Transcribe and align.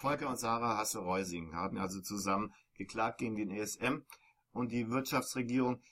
Volker 0.00 0.30
und 0.30 0.38
Sarah 0.38 0.78
Hasse-Reusing 0.78 1.54
haben 1.54 1.76
also 1.76 2.00
zusammen 2.00 2.54
geklagt 2.72 3.18
gegen 3.18 3.36
den 3.36 3.50
ESM 3.50 3.98
und 4.50 4.72
die 4.72 4.88
Wirtschaftsregierung. 4.88 5.82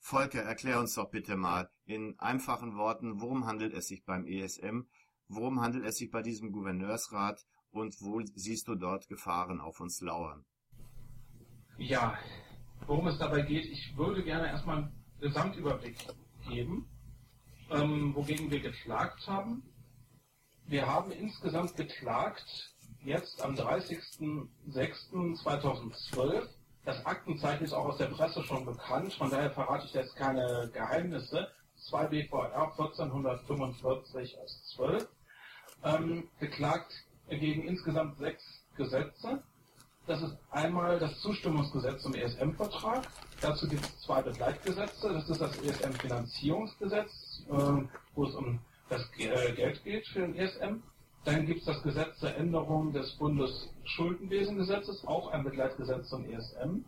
Volker, 0.00 0.40
erklär 0.42 0.80
uns 0.80 0.94
doch 0.94 1.08
bitte 1.10 1.36
mal 1.36 1.70
in 1.84 2.18
einfachen 2.18 2.76
Worten, 2.76 3.20
worum 3.20 3.46
handelt 3.46 3.72
es 3.72 3.86
sich 3.86 4.04
beim 4.04 4.26
ESM, 4.26 4.80
worum 5.28 5.60
handelt 5.60 5.84
es 5.84 5.98
sich 5.98 6.10
bei 6.10 6.22
diesem 6.22 6.50
Gouverneursrat 6.50 7.46
und 7.70 7.94
wo 8.00 8.20
siehst 8.34 8.66
du 8.66 8.74
dort 8.74 9.06
Gefahren 9.06 9.60
auf 9.60 9.78
uns 9.78 10.00
lauern? 10.00 10.44
Ja, 11.78 12.18
worum 12.88 13.06
es 13.06 13.18
dabei 13.18 13.42
geht, 13.42 13.66
ich 13.66 13.96
würde 13.96 14.24
gerne 14.24 14.48
erstmal 14.48 14.78
einen 14.78 15.04
Gesamtüberblick 15.20 15.98
geben, 16.48 16.88
ähm, 17.70 18.12
wogegen 18.16 18.50
wir 18.50 18.58
geklagt 18.58 19.24
haben. 19.28 19.62
Wir 20.66 20.84
haben 20.84 21.12
insgesamt 21.12 21.76
geklagt 21.76 22.71
jetzt 23.04 23.42
am 23.42 23.54
30.06.2012. 23.54 26.48
Das 26.84 27.06
Aktenzeichen 27.06 27.64
ist 27.64 27.72
auch 27.72 27.86
aus 27.86 27.98
der 27.98 28.06
Presse 28.06 28.42
schon 28.42 28.64
bekannt, 28.64 29.14
von 29.14 29.30
daher 29.30 29.50
verrate 29.50 29.86
ich 29.86 29.94
jetzt 29.94 30.16
keine 30.16 30.68
Geheimnisse. 30.72 31.48
2 31.88 32.06
BVR 32.06 32.54
1445 32.54 34.38
aus 34.38 34.74
12. 34.76 35.08
Ähm, 35.84 36.28
geklagt 36.38 36.92
gegen 37.28 37.64
insgesamt 37.64 38.18
sechs 38.18 38.64
Gesetze. 38.76 39.42
Das 40.06 40.22
ist 40.22 40.36
einmal 40.50 40.98
das 40.98 41.20
Zustimmungsgesetz 41.20 42.02
zum 42.02 42.14
ESM-Vertrag. 42.14 43.06
Dazu 43.40 43.68
gibt 43.68 43.84
es 43.84 44.00
zwei 44.00 44.22
Begleitgesetze. 44.22 45.12
Das 45.12 45.28
ist 45.28 45.40
das 45.40 45.56
ESM-Finanzierungsgesetz, 45.58 47.44
äh, 47.48 47.52
wo 48.14 48.24
es 48.24 48.34
um 48.34 48.60
das 48.88 49.08
äh, 49.18 49.52
Geld 49.52 49.82
geht 49.84 50.06
für 50.08 50.20
den 50.20 50.34
ESM. 50.34 50.82
Dann 51.24 51.46
gibt 51.46 51.60
es 51.60 51.66
das 51.66 51.82
Gesetz 51.82 52.18
zur 52.18 52.34
Änderung 52.34 52.92
des 52.92 53.12
Bundesschuldenwesengesetzes, 53.12 55.06
auch 55.06 55.30
ein 55.30 55.44
Begleitgesetz 55.44 56.08
zum 56.08 56.24
ESM. 56.24 56.84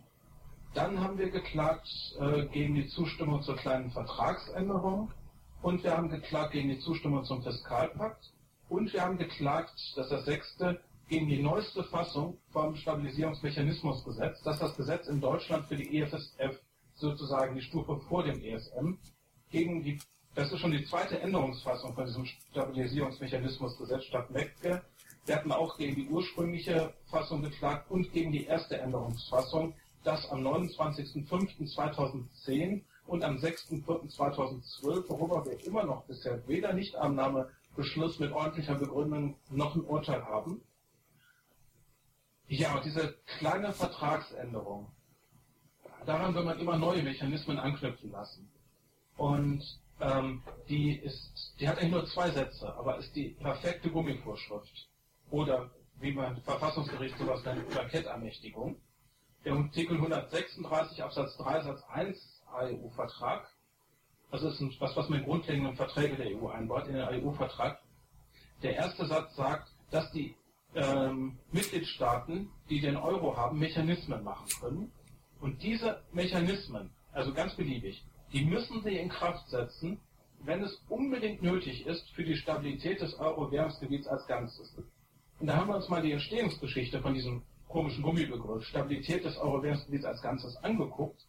Dann 0.74 1.00
haben 1.00 1.18
wir 1.18 1.30
geklagt 1.30 1.88
äh, 2.18 2.46
gegen 2.46 2.74
die 2.74 2.88
Zustimmung 2.88 3.42
zur 3.42 3.54
kleinen 3.56 3.92
Vertragsänderung 3.92 5.12
und 5.62 5.84
wir 5.84 5.96
haben 5.96 6.08
geklagt 6.08 6.50
gegen 6.50 6.68
die 6.68 6.80
Zustimmung 6.80 7.24
zum 7.24 7.44
Fiskalpakt 7.44 8.32
und 8.68 8.92
wir 8.92 9.02
haben 9.02 9.18
geklagt, 9.18 9.92
dass 9.94 10.08
das 10.08 10.24
sechste 10.24 10.80
gegen 11.08 11.28
die 11.28 11.40
neueste 11.40 11.84
Fassung 11.84 12.38
vom 12.50 12.74
Stabilisierungsmechanismusgesetz, 12.74 14.42
dass 14.42 14.58
das 14.58 14.76
Gesetz 14.76 15.06
in 15.06 15.20
Deutschland 15.20 15.66
für 15.66 15.76
die 15.76 16.00
EFSF 16.00 16.60
sozusagen 16.94 17.54
die 17.54 17.62
Stufe 17.62 18.00
vor 18.08 18.24
dem 18.24 18.42
ESM 18.42 18.98
gegen 19.50 19.84
die 19.84 20.00
das 20.34 20.50
ist 20.50 20.58
schon 20.60 20.72
die 20.72 20.84
zweite 20.84 21.20
Änderungsfassung 21.20 21.94
von 21.94 22.06
diesem 22.06 22.24
Stabilisierungsmechanismusgesetz 22.26 24.04
statt 24.04 24.30
Mecke. 24.30 24.82
Wir 25.26 25.36
hatten 25.36 25.52
auch 25.52 25.78
gegen 25.78 25.94
die 25.94 26.08
ursprüngliche 26.08 26.92
Fassung 27.06 27.42
geklagt 27.42 27.88
und 27.90 28.12
gegen 28.12 28.32
die 28.32 28.44
erste 28.46 28.78
Änderungsfassung, 28.78 29.74
das 30.02 30.28
am 30.30 30.44
29.05.2010 30.46 32.82
und 33.06 33.22
am 33.22 33.36
6.04.2012, 33.36 35.08
worüber 35.08 35.46
wir 35.46 35.64
immer 35.66 35.84
noch 35.84 36.02
bisher 36.04 36.48
weder 36.48 36.72
Nichtannahmebeschluss 36.72 38.18
mit 38.18 38.32
ordentlicher 38.32 38.74
Begründung 38.74 39.36
noch 39.50 39.76
ein 39.76 39.84
Urteil 39.84 40.24
haben. 40.24 40.62
Ja, 42.48 42.80
diese 42.80 43.14
kleine 43.38 43.72
Vertragsänderung, 43.72 44.90
daran 46.04 46.34
will 46.34 46.44
man 46.44 46.58
immer 46.58 46.76
neue 46.76 47.02
Mechanismen 47.02 47.58
anknüpfen 47.58 48.10
lassen. 48.10 48.50
Und 49.16 49.80
ähm, 50.00 50.42
die 50.68 50.96
ist, 50.96 51.54
die 51.60 51.68
hat 51.68 51.78
eigentlich 51.78 51.92
nur 51.92 52.06
zwei 52.06 52.30
Sätze, 52.30 52.74
aber 52.74 52.98
ist 52.98 53.14
die 53.14 53.30
perfekte 53.30 53.90
Gummivorschrift. 53.90 54.88
Oder 55.30 55.70
wie 56.00 56.12
man 56.12 56.40
Verfassungsgericht 56.42 57.16
sowas 57.18 57.44
nennt, 57.44 57.68
Plakettermächtigung. 57.70 58.76
Der 59.44 59.54
Artikel 59.54 59.96
136 59.96 61.02
Absatz 61.02 61.36
3 61.36 61.62
Satz 61.62 61.82
1 61.92 62.42
AEU-Vertrag, 62.52 63.48
das 64.30 64.42
ist 64.42 64.60
ein, 64.60 64.74
was, 64.78 64.96
was 64.96 65.08
mit 65.08 65.24
grundlegenden 65.24 65.76
Verträgen 65.76 66.16
der 66.16 66.36
EU 66.36 66.48
einbaut, 66.48 66.86
in 66.86 66.94
den 66.94 67.02
AEU-Vertrag. 67.02 67.80
Der 68.62 68.74
erste 68.74 69.06
Satz 69.06 69.36
sagt, 69.36 69.68
dass 69.90 70.10
die 70.12 70.34
ähm, 70.74 71.38
Mitgliedstaaten, 71.52 72.50
die 72.68 72.80
den 72.80 72.96
Euro 72.96 73.36
haben, 73.36 73.58
Mechanismen 73.58 74.24
machen 74.24 74.48
können. 74.60 74.92
Und 75.40 75.62
diese 75.62 76.02
Mechanismen, 76.12 76.90
also 77.12 77.32
ganz 77.32 77.54
beliebig, 77.54 78.04
die 78.34 78.44
müssen 78.44 78.82
sie 78.82 78.96
in 78.96 79.08
Kraft 79.08 79.48
setzen, 79.48 80.00
wenn 80.40 80.62
es 80.62 80.82
unbedingt 80.88 81.42
nötig 81.42 81.86
ist 81.86 82.10
für 82.10 82.24
die 82.24 82.36
Stabilität 82.36 83.00
des 83.00 83.14
Euro-Währungsgebiets 83.18 84.08
als 84.08 84.26
Ganzes. 84.26 84.76
Und 85.38 85.46
da 85.46 85.56
haben 85.56 85.68
wir 85.68 85.76
uns 85.76 85.88
mal 85.88 86.02
die 86.02 86.12
Entstehungsgeschichte 86.12 87.00
von 87.00 87.14
diesem 87.14 87.42
komischen 87.68 88.02
Gummibegriff 88.02 88.64
Stabilität 88.64 89.24
des 89.24 89.36
Euro-Währungsgebiets 89.38 90.04
als 90.04 90.20
Ganzes 90.20 90.56
angeguckt 90.56 91.24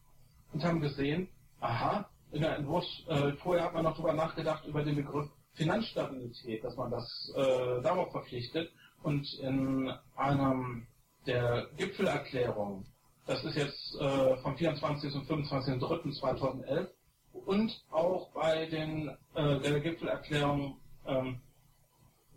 und 0.52 0.64
haben 0.64 0.82
gesehen, 0.82 1.30
aha, 1.60 2.10
in 2.32 2.42
der 2.42 2.58
Entwurf, 2.58 2.86
äh, 3.08 3.34
vorher 3.34 3.66
hat 3.66 3.74
man 3.74 3.84
noch 3.84 3.96
darüber 3.96 4.14
nachgedacht, 4.14 4.66
über 4.66 4.84
den 4.84 4.96
Begriff 4.96 5.30
Finanzstabilität, 5.54 6.64
dass 6.64 6.76
man 6.76 6.92
das 6.92 7.32
äh, 7.36 7.82
darauf 7.82 8.12
verpflichtet. 8.12 8.72
Und 9.04 9.32
in 9.42 9.94
einem 10.16 10.88
der 11.28 11.68
Gipfelerklärungen 11.78 12.86
das 13.26 13.44
ist 13.44 13.56
jetzt 13.56 13.96
äh, 14.00 14.38
vom 14.38 14.56
24. 14.56 15.14
und 15.16 15.28
25.03.2011. 15.28 16.88
Und 17.34 17.84
auch 17.92 18.32
bei 18.32 18.66
den 18.68 19.10
äh, 19.34 19.60
der 19.60 19.80
Gipfelerklärung 19.82 20.78
ähm, 21.06 21.42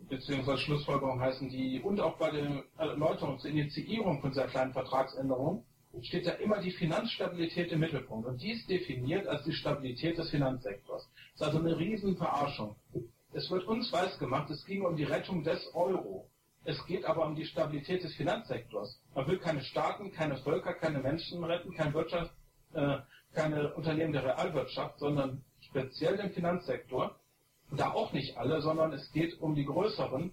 beziehungsweise 0.08 0.58
Schlussfolgerung 0.58 1.20
heißen 1.20 1.48
die 1.48 1.80
und 1.80 2.00
auch 2.00 2.16
bei 2.16 2.30
der 2.30 2.64
Erläuterung 2.78 3.38
zur 3.38 3.50
Initiierung 3.50 4.20
von 4.20 4.30
dieser 4.30 4.46
kleinen 4.46 4.72
Vertragsänderung 4.72 5.64
steht 6.02 6.26
da 6.26 6.32
immer 6.32 6.60
die 6.60 6.70
Finanzstabilität 6.70 7.72
im 7.72 7.80
Mittelpunkt. 7.80 8.26
Und 8.26 8.40
die 8.42 8.52
ist 8.52 8.68
definiert 8.68 9.26
als 9.26 9.44
die 9.44 9.52
Stabilität 9.52 10.18
des 10.18 10.30
Finanzsektors. 10.30 11.08
Das 11.36 11.48
ist 11.48 11.54
also 11.54 11.58
eine 11.58 11.78
Riesenverarschung. 11.78 12.76
Es 13.32 13.50
wird 13.50 13.64
uns 13.64 13.92
weiß 13.92 14.18
gemacht, 14.18 14.50
es 14.50 14.64
ging 14.64 14.84
um 14.84 14.96
die 14.96 15.04
Rettung 15.04 15.44
des 15.44 15.74
Euro. 15.74 16.30
Es 16.68 16.84
geht 16.84 17.06
aber 17.06 17.24
um 17.24 17.34
die 17.34 17.46
Stabilität 17.46 18.04
des 18.04 18.14
Finanzsektors. 18.14 19.00
Man 19.14 19.26
will 19.26 19.38
keine 19.38 19.62
Staaten, 19.62 20.12
keine 20.12 20.36
Völker, 20.36 20.74
keine 20.74 20.98
Menschen 20.98 21.42
retten, 21.42 21.72
keine 21.72 21.94
Wirtschaft, 21.94 22.30
äh, 22.74 22.98
keine 23.32 23.72
Unternehmen 23.72 24.12
der 24.12 24.24
Realwirtschaft, 24.24 24.98
sondern 24.98 25.42
speziell 25.62 26.18
den 26.18 26.30
Finanzsektor. 26.30 27.18
Da 27.70 27.92
auch 27.92 28.12
nicht 28.12 28.36
alle, 28.36 28.60
sondern 28.60 28.92
es 28.92 29.10
geht 29.12 29.40
um 29.40 29.54
die 29.54 29.64
größeren 29.64 30.30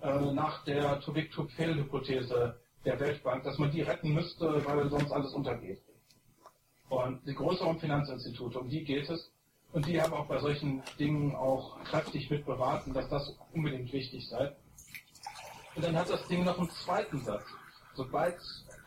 äh, 0.00 0.32
nach 0.32 0.62
der 0.62 1.00
Too 1.00 1.12
Big 1.12 1.32
to 1.32 1.48
Fail 1.56 1.74
Hypothese 1.74 2.60
der 2.84 3.00
Weltbank, 3.00 3.42
dass 3.42 3.58
man 3.58 3.72
die 3.72 3.82
retten 3.82 4.14
müsste, 4.14 4.64
weil 4.64 4.88
sonst 4.90 5.10
alles 5.10 5.32
untergeht. 5.32 5.82
Und 6.88 7.26
die 7.26 7.34
größeren 7.34 7.80
Finanzinstitute, 7.80 8.60
um 8.60 8.68
die 8.68 8.84
geht 8.84 9.10
es. 9.10 9.28
Und 9.72 9.88
die 9.88 10.00
haben 10.00 10.12
auch 10.12 10.28
bei 10.28 10.38
solchen 10.38 10.84
Dingen 11.00 11.34
auch 11.34 11.82
kräftig 11.82 12.30
mit 12.30 12.46
beraten, 12.46 12.92
dass 12.92 13.08
das 13.08 13.36
unbedingt 13.52 13.92
wichtig 13.92 14.28
sei. 14.28 14.54
Und 15.74 15.84
dann 15.84 15.96
hat 15.96 16.08
das 16.08 16.26
Ding 16.28 16.44
noch 16.44 16.58
einen 16.58 16.70
zweiten 16.70 17.24
Satz. 17.24 17.44
Sobald 17.94 18.36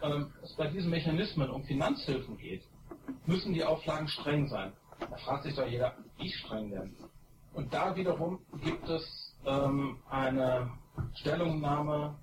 ähm, 0.01 0.31
es 0.43 0.53
bei 0.53 0.67
diesen 0.67 0.89
Mechanismen 0.89 1.49
um 1.49 1.63
Finanzhilfen 1.63 2.37
geht, 2.37 2.63
müssen 3.25 3.53
die 3.53 3.63
Auflagen 3.63 4.07
streng 4.07 4.47
sein. 4.47 4.73
Da 4.99 5.17
fragt 5.17 5.43
sich 5.43 5.55
doch 5.55 5.67
jeder, 5.67 5.95
wie 6.17 6.31
streng 6.31 6.71
denn? 6.71 6.95
Und 7.53 7.73
da 7.73 7.95
wiederum 7.95 8.39
gibt 8.63 8.87
es 8.89 9.35
ähm, 9.45 9.97
eine 10.09 10.71
Stellungnahme 11.15 12.15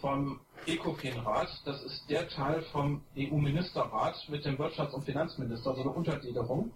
vom 0.00 0.40
ECOFIN-Rat. 0.66 1.62
Das 1.64 1.82
ist 1.82 2.08
der 2.08 2.28
Teil 2.28 2.62
vom 2.72 3.02
EU-Ministerrat 3.16 4.28
mit 4.28 4.44
dem 4.44 4.56
Wirtschafts- 4.56 4.92
und 4.92 5.04
Finanzminister, 5.04 5.70
also 5.70 5.82
eine 5.82 5.90
Untergliederung. 5.90 6.72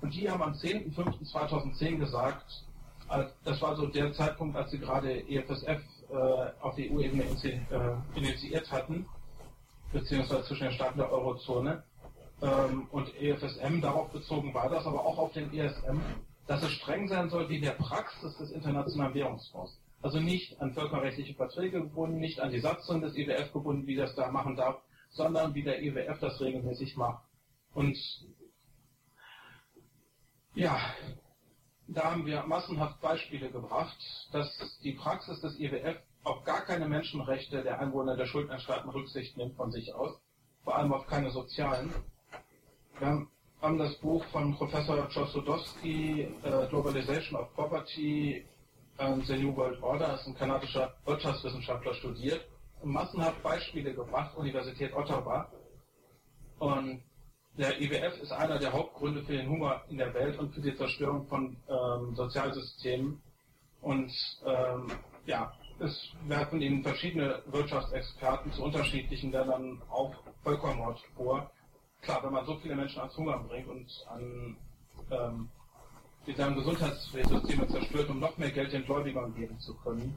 Und 0.00 0.14
die 0.14 0.30
haben 0.30 0.42
am 0.42 0.52
10.05.2010 0.52 1.98
gesagt, 1.98 2.64
äh, 3.10 3.24
das 3.44 3.60
war 3.60 3.76
so 3.76 3.86
der 3.86 4.12
Zeitpunkt, 4.12 4.56
als 4.56 4.70
sie 4.70 4.78
gerade 4.78 5.28
EFSF 5.28 5.82
auf 6.60 6.74
die 6.74 6.90
EU-Ebene 6.90 7.24
äh, 7.24 8.18
initiiert 8.18 8.70
hatten, 8.70 9.06
beziehungsweise 9.92 10.44
zwischen 10.44 10.64
den 10.64 10.72
Staaten 10.72 10.98
der 10.98 11.12
Eurozone 11.12 11.82
ähm, 12.42 12.88
und 12.90 13.14
EFSM. 13.20 13.80
Darauf 13.80 14.10
bezogen 14.10 14.52
war 14.54 14.68
das, 14.68 14.86
aber 14.86 15.04
auch 15.04 15.18
auf 15.18 15.32
den 15.32 15.52
ESM, 15.52 16.00
dass 16.46 16.62
es 16.62 16.72
streng 16.72 17.08
sein 17.08 17.30
soll 17.30 17.48
wie 17.48 17.60
der 17.60 17.72
Praxis 17.72 18.36
des 18.38 18.50
Internationalen 18.50 19.14
Währungsfonds. 19.14 19.78
Also 20.02 20.18
nicht 20.18 20.60
an 20.60 20.72
völkerrechtliche 20.72 21.34
Verträge 21.34 21.80
gebunden, 21.82 22.18
nicht 22.18 22.40
an 22.40 22.50
die 22.50 22.60
Satzung 22.60 23.02
des 23.02 23.16
IWF 23.16 23.52
gebunden, 23.52 23.86
wie 23.86 23.96
das 23.96 24.14
da 24.14 24.30
machen 24.30 24.56
darf, 24.56 24.80
sondern 25.10 25.54
wie 25.54 25.62
der 25.62 25.82
IWF 25.82 26.18
das 26.20 26.40
regelmäßig 26.40 26.96
macht. 26.96 27.22
Und 27.74 27.98
ja, 30.54 30.78
da 31.92 32.12
haben 32.12 32.24
wir 32.26 32.42
massenhaft 32.44 33.00
Beispiele 33.00 33.50
gebracht, 33.50 33.96
dass 34.32 34.78
die 34.82 34.92
Praxis 34.92 35.40
des 35.40 35.58
IWF 35.58 35.96
auf 36.22 36.44
gar 36.44 36.60
keine 36.62 36.86
Menschenrechte 36.86 37.62
der 37.62 37.80
Einwohner 37.80 38.16
der 38.16 38.26
Schuldnerstaaten 38.26 38.90
Rücksicht 38.90 39.36
nimmt 39.36 39.56
von 39.56 39.72
sich 39.72 39.92
aus, 39.94 40.20
vor 40.62 40.76
allem 40.76 40.92
auf 40.92 41.06
keine 41.06 41.30
sozialen. 41.30 41.92
Wir 42.98 43.26
haben 43.60 43.78
das 43.78 43.96
Buch 43.96 44.24
von 44.26 44.54
Professor 44.56 45.08
Chosudowski, 45.08 46.28
äh, 46.42 46.66
Globalization 46.68 47.40
of 47.40 47.52
Poverty 47.54 48.46
and 48.98 49.26
the 49.26 49.36
New 49.36 49.56
World 49.56 49.82
Order, 49.82 50.14
ist 50.14 50.26
ein 50.26 50.36
kanadischer 50.36 50.94
Wirtschaftswissenschaftler, 51.04 51.94
studiert. 51.94 52.46
massenhaft 52.82 53.42
Beispiele 53.42 53.92
gebracht, 53.94 54.36
Universität 54.36 54.94
Ottawa. 54.94 55.50
Und 56.58 57.02
der 57.60 57.78
IWF 57.78 58.18
ist 58.22 58.32
einer 58.32 58.58
der 58.58 58.72
Hauptgründe 58.72 59.22
für 59.22 59.34
den 59.34 59.50
Hunger 59.50 59.82
in 59.90 59.98
der 59.98 60.14
Welt 60.14 60.38
und 60.38 60.54
für 60.54 60.62
die 60.62 60.74
Zerstörung 60.74 61.26
von 61.26 61.56
ähm, 61.68 62.14
Sozialsystemen. 62.14 63.20
Und 63.82 64.10
ähm, 64.46 64.90
ja, 65.26 65.52
es 65.78 66.10
werfen 66.26 66.62
ihnen 66.62 66.82
verschiedene 66.82 67.42
Wirtschaftsexperten 67.46 68.50
zu 68.52 68.62
unterschiedlichen 68.64 69.30
Ländern 69.30 69.82
auch 69.90 70.14
Völkermord 70.42 71.00
vor. 71.14 71.50
Klar, 72.00 72.24
wenn 72.24 72.32
man 72.32 72.46
so 72.46 72.56
viele 72.56 72.76
Menschen 72.76 73.00
ans 73.00 73.16
Hunger 73.18 73.38
bringt 73.40 73.68
und 73.68 74.06
an 74.08 74.56
ähm, 75.10 75.48
die 76.26 76.32
deren 76.32 76.54
Gesundheitssysteme 76.54 77.68
zerstört, 77.68 78.08
um 78.08 78.20
noch 78.20 78.38
mehr 78.38 78.50
Geld 78.50 78.72
den 78.72 78.86
Gläubigern 78.86 79.34
geben 79.34 79.58
zu 79.60 79.74
können. 79.74 80.16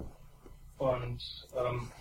Und, 0.77 1.21
ähm, 1.57 1.91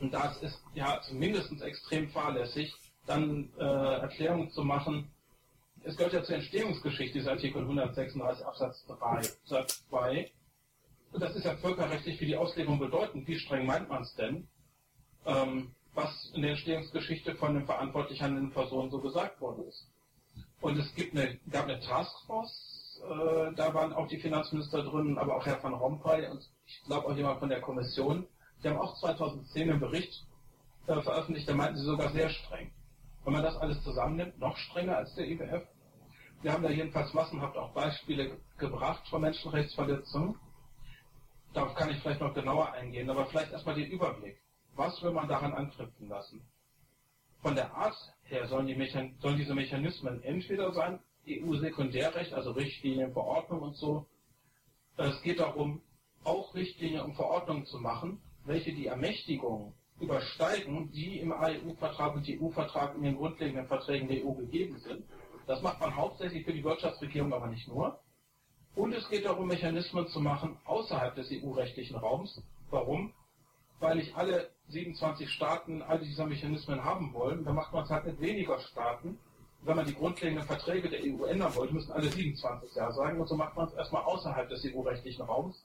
und 0.00 0.12
das 0.12 0.42
ist 0.42 0.62
ja 0.74 1.00
zumindest 1.00 1.62
extrem 1.62 2.10
fahrlässig, 2.10 2.74
dann 3.06 3.50
äh, 3.58 3.62
Erklärungen 3.62 4.50
zu 4.50 4.62
machen. 4.62 5.10
Es 5.84 5.96
gehört 5.96 6.14
ja 6.14 6.24
zur 6.24 6.36
Entstehungsgeschichte, 6.36 7.18
dieser 7.18 7.32
Artikel 7.32 7.62
136 7.62 8.44
Absatz 8.44 8.84
3, 8.86 9.22
Satz 9.44 9.86
2. 9.88 10.30
Und 11.12 11.22
das 11.22 11.36
ist 11.36 11.44
ja 11.44 11.56
völkerrechtlich 11.56 12.18
für 12.18 12.26
die 12.26 12.36
Auslegung 12.36 12.78
bedeutend. 12.78 13.26
Wie 13.28 13.38
streng 13.38 13.66
meint 13.66 13.88
man 13.88 14.02
es 14.02 14.14
denn? 14.16 14.48
Ähm, 15.24 15.72
was 15.94 16.30
in 16.34 16.42
der 16.42 16.52
Entstehungsgeschichte 16.52 17.34
von 17.36 17.54
den 17.54 17.64
verantwortlich 17.64 18.20
handelnden 18.20 18.52
Personen 18.52 18.90
so 18.90 19.00
gesagt 19.00 19.40
worden 19.40 19.66
ist. 19.66 19.88
Und 20.60 20.78
es 20.78 20.94
gibt 20.94 21.16
eine, 21.16 21.38
gab 21.50 21.64
eine 21.64 21.80
Taskforce, 21.80 23.02
äh, 23.02 23.54
da 23.54 23.74
waren 23.74 23.92
auch 23.92 24.08
die 24.08 24.18
Finanzminister 24.18 24.82
drin, 24.82 25.18
aber 25.18 25.36
auch 25.36 25.46
Herr 25.46 25.62
van 25.62 25.74
Rompuy 25.74 26.26
und 26.26 26.48
ich 26.66 26.82
glaube 26.84 27.08
auch 27.08 27.16
jemand 27.16 27.40
von 27.40 27.48
der 27.48 27.60
Kommission. 27.60 28.26
Die 28.62 28.68
haben 28.68 28.78
auch 28.78 28.98
2010 28.98 29.70
einen 29.70 29.80
Bericht 29.80 30.26
äh, 30.86 31.00
veröffentlicht, 31.00 31.48
da 31.48 31.54
meinten 31.54 31.78
sie 31.78 31.84
sogar 31.84 32.10
sehr 32.10 32.28
streng. 32.28 32.70
Wenn 33.26 33.32
man 33.32 33.42
das 33.42 33.56
alles 33.56 33.82
zusammennimmt, 33.82 34.38
noch 34.38 34.56
strenger 34.56 34.98
als 34.98 35.12
der 35.16 35.26
IWF. 35.26 35.66
Wir 36.42 36.52
haben 36.52 36.62
da 36.62 36.70
jedenfalls 36.70 37.12
massenhaft 37.12 37.56
auch 37.56 37.72
Beispiele 37.72 38.38
gebracht 38.56 39.02
von 39.08 39.20
Menschenrechtsverletzungen. 39.20 40.38
Darauf 41.52 41.74
kann 41.74 41.90
ich 41.90 41.98
vielleicht 41.98 42.20
noch 42.20 42.34
genauer 42.34 42.72
eingehen, 42.74 43.10
aber 43.10 43.26
vielleicht 43.26 43.50
erstmal 43.50 43.74
den 43.74 43.90
Überblick. 43.90 44.40
Was 44.76 45.02
will 45.02 45.10
man 45.10 45.26
daran 45.26 45.54
anknüpfen 45.54 46.08
lassen? 46.08 46.40
Von 47.42 47.56
der 47.56 47.74
Art 47.74 47.96
her 48.22 48.46
sollen, 48.46 48.68
die 48.68 49.10
sollen 49.18 49.38
diese 49.38 49.56
Mechanismen 49.56 50.22
entweder 50.22 50.72
sein, 50.72 51.00
EU-Sekundärrecht, 51.28 52.32
also 52.32 52.52
Richtlinien, 52.52 53.12
Verordnungen 53.12 53.64
und 53.64 53.76
so. 53.76 54.06
Es 54.98 55.20
geht 55.22 55.40
darum, 55.40 55.82
auch 56.22 56.54
Richtlinien 56.54 57.00
und 57.00 57.16
Verordnungen 57.16 57.66
zu 57.66 57.80
machen, 57.80 58.22
welche 58.44 58.72
die 58.72 58.86
Ermächtigung 58.86 59.74
übersteigen, 60.00 60.90
die 60.92 61.20
im 61.20 61.32
EU-Vertrag 61.32 62.14
und 62.14 62.28
EU-Vertrag 62.28 62.94
in 62.96 63.02
den 63.02 63.16
grundlegenden 63.16 63.66
Verträgen 63.66 64.08
der 64.08 64.24
EU 64.24 64.32
gegeben 64.32 64.78
sind. 64.78 65.04
Das 65.46 65.62
macht 65.62 65.80
man 65.80 65.94
hauptsächlich 65.96 66.44
für 66.44 66.52
die 66.52 66.64
Wirtschaftsregierung, 66.64 67.32
aber 67.32 67.46
nicht 67.46 67.68
nur. 67.68 67.98
Und 68.74 68.92
es 68.92 69.08
geht 69.08 69.24
darum, 69.24 69.48
Mechanismen 69.48 70.06
zu 70.08 70.20
machen 70.20 70.58
außerhalb 70.64 71.14
des 71.14 71.30
EU-rechtlichen 71.32 71.96
Raums. 71.96 72.42
Warum? 72.70 73.14
Weil 73.80 73.96
nicht 73.96 74.14
alle 74.16 74.50
27 74.68 75.30
Staaten 75.30 75.82
all 75.82 75.98
diese 75.98 76.26
Mechanismen 76.26 76.84
haben 76.84 77.14
wollen. 77.14 77.44
Da 77.44 77.52
macht 77.52 77.72
man 77.72 77.84
es 77.84 77.90
halt 77.90 78.04
mit 78.04 78.20
weniger 78.20 78.58
Staaten. 78.58 79.18
Wenn 79.62 79.76
man 79.76 79.86
die 79.86 79.94
grundlegenden 79.94 80.46
Verträge 80.46 80.90
der 80.90 81.00
EU 81.02 81.24
ändern 81.24 81.54
wollte, 81.54 81.72
müssen 81.72 81.92
alle 81.92 82.08
27 82.08 82.74
Ja 82.74 82.92
sagen. 82.92 83.20
Und 83.20 83.28
so 83.28 83.36
macht 83.36 83.56
man 83.56 83.66
es 83.68 83.74
erstmal 83.74 84.02
außerhalb 84.02 84.48
des 84.48 84.66
EU-rechtlichen 84.66 85.22
Raums. 85.22 85.64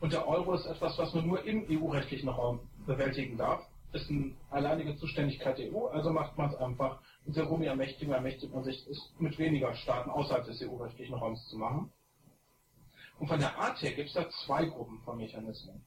Und 0.00 0.12
der 0.12 0.26
Euro 0.26 0.54
ist 0.54 0.66
etwas, 0.66 0.96
was 0.98 1.12
man 1.14 1.26
nur 1.26 1.44
im 1.44 1.66
EU-rechtlichen 1.68 2.28
Raum 2.28 2.60
bewältigen 2.90 3.36
darf. 3.36 3.66
Ist 3.92 4.08
eine 4.10 4.34
alleinige 4.50 4.96
Zuständigkeit 4.96 5.58
der 5.58 5.72
EU, 5.72 5.86
also 5.86 6.10
macht 6.10 6.38
man 6.38 6.50
es 6.50 6.56
einfach. 6.56 7.00
Der 7.26 7.44
Rumi-Ermächtigung 7.44 8.14
ermächtigt 8.14 8.52
man 8.54 8.62
sich, 8.64 8.86
es 8.88 9.12
mit 9.18 9.38
weniger 9.38 9.74
Staaten 9.74 10.10
außerhalb 10.10 10.44
des 10.44 10.62
EU-rechtlichen 10.62 11.14
Raums 11.14 11.44
zu 11.48 11.58
machen. 11.58 11.92
Und 13.18 13.28
von 13.28 13.38
der 13.38 13.56
Art 13.58 13.80
her 13.82 13.92
gibt 13.92 14.08
es 14.08 14.14
da 14.14 14.28
zwei 14.46 14.64
Gruppen 14.66 15.00
von 15.04 15.16
Mechanismen. 15.18 15.84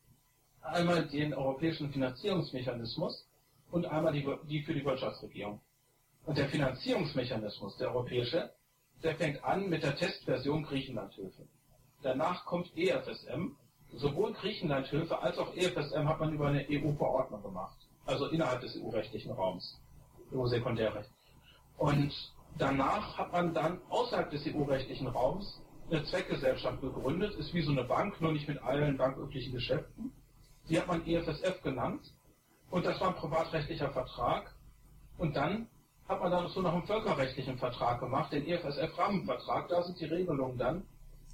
Einmal 0.61 1.07
den 1.07 1.33
europäischen 1.33 1.91
Finanzierungsmechanismus 1.91 3.27
und 3.71 3.85
einmal 3.85 4.13
die, 4.13 4.27
die 4.49 4.61
für 4.63 4.73
die 4.73 4.85
Wirtschaftsregierung. 4.85 5.59
Und 6.25 6.37
der 6.37 6.47
Finanzierungsmechanismus, 6.47 7.77
der 7.77 7.89
europäische, 7.89 8.53
der 9.01 9.15
fängt 9.15 9.43
an 9.43 9.69
mit 9.69 9.83
der 9.83 9.95
Testversion 9.95 10.63
Griechenlandhilfe. 10.63 11.47
Danach 12.01 12.45
kommt 12.45 12.71
EFSM, 12.77 13.55
sowohl 13.95 14.33
Griechenlandhilfe 14.33 15.19
als 15.19 15.37
auch 15.37 15.55
EFSM 15.55 16.07
hat 16.07 16.19
man 16.19 16.33
über 16.33 16.47
eine 16.47 16.65
EU-Verordnung 16.69 17.41
gemacht. 17.41 17.77
Also 18.05 18.27
innerhalb 18.27 18.61
des 18.61 18.75
EU-rechtlichen 18.77 19.31
Raums. 19.31 19.79
EU-Sekundärrecht. 20.33 21.09
Und 21.77 22.13
danach 22.57 23.17
hat 23.17 23.31
man 23.31 23.53
dann 23.53 23.81
außerhalb 23.89 24.29
des 24.31 24.45
EU-rechtlichen 24.47 25.07
Raums 25.07 25.61
eine 25.89 26.03
Zweckgesellschaft 26.05 26.81
gegründet, 26.81 27.35
ist 27.35 27.53
wie 27.53 27.61
so 27.61 27.71
eine 27.71 27.83
Bank, 27.83 28.19
nur 28.21 28.31
nicht 28.31 28.47
mit 28.47 28.61
allen 28.61 28.97
banküblichen 28.97 29.53
Geschäften. 29.53 30.11
Die 30.69 30.79
hat 30.79 30.87
man 30.87 31.05
EFSF 31.05 31.61
genannt. 31.61 32.13
Und 32.69 32.85
das 32.85 32.99
war 32.99 33.09
ein 33.09 33.15
privatrechtlicher 33.15 33.91
Vertrag. 33.91 34.55
Und 35.17 35.35
dann 35.35 35.67
hat 36.07 36.21
man 36.21 36.31
dann 36.31 36.47
so 36.49 36.61
noch 36.61 36.73
einen 36.73 36.87
völkerrechtlichen 36.87 37.57
Vertrag 37.57 37.99
gemacht, 37.99 38.31
den 38.33 38.47
EFSF-Rahmenvertrag. 38.47 39.67
Da 39.67 39.83
sind 39.83 39.99
die 39.99 40.05
Regelungen 40.05 40.57
dann, 40.57 40.85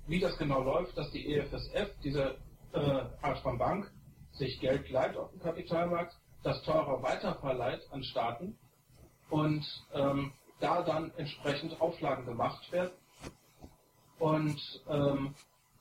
wie 0.08 0.20
das 0.20 0.38
genau 0.38 0.62
läuft, 0.62 0.98
dass 0.98 1.10
die 1.12 1.34
EFSF, 1.34 1.96
diese 2.04 2.36
äh, 2.74 3.58
Bank 3.58 3.92
sich 4.34 4.60
Geld 4.60 4.90
leiht 4.90 5.18
auf 5.18 5.32
dem 5.32 5.42
Kapitalmarkt, 5.42 6.16
das 6.44 6.62
teurer 6.64 7.02
weiterverleiht 7.02 7.82
an 7.92 8.04
Staaten 8.04 8.58
und 9.30 9.66
ähm, 9.94 10.32
da 10.60 10.82
dann 10.82 11.12
entsprechend 11.18 11.80
Auflagen 11.82 12.26
gemacht 12.26 12.72
werden. 12.72 12.92
Und 14.20 14.60
ähm, 14.90 15.34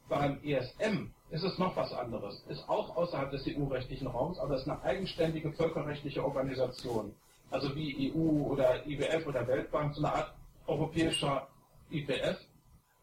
beim 0.09 0.43
ESM 0.43 1.13
ist 1.31 1.43
es 1.43 1.59
noch 1.59 1.77
was 1.77 1.93
anderes. 1.93 2.43
Ist 2.49 2.69
auch 2.69 2.97
außerhalb 2.97 3.31
des 3.31 3.47
EU-rechtlichen 3.47 4.07
Raums, 4.07 4.39
aber 4.39 4.57
ist 4.57 4.69
eine 4.69 4.81
eigenständige 4.83 5.53
völkerrechtliche 5.53 6.25
Organisation. 6.25 7.15
Also 7.51 7.75
wie 7.75 8.13
EU 8.13 8.47
oder 8.51 8.87
IWF 8.87 9.27
oder 9.27 9.47
Weltbank, 9.47 9.95
so 9.95 10.05
eine 10.05 10.15
Art 10.15 10.35
europäischer 10.67 11.49
IWF, 11.91 12.39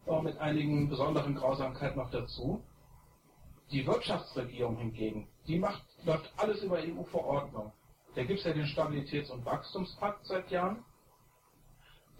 auch 0.06 0.22
mit 0.22 0.38
einigen 0.38 0.88
besonderen 0.88 1.34
Grausamkeiten 1.34 1.98
noch 1.98 2.10
dazu. 2.10 2.62
Die 3.72 3.84
Wirtschaftsregierung 3.86 4.76
hingegen, 4.76 5.26
die 5.48 5.58
macht, 5.58 5.82
läuft 6.04 6.32
alles 6.36 6.62
über 6.62 6.78
EU-Verordnung. 6.78 7.72
Da 8.14 8.22
gibt 8.24 8.38
es 8.38 8.46
ja 8.46 8.52
den 8.52 8.66
Stabilitäts- 8.66 9.30
und 9.30 9.44
Wachstumspakt 9.44 10.24
seit 10.24 10.50
Jahren, 10.50 10.84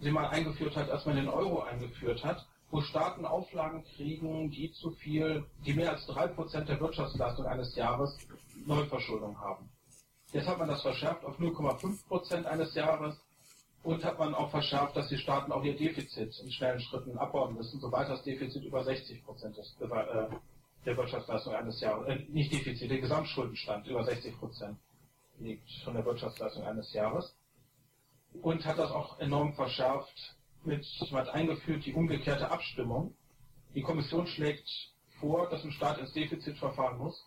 den 0.01 0.13
man 0.13 0.25
eingeführt 0.25 0.75
hat, 0.75 0.89
als 0.89 1.05
man 1.05 1.15
den 1.15 1.29
Euro 1.29 1.61
eingeführt 1.63 2.23
hat, 2.23 2.45
wo 2.69 2.81
Staaten 2.81 3.25
Auflagen 3.25 3.83
kriegen, 3.95 4.51
die 4.51 4.71
zu 4.73 4.91
viel, 4.91 5.45
die 5.65 5.73
mehr 5.73 5.91
als 5.91 6.07
3% 6.07 6.65
der 6.65 6.79
Wirtschaftsleistung 6.81 7.45
eines 7.45 7.75
Jahres 7.75 8.17
Neuverschuldung 8.65 9.39
haben. 9.39 9.69
Jetzt 10.33 10.47
hat 10.47 10.59
man 10.59 10.67
das 10.67 10.81
verschärft 10.81 11.23
auf 11.23 11.39
0,5% 11.39 12.43
eines 12.43 12.75
Jahres 12.75 13.17
und 13.83 14.03
hat 14.03 14.19
man 14.19 14.35
auch 14.35 14.51
verschärft, 14.51 14.97
dass 14.97 15.07
die 15.07 15.17
Staaten 15.17 15.53
auch 15.53 15.63
ihr 15.63 15.77
Defizit 15.77 16.37
in 16.43 16.51
schnellen 16.51 16.81
Schritten 16.81 17.17
abbauen 17.17 17.55
müssen, 17.55 17.79
sobald 17.79 18.09
das 18.09 18.21
Defizit 18.23 18.65
über 18.65 18.81
60% 18.81 19.57
ist, 19.57 19.81
äh, 19.81 20.27
der 20.87 20.95
Wirtschaftsleistung 20.95 21.53
eines 21.53 21.81
Jahres, 21.81 22.07
äh, 22.07 22.25
nicht 22.29 22.51
Defizit, 22.51 22.89
der 22.89 23.01
Gesamtschuldenstand 23.01 23.87
über 23.87 24.05
60 24.05 24.39
Prozent 24.39 24.79
liegt 25.37 25.69
von 25.83 25.93
der 25.93 26.05
Wirtschaftsleistung 26.05 26.63
eines 26.63 26.93
Jahres. 26.93 27.35
Und 28.41 28.65
hat 28.65 28.79
das 28.79 28.91
auch 28.91 29.19
enorm 29.19 29.53
verschärft 29.53 30.37
mit, 30.63 30.85
hat 31.11 31.29
eingeführt 31.29 31.85
die 31.85 31.93
umgekehrte 31.93 32.49
Abstimmung. 32.49 33.13
Die 33.75 33.81
Kommission 33.81 34.27
schlägt 34.27 34.67
vor, 35.19 35.49
dass 35.49 35.63
ein 35.65 35.71
Staat 35.71 35.97
ins 35.97 36.13
Defizit 36.13 36.57
verfahren 36.57 36.97
muss. 36.97 37.21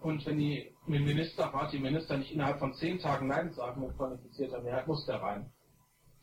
Und 0.00 0.24
wenn 0.24 0.38
die 0.38 0.72
Ministerrat, 0.86 1.72
die 1.72 1.80
Minister 1.80 2.16
nicht 2.16 2.30
innerhalb 2.30 2.60
von 2.60 2.72
zehn 2.74 3.00
Tagen 3.00 3.26
Nein 3.26 3.52
sagen 3.52 3.80
mit 3.80 3.96
qualifizierter 3.96 4.62
Mehrheit, 4.62 4.86
muss 4.86 5.06
der 5.06 5.20
rein. 5.20 5.50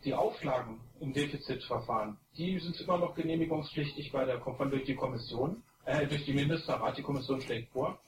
Die 0.06 0.14
Auflagen 0.14 0.80
im 1.02 1.12
Defizitverfahren, 1.12 2.18
die 2.38 2.58
sind 2.60 2.80
immer 2.80 3.00
noch 3.00 3.16
genehmigungspflichtig 3.16 4.14
bei 4.14 4.24
der, 4.26 4.38
durch 4.38 4.86
die 4.86 4.96
Kommission 4.96 5.62
äh, 5.86 6.08
durch 6.08 6.26
die 6.26 6.34
Ministerrat, 6.34 6.98
die 6.98 7.04
Kommission 7.04 7.42
schlägt 7.42 7.72
vor. 7.72 8.00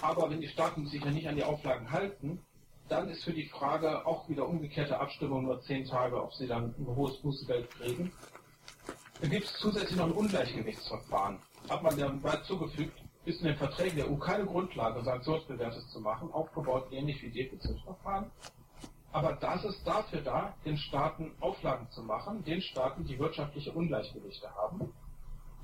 Aber 0.00 0.30
wenn 0.30 0.40
die 0.40 0.48
Staaten 0.48 0.86
sich 0.86 1.04
ja 1.04 1.10
nicht 1.10 1.28
an 1.28 1.36
die 1.36 1.44
Auflagen 1.44 1.90
halten, 1.90 2.44
dann 2.88 3.08
ist 3.08 3.24
für 3.24 3.32
die 3.32 3.48
Frage 3.48 4.04
auch 4.06 4.28
wieder 4.28 4.48
umgekehrte 4.48 4.98
Abstimmung 4.98 5.44
nur 5.44 5.60
zehn 5.62 5.84
Tage, 5.84 6.20
ob 6.20 6.34
sie 6.34 6.48
dann 6.48 6.74
ein 6.76 6.86
hohes 6.86 7.16
Bußgeld 7.18 7.70
kriegen. 7.70 8.12
Dann 9.20 9.30
gibt 9.30 9.46
es 9.46 9.52
zusätzlich 9.58 9.96
noch 9.96 10.06
ein 10.06 10.12
Ungleichgewichtsverfahren. 10.12 11.38
Hat 11.68 11.82
man 11.82 11.96
dabei 11.96 12.36
zugefügt, 12.38 12.98
ist 13.26 13.40
in 13.42 13.48
den 13.48 13.56
Verträgen 13.56 13.96
der 13.96 14.10
EU 14.10 14.16
keine 14.16 14.46
Grundlage, 14.46 15.02
Sanktionsbewährtes 15.04 15.88
zu 15.90 16.00
machen, 16.00 16.32
aufgebaut 16.32 16.88
ähnlich 16.90 17.22
wie 17.22 17.30
Defizitverfahren. 17.30 18.30
Aber 19.12 19.32
das 19.34 19.64
ist 19.64 19.86
dafür 19.86 20.20
da, 20.22 20.54
den 20.64 20.76
Staaten 20.76 21.32
Auflagen 21.40 21.88
zu 21.90 22.02
machen, 22.02 22.42
den 22.44 22.62
Staaten, 22.62 23.04
die 23.04 23.18
wirtschaftliche 23.18 23.72
Ungleichgewichte 23.72 24.48
haben. 24.54 24.92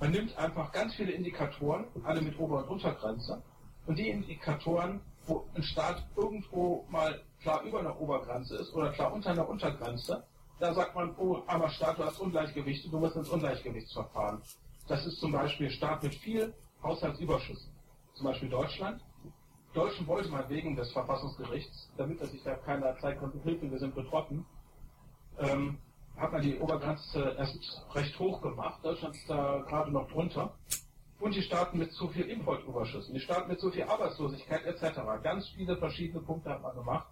Man 0.01 0.11
nimmt 0.11 0.37
einfach 0.37 0.73
ganz 0.73 0.95
viele 0.95 1.13
Indikatoren, 1.13 1.87
alle 2.05 2.21
mit 2.21 2.39
Ober- 2.39 2.65
und 2.65 2.69
Untergrenze, 2.69 3.43
und 3.87 3.99
die 3.99 4.11
Indikatoren 4.11 5.01
wo 5.27 5.47
ein 5.55 5.63
Staat 5.63 6.07
irgendwo 6.17 6.87
mal 6.89 7.21
klar 7.41 7.63
über 7.63 7.81
einer 7.81 8.01
Obergrenze 8.01 8.57
ist 8.57 8.73
oder 8.75 8.93
klar 8.93 9.13
unter 9.13 9.31
einer 9.31 9.49
Untergrenze, 9.49 10.25
da 10.59 10.73
sagt 10.73 10.95
man, 10.95 11.15
oh, 11.19 11.43
armer 11.47 11.69
Staat, 11.69 11.99
du 11.99 12.05
hast 12.05 12.19
Ungleichgewichte, 12.19 12.89
du 12.89 12.99
musst 12.99 13.17
ins 13.17 13.29
Ungleichgewichtsverfahren. 13.29 14.41
Das 14.89 15.05
ist 15.05 15.19
zum 15.21 15.33
Beispiel 15.33 15.71
Staat 15.71 16.03
mit 16.03 16.15
viel 16.15 16.55
Haushaltsüberschüssen. 16.83 17.71
Zum 18.15 18.27
Beispiel 18.27 18.49
Deutschland. 18.49 19.03
Deutschen 19.75 20.07
wollte 20.07 20.31
man 20.31 20.49
wegen 20.49 20.75
des 20.75 20.91
Verfassungsgerichts, 20.93 21.91
damit 21.99 22.21
er 22.21 22.29
sich 22.29 22.43
da 22.43 22.55
keiner 22.55 22.97
Zeit 22.99 23.19
konnte, 23.19 23.39
Hilfe, 23.43 23.71
wir 23.71 23.79
sind 23.79 23.95
betroffen, 23.95 24.47
ähm, 25.39 25.79
hat 26.17 26.33
man 26.33 26.43
die 26.43 26.59
Obergrenze 26.59 27.37
erst 27.39 27.87
recht 27.95 28.19
hoch 28.19 28.41
gemacht. 28.41 28.81
Deutschland 28.83 29.15
ist 29.15 29.29
da 29.29 29.65
gerade 29.69 29.91
noch 29.91 30.09
drunter. 30.09 30.55
Und 31.19 31.35
die 31.35 31.43
Staaten 31.43 31.79
mit 31.79 31.93
zu 31.93 32.09
viel 32.09 32.27
Importüberschüssen, 32.27 33.15
die 33.15 33.21
Staaten 33.21 33.49
mit 33.49 33.59
zu 33.59 33.71
viel 33.71 33.85
Arbeitslosigkeit 33.85 34.65
etc. 34.67 35.01
Ganz 35.23 35.49
viele 35.49 35.77
verschiedene 35.77 36.21
Punkte 36.21 36.51
hat 36.51 36.63
man 36.63 36.77
gemacht, 36.77 37.07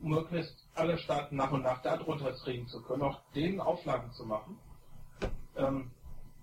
um 0.00 0.10
möglichst 0.10 0.66
alle 0.74 0.96
Staaten 0.96 1.36
nach 1.36 1.52
und 1.52 1.62
nach 1.62 1.82
darunter 1.82 2.32
kriegen 2.32 2.66
zu 2.68 2.80
können, 2.82 3.02
auch 3.02 3.20
denen 3.34 3.60
Auflagen 3.60 4.10
zu 4.12 4.24
machen. 4.24 4.58
Ähm, 5.56 5.90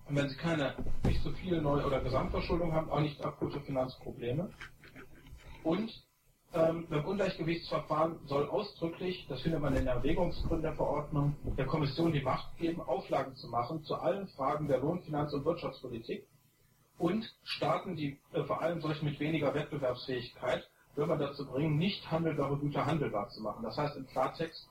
und 0.08 0.16
wenn 0.16 0.28
sie 0.28 0.36
keine, 0.36 0.74
nicht 1.04 1.22
so 1.22 1.30
viel 1.32 1.60
Neu- 1.60 1.84
oder 1.84 2.00
Gesamtverschuldung 2.00 2.72
haben, 2.72 2.88
auch 2.88 3.00
nicht 3.00 3.22
akute 3.24 3.60
Finanzprobleme. 3.60 4.50
Und 5.64 6.07
ähm, 6.54 6.86
beim 6.88 7.04
Ungleichgewichtsverfahren 7.04 8.18
soll 8.26 8.48
ausdrücklich, 8.48 9.26
das 9.28 9.42
findet 9.42 9.60
man 9.60 9.76
in 9.76 9.84
der 9.84 9.94
Erwägungsgründen 9.94 10.62
der 10.62 10.74
Verordnung, 10.74 11.36
der 11.56 11.66
Kommission 11.66 12.12
die 12.12 12.22
Macht 12.22 12.56
geben, 12.56 12.80
Auflagen 12.80 13.36
zu 13.36 13.48
machen 13.48 13.84
zu 13.84 13.96
allen 13.96 14.28
Fragen 14.28 14.66
der 14.66 14.78
Lohn-, 14.78 15.02
Finanz- 15.02 15.34
und 15.34 15.44
Wirtschaftspolitik 15.44 16.26
und 16.98 17.32
Staaten, 17.44 17.96
die 17.96 18.18
äh, 18.32 18.42
vor 18.44 18.62
allem 18.62 18.80
solche 18.80 19.04
mit 19.04 19.20
weniger 19.20 19.54
Wettbewerbsfähigkeit, 19.54 20.68
will 20.96 21.06
man 21.06 21.18
dazu 21.18 21.46
bringen, 21.46 21.76
nicht 21.76 22.10
handelbare 22.10 22.56
Güter 22.56 22.86
handelbar 22.86 23.28
zu 23.28 23.42
machen. 23.42 23.62
Das 23.62 23.76
heißt 23.76 23.96
im 23.96 24.06
Klartext, 24.06 24.68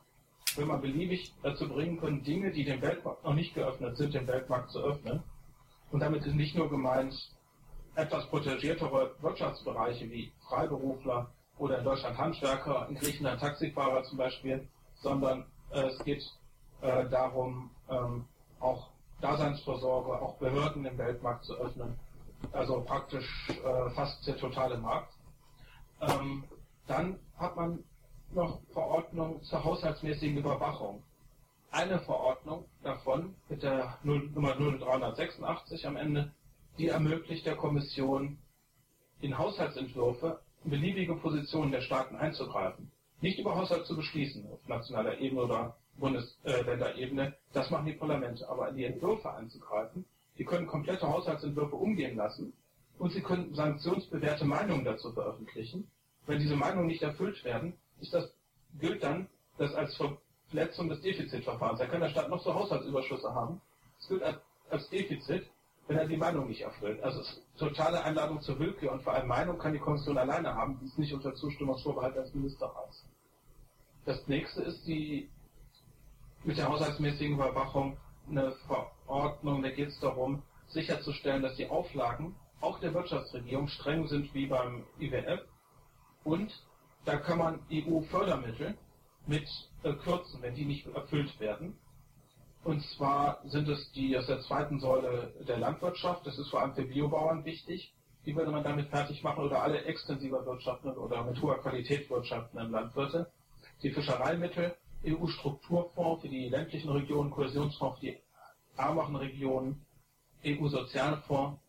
will 0.56 0.66
man 0.66 0.82
beliebig 0.82 1.34
dazu 1.44 1.70
bringen 1.70 2.00
können, 2.00 2.24
Dinge, 2.24 2.52
die 2.52 2.66
dem 2.66 2.82
Weltmarkt 2.82 3.24
noch 3.24 3.34
nicht 3.34 3.54
geöffnet 3.54 3.96
sind, 3.98 4.14
den 4.14 4.28
Weltmarkt 4.28 4.72
zu 4.72 4.80
öffnen. 4.80 5.24
Und 5.92 6.02
damit 6.02 6.26
ist 6.26 6.36
nicht 6.36 6.56
nur 6.56 6.70
gemeint, 6.70 7.14
etwas 7.96 8.28
protegiertere 8.28 9.16
Wirtschaftsbereiche 9.22 10.10
wie 10.12 10.32
Freiberufler 10.48 11.32
oder 11.58 11.80
in 11.80 11.84
Deutschland 11.86 12.18
Handwerker, 12.18 12.88
in 12.90 12.96
Griechenland 12.96 13.40
Taxifahrer 13.42 14.04
zum 14.04 14.18
Beispiel, 14.18 14.68
sondern 14.96 15.46
äh, 15.72 15.82
es 15.88 16.04
geht 16.04 16.24
äh, 16.82 17.08
darum, 17.10 17.72
ähm, 17.90 18.26
auch 18.60 18.90
Daseinsvorsorge, 19.22 20.22
auch 20.22 20.38
Behörden 20.38 20.86
im 20.86 20.98
Weltmarkt 20.98 21.46
zu 21.46 21.56
öffnen. 21.56 22.00
Also 22.52 22.82
praktisch 22.82 23.50
äh, 23.50 23.90
fast 23.92 24.26
der 24.28 24.38
totale 24.38 24.78
Markt. 24.78 25.14
Ähm, 26.02 26.44
dann 26.86 27.20
hat 27.38 27.56
man 27.56 27.84
noch 28.32 28.60
Verordnung 28.72 29.42
zur 29.44 29.64
haushaltsmäßigen 29.64 30.38
Überwachung. 30.38 31.04
Eine 31.72 32.00
Verordnung 32.00 32.66
davon 32.84 33.36
mit 33.50 33.64
der 33.64 33.98
0, 34.04 34.30
Nummer 34.34 34.56
0386 34.56 35.88
am 35.88 35.96
Ende, 35.96 36.32
die 36.78 36.90
ermöglicht 36.90 37.46
der 37.46 37.56
Kommission 37.56 38.38
in 39.20 39.38
Haushaltsentwürfe 39.38 40.40
beliebige 40.64 41.16
Positionen 41.16 41.72
der 41.72 41.82
Staaten 41.82 42.16
einzugreifen. 42.16 42.92
Nicht 43.22 43.40
über 43.40 43.56
Haushalt 43.56 43.86
zu 43.86 43.96
beschließen 43.96 44.46
auf 44.52 44.68
nationaler 44.68 45.18
Ebene 45.20 45.42
oder 45.44 45.78
Bundesländerebene, 45.98 47.36
das 47.54 47.72
machen 47.72 47.88
die 47.88 47.94
Parlamente, 47.94 48.48
aber 48.48 48.70
in 48.70 48.78
die 48.78 48.86
Entwürfe 48.86 49.34
einzugreifen. 49.34 50.06
Die 50.38 50.46
können 50.46 50.68
komplette 50.68 51.08
Haushaltsentwürfe 51.08 51.76
umgehen 51.76 52.16
lassen 52.16 52.54
und 53.00 53.12
sie 53.12 53.22
können 53.22 53.56
sanktionsbewährte 53.56 54.46
Meinungen 54.46 54.86
dazu 54.86 55.12
veröffentlichen. 55.12 55.90
Wenn 56.28 56.40
diese 56.40 56.56
Meinungen 56.56 56.88
nicht 56.88 57.02
erfüllt 57.02 57.44
werden, 57.44 57.74
ist 58.00 58.14
das, 58.14 58.32
gilt 58.80 59.04
dann 59.04 59.28
das 59.58 59.74
als 59.74 60.00
Verletzung 60.50 60.90
des 60.90 61.02
Defizitverfahrens. 61.02 61.80
Da 61.80 61.88
kann 61.88 62.02
der 62.02 62.10
Staat 62.10 62.30
noch 62.30 62.44
so 62.44 62.54
Haushaltsüberschüsse 62.54 63.34
haben. 63.34 63.62
Es 64.00 64.08
gilt 64.08 64.24
als 64.70 64.90
Defizit, 64.90 65.48
wenn 65.88 65.98
er 65.98 66.08
die 66.08 66.18
Meinung 66.18 66.48
nicht 66.48 66.62
erfüllt. 66.62 67.02
Also 67.02 67.22
es 67.22 67.30
ist 67.30 67.44
totale 67.58 68.04
Einladung 68.04 68.42
zur 68.42 68.60
Willkür 68.60 68.92
und 68.92 69.04
vor 69.04 69.14
allem 69.14 69.28
Meinung 69.28 69.58
kann 69.58 69.74
die 69.74 69.80
Kommission 69.80 70.18
alleine 70.18 70.54
haben, 70.54 70.78
die 70.80 70.86
ist 70.86 71.00
nicht 71.00 71.14
unter 71.14 71.34
Zustimmungsvorbehalt 71.34 72.16
des 72.16 72.34
Ministerrats. 72.34 73.06
Das 74.06 74.28
nächste 74.28 74.62
ist 74.64 74.86
die 74.86 75.30
mit 76.44 76.58
der 76.58 76.70
haushaltsmäßigen 76.70 77.36
Überwachung 77.36 77.98
eine 78.30 78.54
Verordnung, 78.68 79.64
da 79.64 79.70
geht 79.70 79.90
es 79.90 80.00
darum, 80.00 80.44
sicherzustellen, 80.68 81.42
dass 81.42 81.56
die 81.56 81.70
Auflagen 81.70 82.36
auch 82.60 82.80
der 82.80 82.94
Wirtschaftsregierung 82.94 83.68
streng 83.68 84.08
sind 84.08 84.34
wie 84.34 84.48
beim 84.48 84.84
IWF 85.00 85.42
und 86.24 86.52
da 87.06 87.18
kann 87.18 87.38
man 87.38 87.60
EU-Fördermittel 87.72 88.78
mit 89.28 89.48
äh, 89.84 89.94
kürzen, 89.94 90.42
wenn 90.42 90.56
die 90.56 90.66
nicht 90.66 90.88
erfüllt 90.88 91.40
werden. 91.40 91.78
Und 92.64 92.84
zwar 92.84 93.42
sind 93.46 93.68
es 93.70 93.92
die 93.94 94.18
aus 94.18 94.28
der 94.28 94.42
zweiten 94.42 94.80
Säule 94.80 95.34
der 95.48 95.58
Landwirtschaft, 95.58 96.26
das 96.28 96.38
ist 96.38 96.50
vor 96.50 96.62
allem 96.62 96.74
für 96.74 96.84
Biobauern 96.84 97.46
wichtig. 97.46 97.94
Die 98.26 98.36
würde 98.36 98.52
man 98.52 98.64
damit 98.64 98.90
fertig 98.90 99.24
machen 99.24 99.46
oder 99.46 99.62
alle 99.62 99.86
extensiver 99.86 100.46
wirtschaftenden 100.46 100.98
oder 100.98 101.24
mit 101.24 101.42
hoher 101.42 101.62
Qualität 101.62 102.10
wirtschaftenden 102.10 102.72
Landwirte. 102.72 103.32
Die 103.84 103.92
Fischereimittel, 103.92 104.76
EU-Strukturfonds 105.06 106.22
für 106.22 106.28
die 106.28 106.50
ländlichen 106.50 106.90
Regionen, 106.90 107.32
Kohäsionsfonds 107.32 108.00
für 108.00 108.08
die 108.08 108.18
ärmeren 108.76 109.16
Regionen, 109.16 109.86
EU-Sozialfonds. 110.46 111.62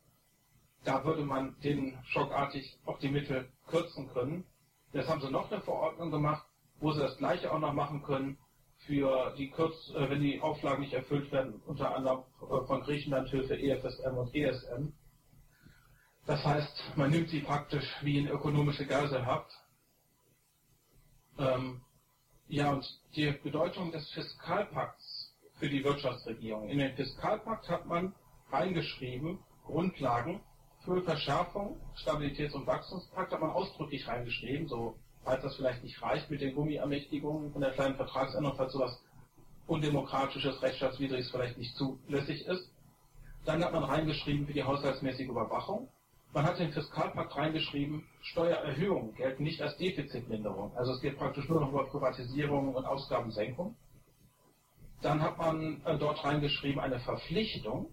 Da 0.85 1.04
würde 1.04 1.23
man 1.23 1.54
denen 1.61 1.99
schockartig 2.07 2.78
auch 2.87 2.99
die 2.99 3.09
Mittel 3.09 3.49
kürzen 3.68 4.09
können. 4.12 4.45
Jetzt 4.92 5.09
haben 5.09 5.21
sie 5.21 5.30
noch 5.30 5.50
eine 5.50 5.61
Verordnung 5.61 6.11
gemacht, 6.11 6.45
wo 6.80 6.92
sie 6.92 7.00
das 7.00 7.18
Gleiche 7.18 7.52
auch 7.52 7.59
noch 7.61 7.73
machen 7.73 8.02
können 8.02 8.38
für 8.88 9.35
die 9.37 9.50
Kürz, 9.50 9.90
äh, 9.90 10.09
wenn 10.09 10.23
die 10.23 10.40
Auflagen 10.40 10.80
nicht 10.80 10.95
erfüllt 10.95 11.30
werden, 11.30 11.61
unter 11.66 11.95
anderem 11.95 12.25
äh, 12.40 12.66
von 12.66 12.80
Griechenland 12.80 13.28
Hilfe, 13.28 13.57
EFSM 13.57 14.16
und 14.16 14.35
ESM. 14.35 14.92
Das 16.26 16.45
heißt, 16.45 16.97
man 16.97 17.11
nimmt 17.11 17.28
sie 17.28 17.40
praktisch 17.40 17.87
wie 18.02 18.18
in 18.18 18.28
ökonomische 18.28 18.87
Geiselhaft. 18.87 19.50
Ähm, 21.38 21.83
ja, 22.49 22.73
und 22.73 22.85
die 23.14 23.30
Bedeutung 23.30 23.92
des 23.92 24.11
Fiskalpakts 24.11 25.35
für 25.59 25.68
die 25.68 25.85
Wirtschaftsregierung. 25.85 26.68
In 26.71 26.78
den 26.78 26.97
Fiskalpakt 26.97 27.68
hat 27.68 27.87
man 27.87 28.14
reingeschrieben, 28.50 29.38
Grundlagen 29.66 30.40
für 30.85 31.02
Verschärfung, 31.02 31.78
Stabilitäts- 31.95 32.54
und 32.54 32.66
Wachstumspakt 32.66 33.33
hat 33.33 33.40
man 33.40 33.50
ausdrücklich 33.50 34.09
reingeschrieben, 34.09 34.66
so 34.66 34.99
falls 35.28 35.42
das 35.42 35.56
vielleicht 35.56 35.85
nicht 35.85 36.00
reicht 36.00 36.30
mit 36.30 36.40
den 36.40 36.54
Gummiermächtigungen 36.54 37.52
von 37.52 37.61
der 37.61 37.73
kleinen 37.73 37.97
Vertragsänderung, 37.97 38.56
falls 38.56 38.73
sowas 38.73 38.99
undemokratisches, 39.66 40.62
rechtsstaatswidriges 40.62 41.30
vielleicht 41.30 41.58
nicht 41.58 41.76
zulässig 41.76 42.47
ist. 42.47 42.73
Dann 43.44 43.62
hat 43.62 43.75
man 43.75 43.85
reingeschrieben 43.85 44.47
für 44.47 44.54
die 44.54 44.64
haushaltsmäßige 44.64 45.28
Überwachung. 45.28 45.88
Man 46.32 46.47
hat 46.47 46.58
den 46.58 46.73
Fiskalpakt 46.73 47.37
reingeschrieben, 47.37 48.06
Steuererhöhungen 48.23 49.14
gelten 49.16 49.42
nicht 49.42 49.61
als 49.61 49.76
Defizitminderung. 49.76 50.75
Also 50.76 50.92
es 50.92 51.00
geht 51.02 51.18
praktisch 51.18 51.47
nur 51.47 51.61
noch 51.61 51.73
über 51.73 51.85
Privatisierung 51.85 52.75
und 52.75 52.87
Ausgabensenkung. 52.87 53.76
Dann 55.02 55.20
hat 55.20 55.37
man 55.37 55.82
äh, 55.85 55.99
dort 55.99 56.25
reingeschrieben 56.25 56.80
eine 56.80 57.00
Verpflichtung, 57.00 57.90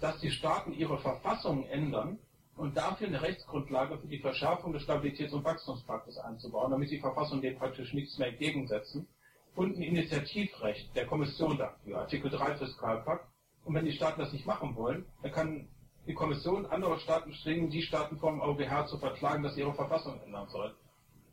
dass 0.00 0.20
die 0.20 0.30
Staaten 0.30 0.74
ihre 0.74 0.98
Verfassungen 0.98 1.64
ändern 1.64 2.18
und 2.56 2.76
dafür 2.76 3.08
eine 3.08 3.20
Rechtsgrundlage 3.20 3.98
für 3.98 4.06
die 4.06 4.18
Verschärfung 4.18 4.72
des 4.72 4.82
Stabilitäts- 4.82 5.32
und 5.32 5.44
Wachstumspaktes 5.44 6.18
einzubauen, 6.18 6.70
damit 6.70 6.90
die 6.90 6.98
Verfassungen 6.98 7.42
dem 7.42 7.58
praktisch 7.58 7.92
nichts 7.92 8.18
mehr 8.18 8.28
entgegensetzen. 8.28 9.06
Und 9.54 9.76
ein 9.76 9.82
Initiativrecht 9.82 10.94
der 10.96 11.06
Kommission 11.06 11.56
dafür, 11.58 11.98
Artikel 11.98 12.30
3 12.30 12.56
Fiskalpakt. 12.56 13.26
Und 13.64 13.74
wenn 13.74 13.84
die 13.84 13.92
Staaten 13.92 14.20
das 14.20 14.32
nicht 14.32 14.46
machen 14.46 14.76
wollen, 14.76 15.06
dann 15.22 15.32
kann 15.32 15.68
die 16.06 16.14
Kommission 16.14 16.66
andere 16.66 16.98
Staaten 17.00 17.32
zwingen, 17.42 17.68
die 17.68 17.82
Staaten 17.82 18.18
vom 18.18 18.40
EuGH 18.40 18.86
zu 18.86 18.98
verklagen, 18.98 19.42
dass 19.42 19.54
sie 19.54 19.60
ihre 19.60 19.74
Verfassung 19.74 20.20
ändern 20.22 20.48
sollen. 20.48 20.72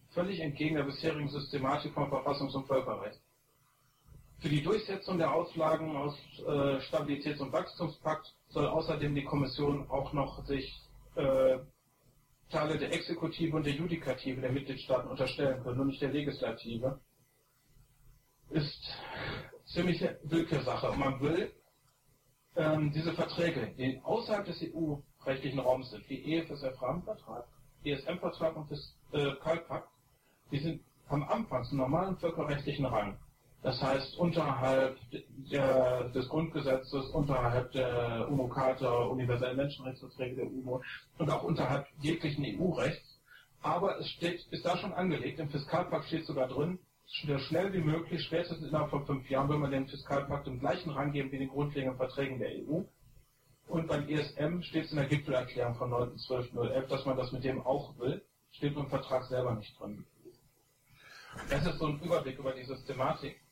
Völlig 0.10 0.40
entgegen 0.40 0.76
der 0.76 0.84
bisherigen 0.84 1.30
Systematik 1.30 1.94
vom 1.94 2.12
Verfassungs- 2.12 2.56
und 2.56 2.68
Völkerrecht. 2.68 3.20
Für 4.40 4.50
die 4.50 4.62
Durchsetzung 4.62 5.18
der 5.18 5.34
Auslagen 5.34 5.96
aus 5.96 6.16
äh, 6.40 6.80
Stabilitäts- 6.82 7.40
und 7.40 7.54
Wachstumspakt 7.54 8.36
soll 8.50 8.68
außerdem 8.68 9.16
die 9.16 9.24
Kommission 9.24 9.90
auch 9.90 10.12
noch 10.14 10.44
sich 10.46 10.84
äh, 11.16 11.60
Teile 12.50 12.78
der 12.78 12.94
Exekutive 12.94 13.56
und 13.56 13.66
der 13.66 13.74
Judikative 13.74 14.42
der 14.42 14.52
Mitgliedstaaten 14.52 15.10
unterstellen 15.10 15.64
können, 15.64 15.78
nur 15.78 15.86
nicht 15.86 16.02
der 16.02 16.12
Legislative. 16.12 17.00
Ist 18.50 18.98
ziemlich 19.66 20.06
Willkürsache. 20.24 20.92
Und 20.92 21.00
man 21.00 21.20
will 21.20 21.52
ähm, 22.56 22.92
diese 22.92 23.14
Verträge, 23.14 23.74
die 23.78 24.00
außerhalb 24.04 24.46
des 24.46 24.62
EU-rechtlichen 24.62 25.60
Raums 25.60 25.90
sind, 25.90 26.08
wie 26.10 26.36
EFSF-Rahmenvertrag, 26.36 27.48
ESM-Vertrag 27.84 28.56
und 28.56 28.70
das 28.70 28.96
äh, 29.12 29.34
Kalpakt, 29.42 29.90
die 30.52 30.60
sind 30.60 30.84
am 31.08 31.24
Anfang 31.24 31.64
zum 31.64 31.80
normalen 31.80 32.18
völkerrechtlichen 32.18 32.86
Rang. 32.86 33.18
Das 33.64 33.82
heißt, 33.82 34.18
unterhalb 34.18 34.98
der, 35.50 36.10
des 36.10 36.28
Grundgesetzes, 36.28 37.06
unterhalb 37.12 37.72
der 37.72 38.28
UNO-Charta, 38.30 39.06
universellen 39.06 39.56
Menschenrechtsverträge 39.56 40.36
der 40.36 40.48
UNO 40.48 40.84
und 41.18 41.32
auch 41.32 41.44
unterhalb 41.44 41.88
jeglichen 42.02 42.44
EU-Rechts. 42.46 43.22
Aber 43.62 43.98
es 44.00 44.10
steht, 44.10 44.46
ist 44.52 44.66
da 44.66 44.78
schon 44.78 44.92
angelegt, 44.92 45.40
im 45.40 45.50
Fiskalpakt 45.50 46.08
steht 46.08 46.26
sogar 46.26 46.50
drin, 46.50 46.78
so 47.06 47.38
schnell 47.38 47.72
wie 47.72 47.80
möglich, 47.80 48.22
spätestens 48.26 48.68
innerhalb 48.68 48.90
von 48.90 49.06
fünf 49.06 49.30
Jahren, 49.30 49.48
will 49.48 49.58
man 49.58 49.72
den 49.72 49.88
Fiskalpakt 49.88 50.46
im 50.48 50.60
gleichen 50.60 50.90
Rang 50.90 51.14
geben 51.14 51.32
wie 51.32 51.40
den 51.40 51.50
grundlegenden 51.50 51.98
Verträgen 51.98 52.40
der 52.40 52.50
EU. 52.50 52.82
Und 53.68 53.88
beim 53.88 54.10
ESM 54.10 54.62
steht 54.62 54.86
es 54.86 54.92
in 54.92 54.98
der 54.98 55.08
Gipfelerklärung 55.08 55.76
von 55.76 55.90
9.12.011, 55.90 56.88
dass 56.88 57.06
man 57.06 57.16
das 57.16 57.32
mit 57.32 57.46
dem 57.46 57.62
auch 57.66 57.98
will, 57.98 58.22
steht 58.52 58.76
im 58.76 58.90
Vertrag 58.90 59.24
selber 59.24 59.56
nicht 59.56 59.80
drin. 59.80 60.06
Das 61.50 61.66
ist 61.66 61.80
so 61.80 61.88
ein 61.88 62.00
Überblick 62.02 62.38
über 62.38 62.52
die 62.52 62.64
Systematik. 62.64 63.43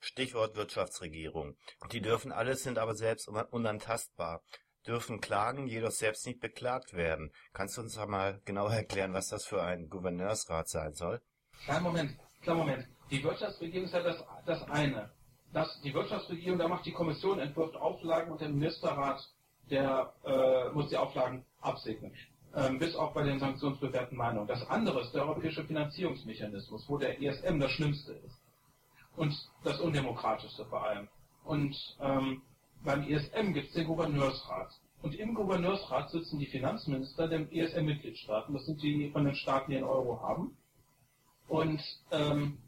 Stichwort 0.00 0.56
Wirtschaftsregierung. 0.56 1.56
Die 1.92 2.00
dürfen 2.00 2.32
alles, 2.32 2.62
sind 2.62 2.78
aber 2.78 2.94
selbst 2.94 3.28
unantastbar, 3.28 4.42
dürfen 4.86 5.20
klagen, 5.20 5.66
jedoch 5.66 5.90
selbst 5.90 6.26
nicht 6.26 6.40
beklagt 6.40 6.94
werden. 6.94 7.32
Kannst 7.52 7.76
du 7.76 7.82
uns 7.82 7.96
mal 8.06 8.40
genau 8.44 8.66
erklären, 8.68 9.14
was 9.14 9.28
das 9.28 9.44
für 9.44 9.62
ein 9.62 9.88
Gouverneursrat 9.88 10.68
sein 10.68 10.92
soll? 10.94 11.20
Kleinen 11.64 11.84
Moment, 11.84 12.18
kleinen 12.42 12.58
Moment. 12.58 12.88
Die 13.10 13.22
Wirtschaftsregierung 13.22 13.86
ist 13.86 13.94
ja 13.94 14.02
das, 14.02 14.24
das 14.46 14.62
eine. 14.70 15.10
Das, 15.52 15.80
die 15.82 15.92
Wirtschaftsregierung, 15.92 16.58
da 16.58 16.66
macht 16.66 16.86
die 16.86 16.92
Kommission, 16.92 17.38
entwirft 17.38 17.76
Auflagen 17.76 18.32
und 18.32 18.40
der 18.40 18.48
Ministerrat, 18.48 19.22
der 19.70 20.14
äh, 20.24 20.70
muss 20.70 20.88
die 20.88 20.96
Auflagen 20.96 21.44
absegnen. 21.60 22.14
Ähm, 22.54 22.78
bis 22.78 22.94
auch 22.96 23.12
bei 23.12 23.22
den 23.22 23.38
sanktionsbewährten 23.38 24.16
Meinungen. 24.16 24.46
Das 24.46 24.66
andere 24.68 25.00
ist 25.02 25.12
der 25.12 25.22
europäische 25.22 25.64
Finanzierungsmechanismus, 25.64 26.86
wo 26.88 26.98
der 26.98 27.20
ESM 27.22 27.58
das 27.58 27.70
Schlimmste 27.70 28.12
ist. 28.12 28.41
Und 29.16 29.34
das 29.64 29.80
Undemokratischste 29.80 30.64
vor 30.66 30.84
allem. 30.84 31.08
Und 31.44 31.76
ähm, 32.00 32.42
beim 32.82 33.02
ESM 33.08 33.52
gibt 33.52 33.68
es 33.68 33.74
den 33.74 33.86
Gouverneursrat. 33.86 34.72
Und 35.02 35.14
im 35.16 35.34
Gouverneursrat 35.34 36.10
sitzen 36.10 36.38
die 36.38 36.46
Finanzminister 36.46 37.28
der 37.28 37.52
ESM-Mitgliedstaaten. 37.52 38.54
Das 38.54 38.64
sind 38.64 38.82
die 38.82 39.10
von 39.10 39.24
den 39.24 39.34
Staaten, 39.34 39.70
die 39.70 39.76
den 39.76 39.84
Euro 39.84 40.20
haben. 40.22 40.56
Und 41.48 41.82
ähm, 42.12 42.58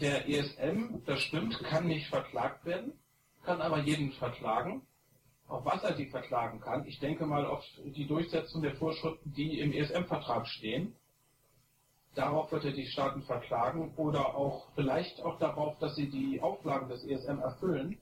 der 0.00 0.28
ESM, 0.28 1.02
das 1.04 1.20
stimmt, 1.20 1.58
kann 1.60 1.86
nicht 1.86 2.08
verklagt 2.08 2.64
werden, 2.64 2.94
kann 3.44 3.60
aber 3.60 3.80
jeden 3.80 4.12
verklagen. 4.12 4.82
Auf 5.46 5.64
was 5.64 5.82
er 5.82 5.94
die 5.94 6.06
verklagen 6.06 6.60
kann, 6.60 6.86
ich 6.86 7.00
denke 7.00 7.26
mal 7.26 7.44
auf 7.44 7.64
die 7.84 8.06
Durchsetzung 8.06 8.62
der 8.62 8.76
Vorschriften, 8.76 9.32
die 9.32 9.58
im 9.60 9.72
ESM-Vertrag 9.72 10.46
stehen. 10.46 10.94
Darauf 12.14 12.50
wird 12.50 12.64
er 12.64 12.72
die 12.72 12.86
Staaten 12.86 13.22
verklagen 13.22 13.94
oder 13.96 14.34
auch 14.34 14.66
vielleicht 14.74 15.22
auch 15.22 15.38
darauf, 15.38 15.78
dass 15.78 15.94
sie 15.94 16.10
die 16.10 16.40
Auflagen 16.40 16.88
des 16.88 17.04
ESM 17.04 17.38
erfüllen. 17.38 17.98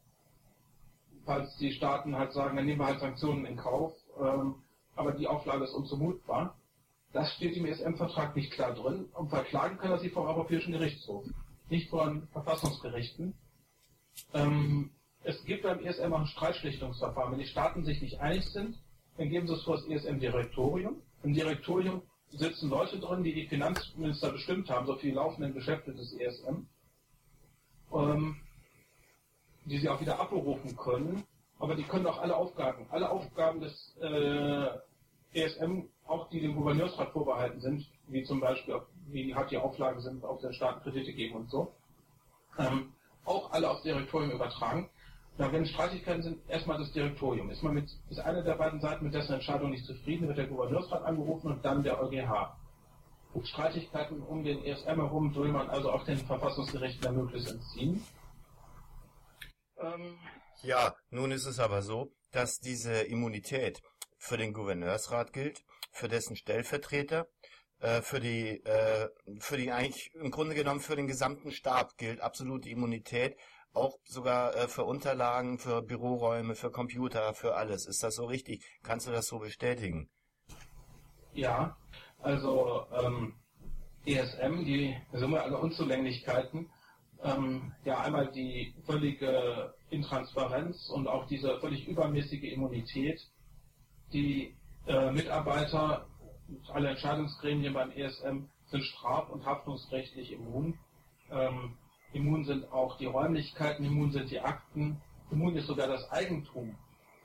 Falls 1.27 1.55
die 1.59 1.73
Staaten 1.73 2.17
halt 2.17 2.33
sagen, 2.33 2.57
dann 2.57 2.65
nehmen 2.65 2.81
wir 2.81 2.87
halt 2.87 3.01
Sanktionen 3.01 3.45
in 3.45 3.57
Kauf, 3.57 3.93
ähm, 4.19 4.63
aber 4.97 5.13
die 5.13 5.29
Auflage 5.29 5.65
ist 5.65 5.75
unzumutbar. 5.75 6.57
Das 7.13 7.33
steht 7.35 7.57
im 7.57 7.67
ESM-Vertrag 7.67 8.35
nicht 8.35 8.53
klar 8.53 8.75
drin. 8.75 9.07
Und 9.13 9.29
verklagen 9.29 9.77
kann 9.77 9.91
er 9.91 9.99
sie 9.99 10.11
vom 10.11 10.27
Europäischen 10.27 10.73
Gerichtshof, 10.73 11.25
nicht 11.69 11.91
von 11.91 12.29
Verfassungsgerichten. 12.29 13.35
Ähm, 14.33 14.91
es 15.23 15.43
gibt 15.45 15.65
beim 15.65 15.81
ESM 15.81 16.13
auch 16.13 16.21
ein 16.21 16.27
Streitschlichtungsverfahren. 16.27 17.33
Wenn 17.33 17.41
die 17.41 17.47
Staaten 17.47 17.85
sich 17.85 18.01
nicht 18.01 18.21
einig 18.21 18.47
sind, 18.47 18.79
dann 19.19 19.29
geben 19.29 19.47
sie 19.47 19.55
es 19.55 19.65
vor 19.65 19.77
das 19.77 19.87
ESM-Direktorium. 19.87 21.03
Im 21.23 21.35
Direktorium 21.35 22.03
sitzen 22.31 22.69
Leute 22.69 22.99
drin, 22.99 23.23
die 23.23 23.35
die 23.35 23.47
Finanzminister 23.47 24.31
bestimmt 24.33 24.69
haben, 24.71 24.87
so 24.87 24.95
die 24.95 25.11
laufenden 25.11 25.55
Geschäfte 25.55 25.93
des 25.95 26.13
ESM, 26.13 26.67
ähm, 27.93 28.37
die 29.65 29.79
sie 29.79 29.89
auch 29.89 30.01
wieder 30.01 30.21
abberufen 30.21 30.77
können. 30.77 31.25
Aber 31.59 31.75
die 31.75 31.85
können 31.85 32.07
auch 32.07 32.19
alle 32.19 32.37
Aufgaben, 32.37 32.87
alle 32.91 33.11
Aufgaben 33.11 33.61
des 33.61 33.97
äh, 34.01 34.69
ESM, 35.33 35.83
auch 36.07 36.29
die 36.31 36.41
dem 36.41 36.55
Gouverneursrat 36.55 37.13
vorbehalten 37.13 37.61
sind, 37.61 37.91
wie 38.07 38.23
zum 38.25 38.41
Beispiel, 38.41 38.81
wie 39.09 39.35
halt 39.35 39.51
die 39.51 39.59
Auflagen 39.59 40.01
sind, 40.01 40.25
auf 40.25 40.41
den 40.41 40.53
Staaten 40.53 40.83
Kredite 40.83 41.13
geben 41.13 41.37
und 41.37 41.51
so, 41.51 41.75
ähm, 42.59 42.93
auch 43.25 43.51
alle 43.53 43.69
aufs 43.71 43.83
Direktorium 43.83 44.31
übertragen. 44.31 44.89
Na, 45.39 45.53
wenn 45.53 45.65
Streitigkeiten 45.67 46.23
sind, 46.23 46.51
erstmal 46.51 46.79
das 46.79 46.93
Direktorium. 46.93 47.49
Ist 47.51 47.63
man 47.63 47.75
mit, 47.75 47.89
ist 48.11 48.19
eine 48.19 48.43
der 48.43 48.57
beiden 48.57 48.81
Seiten 48.81 49.05
mit 49.05 49.15
dessen 49.15 49.35
Entscheidung 49.35 49.71
nicht 49.71 49.87
zufrieden, 49.87 50.27
wird 50.27 50.37
der 50.37 50.49
Gouverneursrat 50.49 51.05
angerufen 51.05 51.53
und 51.53 51.65
dann 51.65 51.85
der 51.85 52.03
EuGH. 52.03 52.57
Streitigkeiten 53.45 54.21
um 54.21 54.43
den 54.43 54.65
ESM 54.65 54.97
herum 54.97 55.33
will 55.37 55.53
man 55.53 55.71
also 55.71 55.93
auch 55.93 56.05
den 56.05 56.19
Verfassungsgerichten 56.19 57.05
ermöglicht 57.07 57.49
entziehen. 57.49 58.03
Ähm, 59.81 60.19
ja, 60.63 60.97
nun 61.11 61.31
ist 61.31 61.47
es 61.47 61.61
aber 61.61 61.83
so, 61.83 62.11
dass 62.33 62.59
diese 62.59 63.03
Immunität 63.03 63.81
für 64.17 64.39
den 64.39 64.53
Gouverneursrat 64.53 65.33
gilt, 65.33 65.63
für 65.93 66.09
dessen 66.09 66.35
Stellvertreter, 66.35 67.29
äh, 67.79 68.03
für 68.03 68.19
die, 68.19 68.65
äh, 68.65 69.09
für 69.39 69.57
die 69.57 69.71
eigentlich 69.71 70.13
im 70.15 70.33
Grunde 70.33 70.57
genommen 70.57 70.81
für 70.81 70.97
den 70.97 71.07
gesamten 71.07 71.53
Stab 71.53 71.97
gilt 71.97 72.21
absolute 72.21 72.69
Immunität 72.69 73.37
auch 73.75 73.99
sogar 74.05 74.55
äh, 74.57 74.69
für 74.69 74.85
Unterlagen, 74.85 75.59
für 75.59 75.83
Büroräume, 75.83 76.55
für 76.55 76.71
Computer, 76.71 77.35
für 77.35 77.55
alles. 77.55 77.87
Ist 77.87 78.03
das 78.03 78.15
so 78.15 78.25
richtig? 78.27 78.65
Kannst 78.83 79.07
du 79.07 79.13
das 79.13 79.27
so 79.27 79.39
bestätigen? 79.39 80.09
Ja, 81.33 81.77
also 82.21 82.87
ähm, 82.93 83.35
ESM, 84.07 84.65
die 84.65 84.97
Summe 85.13 85.43
aller 85.43 85.61
Unzulänglichkeiten, 85.61 86.71
ähm, 87.23 87.73
ja 87.85 88.01
einmal 88.01 88.31
die 88.33 88.75
völlige 88.87 89.75
Intransparenz 89.91 90.89
und 90.89 91.09
auch 91.09 91.27
diese 91.27 91.59
völlig 91.61 91.87
übermäßige 91.87 92.53
Immunität. 92.53 93.21
Die 94.13 94.57
äh, 94.87 95.11
Mitarbeiter, 95.13 96.07
alle 96.73 96.91
Entscheidungsgremien 96.91 97.75
beim 97.75 97.91
ESM 97.91 98.49
sind 98.71 98.85
straf- 98.85 99.31
und 99.31 99.45
haftungsrechtlich 99.45 100.33
immun. 100.33 100.79
Ähm, 101.31 101.77
immun 102.13 102.45
sind 102.45 102.71
auch 102.73 102.97
die 102.99 103.07
Räumlichkeiten, 103.07 103.85
immun 103.85 104.13
sind 104.13 104.31
die 104.31 104.41
Akten, 104.41 105.01
immun 105.31 105.57
ist 105.57 105.67
sogar 105.67 105.89
das 105.89 106.11
Eigentum. 106.11 106.77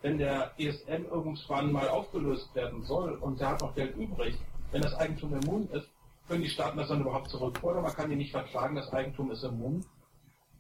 Wenn 0.02 0.17
der 0.17 0.52
ESM 0.58 1.06
irgendwann 1.06 1.72
mal 1.72 1.88
aufgelöst 1.88 2.54
werden 2.56 2.84
soll 2.84 3.13
und 3.15 3.39
der 3.39 3.50
hat 3.50 3.62
noch 3.62 3.74
Geld 3.74 3.96
übrig, 3.96 4.36
wenn 4.72 4.82
das 4.82 4.96
Eigentum 4.96 5.34
immun 5.34 5.69
ist, 5.69 5.88
können 6.28 6.41
die 6.43 6.50
Staaten 6.50 6.78
das 6.78 6.89
dann 6.89 7.02
überhaupt 7.02 7.30
zurückfordern. 7.30 7.84
Man 7.84 7.93
kann 7.93 8.10
die 8.10 8.15
nicht 8.15 8.32
verklagen, 8.32 8.76
das 8.76 8.91
Eigentum 8.91 9.32
ist 9.32 9.43
immun. 9.43 9.86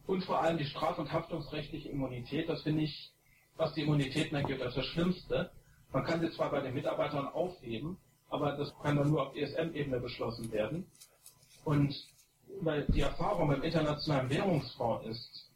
Und 0.05 0.23
vor 0.23 0.41
allem 0.41 0.57
die 0.57 0.65
straf- 0.65 0.99
und 0.99 1.11
haftungsrechtliche 1.11 1.89
Immunität, 1.89 2.49
das 2.49 2.63
finde 2.63 2.83
ich, 2.83 3.11
was 3.55 3.73
die 3.73 3.81
Immunitäten 3.81 4.35
angeht, 4.35 4.61
als 4.61 4.75
das 4.75 4.85
Schlimmste. 4.87 5.51
Man 5.91 6.03
kann 6.03 6.19
sie 6.19 6.31
zwar 6.31 6.51
bei 6.51 6.61
den 6.61 6.73
Mitarbeitern 6.73 7.27
aufheben, 7.27 7.97
aber 8.29 8.53
das 8.53 8.73
kann 8.81 8.97
dann 8.97 9.09
nur 9.09 9.27
auf 9.27 9.35
ESM-Ebene 9.35 9.99
beschlossen 9.99 10.51
werden. 10.51 10.85
Und 11.63 11.95
weil 12.61 12.85
die 12.87 13.01
Erfahrung 13.01 13.47
beim 13.47 13.63
Internationalen 13.63 14.29
Währungsfonds 14.29 15.07
ist, 15.07 15.51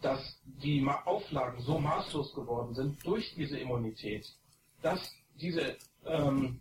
dass 0.00 0.40
die 0.44 0.86
Auflagen 1.04 1.60
so 1.62 1.78
maßlos 1.78 2.34
geworden 2.34 2.74
sind 2.74 3.04
durch 3.06 3.34
diese 3.34 3.58
Immunität, 3.58 4.26
dass 4.82 5.14
diese 5.40 5.76
ähm, 6.04 6.60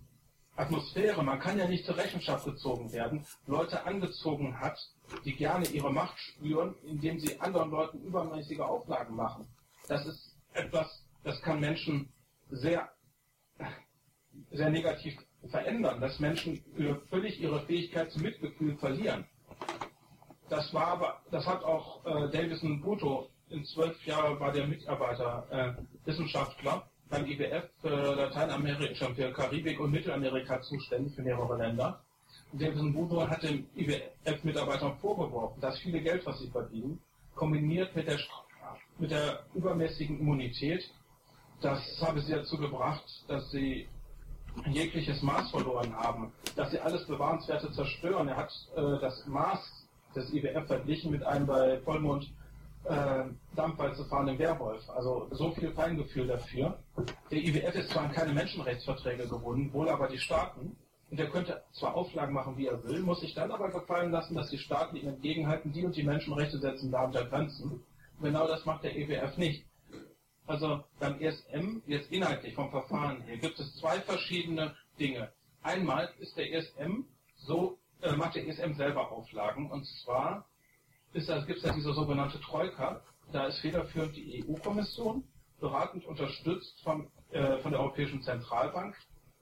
Atmosphäre, 0.56 1.22
man 1.22 1.40
kann 1.40 1.60
ja 1.60 1.68
nicht 1.68 1.86
zur 1.86 1.98
Rechenschaft 1.98 2.46
gezogen 2.46 2.92
werden, 2.94 3.26
Leute 3.46 3.86
angezogen 3.86 4.58
hat, 4.60 4.80
die 5.26 5.36
gerne 5.36 5.68
ihre 5.68 5.92
Macht 5.92 6.18
spüren, 6.18 6.76
indem 6.84 7.20
sie 7.20 7.40
anderen 7.42 7.72
Leuten 7.72 8.02
übermäßige 8.02 8.60
Auflagen 8.60 9.16
machen. 9.16 9.48
Das 9.88 10.06
ist 10.06 10.36
etwas, 10.54 11.06
das 11.24 11.42
kann 11.42 11.60
Menschen 11.60 12.10
sehr, 12.50 12.90
sehr 14.52 14.70
negativ 14.70 15.18
verändern, 15.50 16.00
dass 16.00 16.20
Menschen 16.20 16.64
völlig 17.10 17.40
ihre 17.40 17.66
Fähigkeit 17.66 18.12
zum 18.12 18.22
Mitgefühl 18.22 18.78
verlieren. 18.78 19.26
Das 20.50 20.74
war 20.74 20.88
aber, 20.88 21.22
das 21.32 21.46
hat 21.46 21.64
auch 21.64 22.06
äh, 22.06 22.30
Davison 22.30 22.82
Buto 22.82 23.30
in 23.50 23.64
zwölf 23.66 24.04
Jahren 24.06 24.40
war 24.40 24.52
der 24.52 24.68
Mitarbeiter, 24.68 25.46
äh, 25.50 26.08
Wissenschaftler 26.08 26.88
beim 27.10 27.26
IWF 27.26 27.70
für 27.82 28.16
Lateinamerika, 28.16 29.08
für 29.14 29.32
Karibik 29.32 29.80
und 29.80 29.92
Mittelamerika 29.92 30.62
zuständig 30.62 31.16
für 31.16 31.22
mehrere 31.22 31.58
Länder. 31.58 32.02
Davison 32.52 32.94
Buto 32.94 33.28
hat 33.28 33.44
den 33.44 33.68
IWF-Mitarbeitern 33.76 34.98
vorgeworfen, 35.00 35.60
dass 35.62 35.80
viele 35.80 36.02
Geld, 36.02 36.26
was 36.26 36.40
sie 36.40 36.50
verdienen, 36.50 37.00
kombiniert 37.36 37.96
mit 37.96 38.08
der, 38.08 38.20
mit 38.98 39.12
der 39.12 39.46
übermäßigen 39.54 40.20
Immunität, 40.20 40.90
das 41.62 41.82
habe 42.02 42.22
sie 42.22 42.32
dazu 42.32 42.58
gebracht, 42.58 43.04
dass 43.28 43.50
sie 43.52 43.88
jegliches 44.68 45.22
Maß 45.22 45.52
verloren 45.52 45.94
haben, 45.96 46.32
dass 46.56 46.72
sie 46.72 46.80
alles 46.80 47.06
Bewahrenswerte 47.08 47.72
zerstören. 47.72 48.28
Er 48.28 48.38
hat 48.38 48.52
äh, 48.76 49.00
das 49.02 49.26
Maß 49.26 49.60
des 50.16 50.34
IWF 50.34 50.68
verglichen 50.68 51.12
mit 51.12 51.24
einem 51.24 51.46
bei 51.46 51.80
Vollmond 51.82 52.32
äh, 52.86 53.24
Dampfwalze 53.56 54.06
fahrenden 54.06 54.38
Werwolf. 54.40 54.90
Also 54.90 55.28
so 55.32 55.52
viel 55.52 55.72
Feingefühl 55.72 56.28
dafür. 56.28 56.78
Der 57.32 57.40
IWF 57.40 57.76
ist 57.76 57.92
zwar 57.92 58.04
an 58.04 58.12
keine 58.12 58.34
Menschenrechtsverträge 58.34 59.28
gebunden, 59.28 59.74
wohl 59.74 59.90
aber 59.90 60.08
die 60.08 60.20
Staaten. 60.20 60.76
Und 61.12 61.20
er 61.20 61.30
könnte 61.30 61.64
zwar 61.72 61.96
Auflagen 61.96 62.34
machen, 62.34 62.58
wie 62.58 62.68
er 62.68 62.84
will, 62.84 63.02
muss 63.02 63.22
sich 63.22 63.34
dann 63.34 63.52
aber 63.52 63.70
gefallen 63.70 64.12
lassen, 64.12 64.36
dass 64.36 64.50
die 64.50 64.58
Staaten 64.58 64.96
ihm 64.96 65.08
entgegenhalten, 65.08 65.72
die 65.72 65.86
und 65.86 65.96
die 65.96 66.04
Menschenrechte 66.04 66.58
setzen 66.60 66.92
da 66.92 67.06
unter 67.06 67.26
Grenzen. 67.26 67.84
Genau 68.22 68.48
das 68.48 68.66
macht 68.66 68.84
der 68.84 68.98
IWF 68.98 69.38
nicht. 69.38 69.66
Also 70.48 70.84
beim 71.00 71.20
ESM, 71.20 71.82
jetzt 71.88 72.12
inhaltlich 72.12 72.54
vom 72.54 72.70
Verfahren 72.70 73.22
her, 73.22 73.38
gibt 73.38 73.60
es 73.60 73.76
zwei 73.78 74.00
verschiedene 74.00 74.76
Dinge. 75.00 75.32
Einmal 75.64 76.10
ist 76.20 76.38
der 76.38 76.54
ESM 76.54 77.06
so 77.36 77.78
äh, 78.02 78.16
macht 78.16 78.36
der 78.36 78.48
ESM 78.48 78.74
selber 78.74 79.12
Auflagen. 79.12 79.70
Und 79.72 79.86
zwar 80.04 80.46
gibt 81.14 81.28
es 81.58 81.64
ja 81.64 81.74
diese 81.74 81.94
sogenannte 81.94 82.40
Troika. 82.42 83.02
Da 83.32 83.48
ist 83.48 83.60
federführend 83.60 84.16
die 84.16 84.46
EU-Kommission, 84.48 85.24
beratend 85.60 86.06
unterstützt 86.06 86.82
vom, 86.84 87.10
äh, 87.32 87.58
von 87.60 87.72
der 87.72 87.80
Europäischen 87.80 88.22
Zentralbank, 88.22 88.96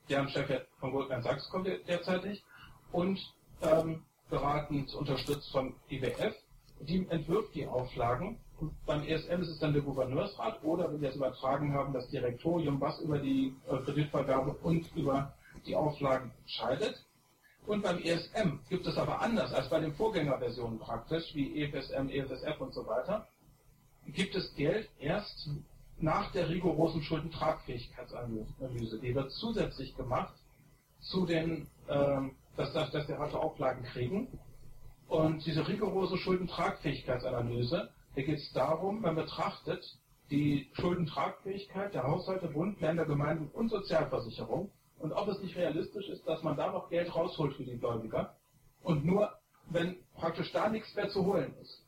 deren 0.10 0.30
Chef 0.30 0.50
von 0.80 0.92
Goldman 0.92 1.24
Sachs 1.24 1.50
kommt 1.50 1.68
derzeitig, 1.68 2.44
und 2.92 3.20
ähm, 3.62 4.04
beratend 4.30 4.94
unterstützt 4.94 5.52
vom 5.52 5.76
IWF. 5.90 6.36
Die 6.80 7.08
entwirft 7.10 7.56
die 7.56 7.68
Auflagen. 7.68 8.40
Und 8.60 8.74
beim 8.86 9.04
ESM 9.04 9.42
ist 9.42 9.50
es 9.50 9.60
dann 9.60 9.74
der 9.74 9.82
Gouverneursrat 9.82 10.64
oder, 10.64 10.92
wenn 10.92 11.02
wir 11.02 11.10
es 11.10 11.16
übertragen 11.16 11.74
haben, 11.74 11.94
das 11.94 12.08
Direktorium, 12.10 12.80
was 12.80 13.00
über 13.00 13.20
die 13.20 13.54
äh, 13.68 13.78
Kreditvergabe 13.78 14.54
und 14.62 14.96
über 14.96 15.34
die 15.66 15.76
Auflagen 15.76 16.32
entscheidet. 16.42 17.04
Und 17.66 17.82
beim 17.82 17.98
ESM 18.00 18.60
gibt 18.70 18.86
es 18.88 18.98
aber 18.98 19.22
anders 19.22 19.54
als 19.54 19.70
bei 19.70 19.80
den 19.80 19.94
Vorgängerversionen 19.94 20.80
praktisch, 20.80 21.34
wie 21.34 21.62
EFSM, 21.62 22.10
EFSF 22.10 22.60
und 22.60 22.74
so 22.74 22.86
weiter, 22.86 23.28
gibt 24.08 24.36
es 24.36 24.54
Geld 24.56 24.90
erst 25.00 25.50
nach 25.98 26.32
der 26.34 26.50
rigorosen 26.50 27.02
Schuldentragfähigkeitsanalyse. 27.04 29.00
Die 29.00 29.16
wird 29.16 29.32
zusätzlich 29.32 29.96
gemacht 29.96 30.34
zu 31.00 31.26
den, 31.26 31.68
äh, 31.88 32.22
dass, 32.58 32.74
dass, 32.74 32.92
dass 32.92 33.08
die 33.08 33.14
Rate 33.14 33.40
Auflagen 33.40 33.84
kriegen. 33.84 34.28
Und 35.08 35.46
diese 35.46 35.66
rigorose 35.66 36.18
Schuldentragfähigkeitsanalyse, 36.18 37.90
da 38.16 38.22
geht 38.22 38.40
es 38.40 38.52
darum, 38.52 39.02
man 39.02 39.16
betrachtet 39.16 39.98
die 40.30 40.70
Schuldentragfähigkeit 40.74 41.94
der 41.94 42.04
Haushalte, 42.04 42.48
Bund, 42.48 42.82
Länder, 42.82 43.06
Gemeinden 43.06 43.50
und 43.54 43.70
Sozialversicherung 43.70 44.72
und 45.04 45.12
ob 45.12 45.28
es 45.28 45.42
nicht 45.42 45.58
realistisch 45.58 46.08
ist, 46.08 46.26
dass 46.26 46.44
man 46.44 46.56
da 46.56 46.72
noch 46.72 46.90
Geld 46.90 47.14
rausholt 47.14 47.56
für 47.56 47.66
die 47.66 47.78
Gläubiger 47.78 48.38
und 48.84 49.04
nur, 49.04 49.34
wenn 49.70 49.98
praktisch 50.16 50.50
da 50.54 50.70
nichts 50.70 50.96
mehr 50.96 51.10
zu 51.10 51.26
holen 51.26 51.54
ist, 51.62 51.84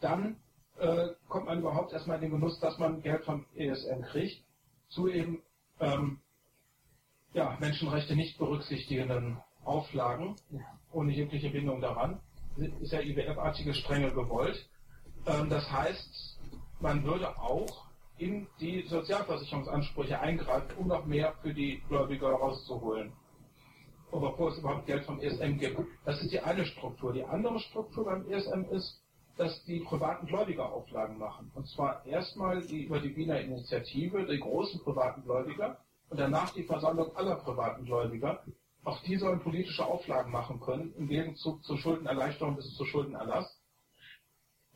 dann 0.00 0.36
äh, 0.78 1.08
kommt 1.28 1.46
man 1.46 1.58
überhaupt 1.58 1.92
erstmal 1.92 2.16
in 2.18 2.22
den 2.22 2.30
Genuss, 2.30 2.60
dass 2.60 2.78
man 2.78 3.02
Geld 3.02 3.24
vom 3.24 3.44
ESM 3.56 4.02
kriegt, 4.02 4.40
zu 4.88 5.08
eben 5.08 5.42
ähm, 5.80 6.20
ja, 7.32 7.56
Menschenrechte 7.58 8.14
nicht 8.14 8.38
berücksichtigenden 8.38 9.42
Auflagen, 9.64 10.36
ohne 10.92 11.12
jegliche 11.12 11.50
Bindung 11.50 11.80
daran, 11.80 12.20
ist 12.56 12.92
ja 12.92 13.00
IWF-artige 13.00 13.74
Strenge 13.74 14.12
gewollt. 14.12 14.68
Ähm, 15.26 15.50
das 15.50 15.68
heißt, 15.72 16.38
man 16.78 17.02
würde 17.02 17.36
auch 17.36 17.87
in 18.18 18.46
die 18.60 18.82
Sozialversicherungsansprüche 18.82 20.18
eingreifen, 20.20 20.76
um 20.76 20.88
noch 20.88 21.06
mehr 21.06 21.34
für 21.42 21.54
die 21.54 21.82
Gläubiger 21.88 22.30
rauszuholen. 22.30 23.12
Bevor 24.10 24.50
es 24.50 24.58
überhaupt 24.58 24.86
Geld 24.86 25.04
vom 25.04 25.20
ESM 25.20 25.58
gibt. 25.58 25.80
Das 26.04 26.20
ist 26.22 26.32
die 26.32 26.40
eine 26.40 26.64
Struktur. 26.64 27.12
Die 27.12 27.24
andere 27.24 27.60
Struktur 27.60 28.06
beim 28.06 28.26
ESM 28.28 28.64
ist, 28.70 29.02
dass 29.36 29.64
die 29.64 29.80
privaten 29.80 30.26
Gläubiger 30.26 30.72
Auflagen 30.72 31.18
machen. 31.18 31.50
Und 31.54 31.68
zwar 31.68 32.04
erstmal 32.06 32.60
die 32.62 32.84
über 32.84 33.00
die 33.00 33.14
Wiener 33.14 33.40
Initiative, 33.40 34.26
die 34.26 34.40
großen 34.40 34.80
privaten 34.80 35.22
Gläubiger, 35.22 35.78
und 36.10 36.18
danach 36.18 36.52
die 36.54 36.64
Versammlung 36.64 37.14
aller 37.16 37.36
privaten 37.36 37.84
Gläubiger. 37.84 38.42
Auch 38.84 39.00
die 39.02 39.16
sollen 39.16 39.40
politische 39.40 39.84
Auflagen 39.84 40.32
machen 40.32 40.58
können, 40.60 40.94
im 40.96 41.08
Gegenzug 41.08 41.62
zur 41.62 41.76
Schuldenerleichterung 41.78 42.56
bis 42.56 42.74
zur 42.74 42.86
Schuldenerlass. 42.86 43.57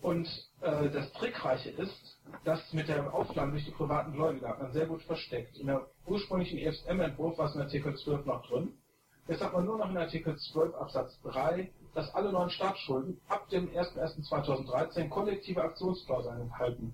Und 0.03 0.29
äh, 0.61 0.91
das 0.91 1.13
Trickreiche 1.13 1.71
ist, 1.71 2.19
dass 2.45 2.73
mit 2.73 2.89
der 2.89 3.15
Auflage 3.15 3.53
durch 3.53 3.65
die 3.65 3.71
privaten 3.71 4.13
Gläubiger 4.13 4.57
man 4.59 4.73
sehr 4.73 4.87
gut 4.87 5.03
versteckt. 5.05 5.57
In 5.57 5.69
der 5.69 5.87
ursprünglichen 6.07 6.59
EFSM-Entwurf 6.59 7.39
war 7.39 7.47
es 7.47 7.55
in 7.55 7.61
Artikel 7.61 7.97
12 7.97 8.27
noch 8.27 8.45
drin. 8.49 8.73
Jetzt 9.29 9.45
hat 9.45 9.53
man 9.53 9.65
nur 9.65 9.79
noch 9.79 9.89
in 9.89 9.97
Artikel 9.97 10.37
12 10.37 10.75
Absatz 10.75 11.21
3, 11.23 11.71
dass 11.95 12.13
alle 12.17 12.33
neuen 12.33 12.51
Staatsschulden 12.51 13.21
ab 13.29 13.49
dem 13.51 13.71
01.01.2013 13.71 15.09
kollektive 15.09 15.63
Aktionsklauseln 15.63 16.41
enthalten 16.41 16.93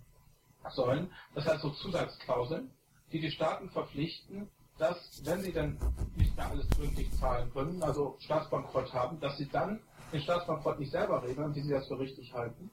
sollen. 0.68 1.10
Das 1.34 1.46
heißt 1.46 1.62
so 1.62 1.70
Zusatzklauseln, 1.70 2.70
die 3.10 3.20
die 3.20 3.30
Staaten 3.30 3.70
verpflichten, 3.70 4.50
dass, 4.76 5.22
wenn 5.24 5.40
sie 5.40 5.52
dann 5.52 5.78
nicht 6.14 6.36
mehr 6.36 6.50
alles 6.50 6.68
pünktlich 6.68 7.10
zahlen 7.18 7.50
können, 7.54 7.82
also 7.82 8.16
Staatsbankrott 8.20 8.92
haben, 8.92 9.18
dass 9.18 9.38
sie 9.38 9.48
dann 9.48 9.80
den 10.12 10.20
Staatsbankrott 10.20 10.78
nicht 10.78 10.92
selber 10.92 11.22
regeln, 11.22 11.54
wie 11.54 11.62
sie 11.62 11.72
das 11.72 11.88
für 11.88 11.98
richtig 11.98 12.34
halten, 12.34 12.70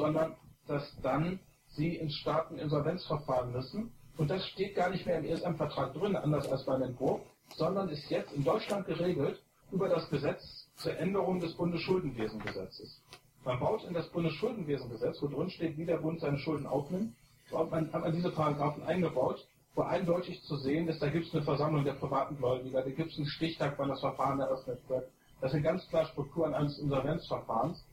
sondern 0.00 0.34
dass 0.66 0.96
dann 1.02 1.38
sie 1.68 1.96
ins 1.96 2.14
Staateninsolvenzverfahren 2.16 3.52
müssen. 3.52 3.92
Und 4.16 4.30
das 4.30 4.46
steht 4.48 4.74
gar 4.74 4.88
nicht 4.90 5.04
mehr 5.06 5.18
im 5.18 5.24
ESM-Vertrag 5.26 5.92
drin, 5.94 6.16
anders 6.16 6.50
als 6.50 6.64
beim 6.64 6.82
Entwurf, 6.82 7.20
sondern 7.54 7.88
ist 7.90 8.08
jetzt 8.10 8.32
in 8.32 8.44
Deutschland 8.44 8.86
geregelt 8.86 9.42
über 9.70 9.88
das 9.88 10.08
Gesetz 10.08 10.68
zur 10.76 10.96
Änderung 10.96 11.38
des 11.38 11.54
Bundesschuldenwesengesetzes. 11.54 13.02
Man 13.44 13.60
baut 13.60 13.84
in 13.84 13.94
das 13.94 14.08
Bundesschuldenwesengesetz, 14.08 15.22
wo 15.22 15.28
drin 15.28 15.50
steht, 15.50 15.76
wie 15.76 15.86
der 15.86 15.98
Bund 15.98 16.20
seine 16.20 16.38
Schulden 16.38 16.66
aufnimmt, 16.66 17.14
hat 17.52 17.70
man, 17.70 17.92
hat 17.92 18.02
man 18.02 18.12
diese 18.12 18.30
Paragraphen 18.30 18.82
eingebaut, 18.84 19.46
wo 19.74 19.82
eindeutig 19.82 20.42
zu 20.44 20.56
sehen 20.56 20.88
ist, 20.88 21.00
da 21.02 21.08
gibt 21.08 21.26
es 21.26 21.34
eine 21.34 21.42
Versammlung 21.42 21.84
der 21.84 21.94
privaten 21.94 22.36
Gläubiger, 22.36 22.82
da 22.82 22.90
gibt 22.90 23.12
es 23.12 23.18
einen 23.18 23.26
Stichtag, 23.26 23.74
wann 23.78 23.88
das 23.88 24.00
Verfahren 24.00 24.40
eröffnet 24.40 24.80
wird. 24.88 25.10
Das 25.40 25.52
sind 25.52 25.62
ganz 25.62 25.86
klar 25.88 26.06
Strukturen 26.06 26.54
eines 26.54 26.78
Insolvenzverfahrens. 26.78 27.84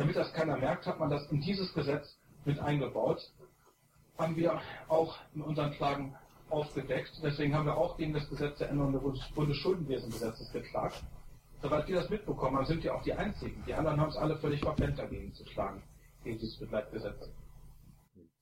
Damit 0.00 0.16
das 0.16 0.32
keiner 0.32 0.56
merkt, 0.56 0.86
hat 0.86 0.98
man 0.98 1.10
das 1.10 1.30
in 1.30 1.42
dieses 1.42 1.74
Gesetz 1.74 2.16
mit 2.46 2.58
eingebaut. 2.58 3.30
Haben 4.16 4.34
wir 4.34 4.58
auch 4.88 5.18
in 5.34 5.42
unseren 5.42 5.72
Klagen 5.72 6.16
aufgedeckt. 6.48 7.20
Deswegen 7.22 7.54
haben 7.54 7.66
wir 7.66 7.76
auch 7.76 7.98
gegen 7.98 8.14
das 8.14 8.26
Gesetz 8.30 8.56
der 8.56 8.70
Änderung 8.70 9.12
des 9.12 9.28
Bundesschuldenwesengesetzes 9.34 10.50
geklagt. 10.52 11.04
Soweit 11.60 11.86
wir 11.86 11.96
das 11.96 12.08
mitbekommen 12.08 12.56
haben, 12.56 12.64
sind 12.64 12.82
wir 12.82 12.94
auch 12.94 13.02
die 13.02 13.12
Einzigen. 13.12 13.62
Die 13.66 13.74
anderen 13.74 14.00
haben 14.00 14.08
es 14.08 14.16
alle 14.16 14.38
völlig 14.38 14.62
verpennt, 14.62 14.98
dagegen 14.98 15.34
zu 15.34 15.44
schlagen, 15.44 15.82
gegen 16.24 16.38
dieses 16.38 16.58
Begleitgesetz. 16.58 17.28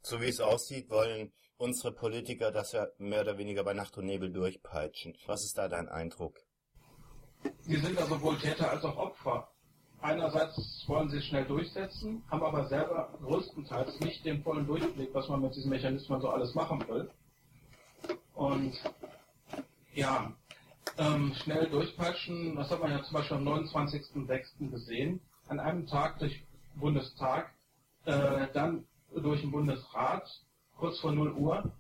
So 0.03 0.21
wie 0.21 0.29
es 0.29 0.39
aussieht, 0.39 0.89
wollen 0.91 1.33
unsere 1.57 1.93
Politiker 1.93 2.53
das 2.53 2.71
ja 2.71 2.87
mehr 2.99 3.23
oder 3.23 3.37
weniger 3.37 3.65
bei 3.65 3.75
Nacht 3.75 3.99
und 3.99 4.07
Nebel 4.07 4.33
durchpeitschen. 4.33 5.17
Was 5.27 5.43
ist 5.43 5.59
da 5.59 5.67
dein 5.67 5.89
Eindruck? 5.89 6.39
Sie 7.63 7.79
sind 7.79 7.99
ja 7.99 8.07
sowohl 8.07 8.39
Täter 8.39 8.71
als 8.71 8.85
auch 8.85 8.97
Opfer 8.97 9.49
einerseits 10.01 10.85
wollen 10.87 11.11
sie 11.11 11.21
schnell 11.23 11.45
durchsetzen, 11.45 12.23
haben 12.31 12.43
aber 12.43 12.67
selber 12.69 13.11
größtenteils 13.23 14.01
nicht 14.01 14.25
den 14.25 14.43
vollen 14.43 14.67
Durchblick, 14.67 15.15
was 15.15 15.29
man 15.29 15.43
mit 15.43 15.55
diesen 15.55 15.71
Mechanismen 15.71 16.21
so 16.21 16.31
alles 16.31 16.55
machen 16.55 16.85
will. 16.89 17.11
Und 18.35 18.75
ja, 19.95 20.33
ähm, 20.97 21.35
schnell 21.43 21.69
durchpeitschen, 21.69 22.57
das 22.57 22.71
hat 22.71 22.81
man 22.81 22.91
ja 22.91 23.03
zum 23.03 23.15
Beispiel 23.15 23.37
am 23.37 23.49
29.06. 23.49 24.71
gesehen, 24.71 25.21
an 25.49 25.61
einem 25.61 25.87
Tag 25.87 26.19
durch 26.19 26.45
Bundestag, 26.77 27.53
äh, 28.05 28.47
dann 28.53 28.85
durch 29.15 29.41
den 29.41 29.51
Bundesrat, 29.51 30.29
kurz 30.77 31.01
vor 31.01 31.13
0 31.13 31.33
Uhr 31.33 31.73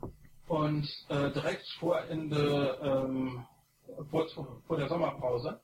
und 0.49 0.89
äh, 1.09 1.31
direkt 1.31 1.67
vor 1.79 2.01
Ende, 2.01 2.79
ähm, 2.83 3.45
vor, 4.11 4.27
vor 4.67 4.77
der 4.77 4.89
Sommerpause. 4.89 5.61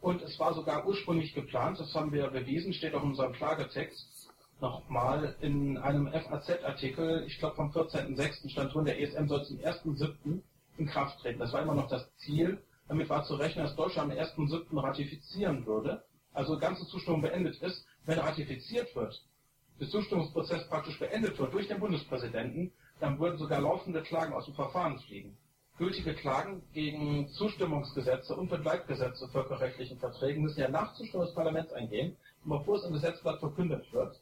Und 0.00 0.22
es 0.22 0.38
war 0.38 0.54
sogar 0.54 0.86
ursprünglich 0.86 1.34
geplant, 1.34 1.80
das 1.80 1.94
haben 1.94 2.12
wir 2.12 2.28
bewiesen, 2.28 2.72
steht 2.72 2.94
auch 2.94 3.02
in 3.02 3.10
unserem 3.10 3.32
Klagetext, 3.32 4.30
nochmal 4.60 5.36
in 5.40 5.76
einem 5.78 6.08
FAZ-Artikel, 6.08 7.24
ich 7.26 7.38
glaube 7.38 7.56
vom 7.56 7.70
14.06. 7.70 8.48
stand 8.48 8.74
drin, 8.74 8.84
der 8.84 9.00
ESM 9.00 9.26
soll 9.26 9.44
zum 9.44 9.58
1.07. 9.58 10.40
in 10.78 10.86
Kraft 10.86 11.20
treten. 11.20 11.40
Das 11.40 11.52
war 11.52 11.62
immer 11.62 11.74
noch 11.74 11.88
das 11.88 12.08
Ziel. 12.16 12.62
Damit 12.88 13.08
war 13.08 13.24
zu 13.24 13.34
rechnen, 13.34 13.64
dass 13.64 13.76
Deutschland 13.76 14.12
am 14.12 14.18
1.07. 14.18 14.82
ratifizieren 14.82 15.66
würde. 15.66 16.02
Also 16.32 16.58
ganze 16.58 16.86
Zustimmung 16.86 17.20
beendet 17.20 17.60
ist. 17.60 17.84
Wenn 18.06 18.18
ratifiziert 18.18 18.94
wird, 18.96 19.22
der 19.80 19.88
Zustimmungsprozess 19.88 20.66
praktisch 20.68 20.98
beendet 20.98 21.38
wird 21.38 21.52
durch 21.52 21.68
den 21.68 21.80
Bundespräsidenten, 21.80 22.72
dann 23.00 23.18
würden 23.18 23.38
sogar 23.38 23.60
laufende 23.60 24.02
Klagen 24.02 24.32
aus 24.32 24.46
dem 24.46 24.54
Verfahren 24.54 24.98
fliegen 25.00 25.36
gültige 25.78 26.12
Klagen 26.14 26.62
gegen 26.72 27.28
Zustimmungsgesetze 27.28 28.34
und 28.34 28.50
Begleitgesetze 28.50 29.28
völkerrechtlichen 29.28 29.98
Verträgen 29.98 30.42
müssen 30.42 30.60
ja 30.60 30.68
nach 30.68 30.92
Zustimmung 30.94 31.26
des 31.26 31.34
Parlaments 31.34 31.72
eingehen, 31.72 32.16
bevor 32.44 32.76
es 32.76 32.84
im 32.84 32.92
Gesetzblatt 32.92 33.38
verkündet 33.38 33.90
wird. 33.92 34.20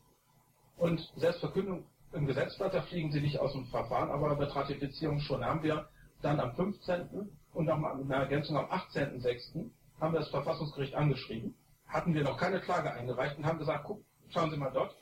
Und 0.77 1.01
selbst 1.17 1.41
Verkündung 1.41 1.85
im 2.13 2.27
Gesetzblatt, 2.27 2.75
da 2.75 2.83
fliegen 2.83 3.11
sie 3.11 3.23
nicht 3.23 3.39
aus 3.39 3.53
dem 3.53 3.67
Verfahren, 3.67 4.11
aber 4.11 4.37
bei 4.37 4.45
Ratifizierung 4.45 5.19
schon 5.21 5.45
haben 5.45 5.63
wir 5.63 5.89
dann 6.21 6.41
am 6.41 6.55
15. 6.55 7.31
und 7.55 7.65
nochmal 7.65 7.97
mit 7.97 8.05
einer 8.07 8.25
Ergänzung 8.25 8.57
am 8.59 8.67
18.06. 8.67 9.71
haben 10.01 10.13
wir 10.13 10.21
das 10.21 10.29
Verfassungsgericht 10.29 10.95
angeschrieben, 10.95 11.55
hatten 11.89 12.13
wir 12.15 12.23
noch 12.23 12.37
keine 12.37 12.61
Klage 12.61 12.93
eingereicht 12.93 13.39
und 13.39 13.47
haben 13.47 13.59
gesagt, 13.59 13.85
guck, 13.85 14.03
schauen 14.29 14.51
Sie 14.51 14.59
mal 14.59 14.71
dort, 14.73 14.95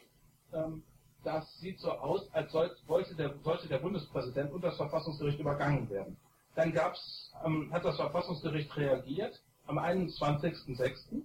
ähm, 0.53 0.85
das 1.25 1.59
sieht 1.59 1.81
so 1.81 1.91
aus, 1.91 2.33
als 2.33 2.53
sollte 2.53 3.15
der, 3.17 3.35
sollte 3.43 3.67
der 3.67 3.79
Bundespräsident 3.79 4.53
und 4.53 4.63
das 4.63 4.77
Verfassungsgericht 4.77 5.41
übergangen 5.41 5.89
werden. 5.91 6.17
Dann 6.55 6.73
gab's, 6.73 7.33
ähm, 7.45 7.73
hat 7.73 7.85
das 7.85 7.97
Verfassungsgericht 7.97 8.77
reagiert 8.77 9.43
am 9.67 9.79
21.06. 9.79 11.23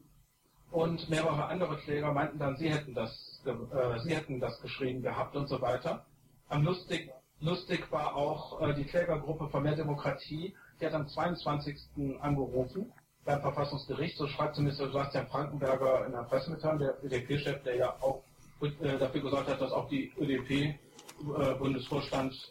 und 0.72 1.10
mehrere 1.10 1.46
andere 1.46 1.78
Kläger 1.78 2.14
meinten 2.14 2.40
dann, 2.40 2.56
sie 2.58 2.70
hätten 2.70 2.94
das, 2.94 3.42
äh, 3.46 4.00
sie 4.00 4.16
hätten 4.16 4.40
das 4.40 4.62
geschrieben 4.62 5.02
gehabt 5.02 5.36
und 5.36 5.48
so 5.48 5.62
weiter. 5.62 6.06
Am 6.48 6.64
lustig, 6.64 7.12
lustig 7.42 7.92
war 7.92 8.16
auch 8.16 8.62
äh, 8.62 8.74
die 8.74 8.86
Klägergruppe 8.86 9.50
von 9.50 9.64
Mehr 9.64 9.76
Demokratie, 9.76 10.56
die 10.80 10.86
hat 10.86 10.94
am 10.94 11.08
22. 11.08 12.20
angerufen 12.22 12.92
beim 13.26 13.42
Verfassungsgericht, 13.42 14.18
so 14.18 14.28
schreibt 14.28 14.56
zumindest 14.56 14.82
Sebastian 14.82 15.28
Frankenberger 15.28 16.06
in 16.06 16.14
der 16.14 16.24
Pressemitteilung, 16.24 16.80
der 16.80 17.04
ÖDP-Chef, 17.04 17.62
der 17.64 17.76
ja 17.76 17.96
auch 18.02 18.24
äh, 18.62 18.98
dafür 18.98 19.22
gesorgt 19.22 19.50
hat, 19.50 19.62
dass 19.62 19.72
auch 19.72 19.90
die 19.90 20.12
ÖDP-Bundesvorstand, 20.18 20.89
äh, 21.22 21.56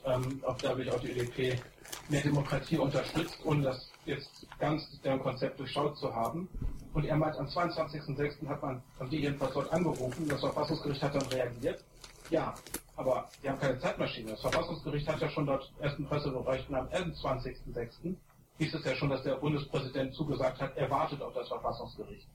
ähm, 0.04 0.42
auch 0.44 0.56
dadurch 0.58 0.90
auch 0.92 1.00
die 1.00 1.12
ÖDP 1.12 1.60
mehr 2.08 2.22
Demokratie 2.22 2.78
unterstützt, 2.78 3.38
ohne 3.44 3.62
das 3.62 3.90
jetzt 4.04 4.46
ganz 4.58 5.00
deren 5.02 5.20
Konzept 5.20 5.58
durchschaut 5.58 5.96
zu 5.96 6.14
haben. 6.14 6.48
Und 6.94 7.04
er 7.04 7.16
meint, 7.16 7.36
am 7.36 7.46
22.06. 7.46 8.46
hat 8.48 8.62
man, 8.62 8.82
haben 8.98 9.10
die 9.10 9.18
jedenfalls 9.18 9.54
dort 9.54 9.72
angerufen, 9.72 10.28
das 10.28 10.40
Verfassungsgericht 10.40 11.02
hat 11.02 11.14
dann 11.14 11.26
reagiert. 11.28 11.84
Ja, 12.30 12.54
aber 12.96 13.28
die 13.42 13.48
haben 13.48 13.60
keine 13.60 13.78
Zeitmaschine. 13.78 14.32
Das 14.32 14.40
Verfassungsgericht 14.40 15.08
hat 15.08 15.20
ja 15.20 15.28
schon 15.30 15.46
dort 15.46 15.72
ersten 15.78 16.06
Presseberichten 16.06 16.74
am 16.74 16.88
21.06. 16.88 18.16
hieß 18.58 18.74
es 18.74 18.84
ja 18.84 18.94
schon, 18.96 19.10
dass 19.10 19.22
der 19.22 19.36
Bundespräsident 19.36 20.14
zugesagt 20.14 20.60
hat, 20.60 20.76
er 20.76 20.90
wartet 20.90 21.22
auf 21.22 21.32
das 21.34 21.48
Verfassungsgericht. 21.48 22.26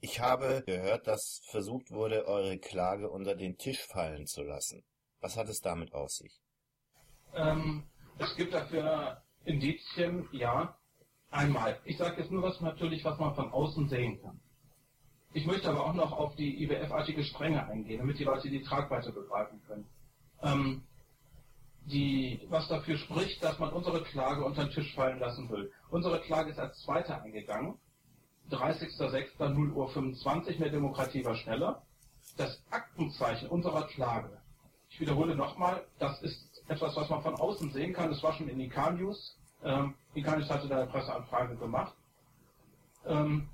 Ich 0.00 0.20
habe 0.20 0.62
gehört, 0.64 1.06
dass 1.06 1.40
versucht 1.50 1.90
wurde, 1.90 2.26
eure 2.26 2.58
Klage 2.58 3.10
unter 3.10 3.34
den 3.34 3.56
Tisch 3.56 3.84
fallen 3.84 4.26
zu 4.26 4.42
lassen. 4.42 4.84
Was 5.20 5.36
hat 5.36 5.48
es 5.48 5.60
damit 5.60 5.92
auf 5.94 6.10
sich? 6.10 6.40
Ähm, 7.34 7.84
es 8.18 8.34
gibt 8.36 8.54
dafür 8.54 9.22
Indizien, 9.44 10.28
ja. 10.32 10.76
Einmal. 11.30 11.78
Ich 11.84 11.98
sage 11.98 12.22
jetzt 12.22 12.30
nur 12.30 12.42
was 12.42 12.60
natürlich, 12.60 13.04
was 13.04 13.18
man 13.18 13.34
von 13.34 13.52
außen 13.52 13.88
sehen 13.88 14.20
kann. 14.22 14.40
Ich 15.34 15.44
möchte 15.44 15.68
aber 15.68 15.84
auch 15.84 15.92
noch 15.92 16.12
auf 16.12 16.36
die 16.36 16.62
IWF-artige 16.64 17.22
Strenge 17.22 17.66
eingehen, 17.66 17.98
damit 17.98 18.18
die 18.18 18.24
Leute 18.24 18.48
die 18.48 18.62
Tragweite 18.62 19.12
begreifen 19.12 19.60
können. 19.66 19.86
Ähm, 20.42 20.82
die, 21.84 22.46
was 22.48 22.68
dafür 22.68 22.96
spricht, 22.96 23.42
dass 23.42 23.58
man 23.58 23.72
unsere 23.72 24.02
Klage 24.02 24.44
unter 24.44 24.64
den 24.64 24.72
Tisch 24.72 24.94
fallen 24.94 25.18
lassen 25.18 25.50
will. 25.50 25.70
Unsere 25.90 26.20
Klage 26.20 26.50
ist 26.50 26.58
als 26.58 26.80
zweite 26.82 27.20
eingegangen. 27.20 27.78
30.06.0 28.50 29.72
Uhr 29.72 29.88
25, 29.90 30.58
mehr 30.58 30.70
Demokratie 30.70 31.24
war 31.24 31.34
schneller. 31.34 31.82
Das 32.36 32.62
Aktenzeichen 32.70 33.48
unserer 33.48 33.86
Klage, 33.86 34.37
ich 34.98 35.02
wiederhole 35.02 35.36
nochmal, 35.36 35.84
das 36.00 36.20
ist 36.22 36.60
etwas, 36.66 36.96
was 36.96 37.08
man 37.08 37.22
von 37.22 37.36
außen 37.36 37.70
sehen 37.70 37.92
kann. 37.92 38.10
Das 38.10 38.20
war 38.24 38.32
schon 38.32 38.48
in 38.48 38.58
IK-News. 38.58 39.36
Ähm, 39.62 39.94
IK-News 40.14 40.50
hatte 40.50 40.66
da 40.66 40.78
eine 40.78 40.90
Presseanfrage 40.90 41.54
gemacht. 41.54 41.94
Ähm, 43.06 43.48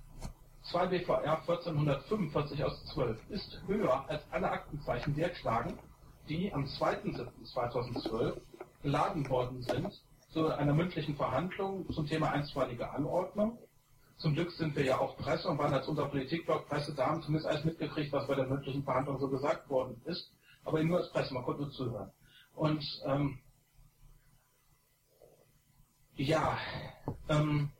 2 0.62 0.86
BVR 0.86 1.40
1445 1.40 2.64
aus 2.64 2.82
12 2.94 3.18
ist 3.28 3.60
höher 3.66 4.08
als 4.08 4.22
alle 4.30 4.50
Aktenzeichen 4.50 5.14
der 5.14 5.28
Klagen, 5.28 5.78
die 6.30 6.50
am 6.54 6.64
2.7.2012 6.64 8.40
geladen 8.82 9.28
worden 9.28 9.60
sind 9.60 10.02
zu 10.30 10.46
einer 10.48 10.72
mündlichen 10.72 11.14
Verhandlung 11.14 11.86
zum 11.92 12.06
Thema 12.06 12.30
einstweilige 12.30 12.90
Anordnung. 12.90 13.58
Zum 14.16 14.32
Glück 14.32 14.50
sind 14.52 14.74
wir 14.76 14.84
ja 14.84 14.98
auch 14.98 15.18
Presse 15.18 15.48
und 15.50 15.58
waren 15.58 15.74
als 15.74 15.88
unser 15.88 16.06
Politikblog 16.06 16.66
Presse 16.68 16.94
da, 16.94 17.08
haben 17.08 17.20
zumindest 17.20 17.48
alles 17.48 17.64
mitgekriegt, 17.64 18.10
was 18.14 18.26
bei 18.26 18.34
der 18.34 18.46
mündlichen 18.46 18.82
Verhandlung 18.82 19.18
so 19.18 19.28
gesagt 19.28 19.68
worden 19.68 20.00
ist. 20.06 20.33
Aber 20.64 20.82
nur 20.82 20.98
als 20.98 21.10
Presse, 21.10 21.34
man 21.34 21.44
konnte 21.44 21.62
nur 21.62 21.70
zuhören. 21.70 22.10
Und 22.54 22.84
ähm, 23.06 23.38
ja, 26.16 26.58
ähm, 27.28 27.70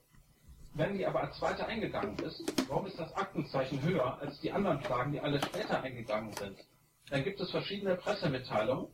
wenn 0.74 0.98
die 0.98 1.06
aber 1.06 1.20
als 1.22 1.38
zweite 1.38 1.66
eingegangen 1.66 2.18
ist, 2.18 2.42
warum 2.68 2.86
ist 2.86 2.98
das 2.98 3.14
Aktenzeichen 3.14 3.80
höher 3.82 4.18
als 4.20 4.40
die 4.40 4.50
anderen 4.50 4.80
Klagen, 4.80 5.12
die 5.12 5.20
alle 5.20 5.40
später 5.40 5.82
eingegangen 5.82 6.32
sind? 6.34 6.58
Dann 7.10 7.22
gibt 7.22 7.40
es 7.40 7.50
verschiedene 7.50 7.94
Pressemitteilungen. 7.94 8.88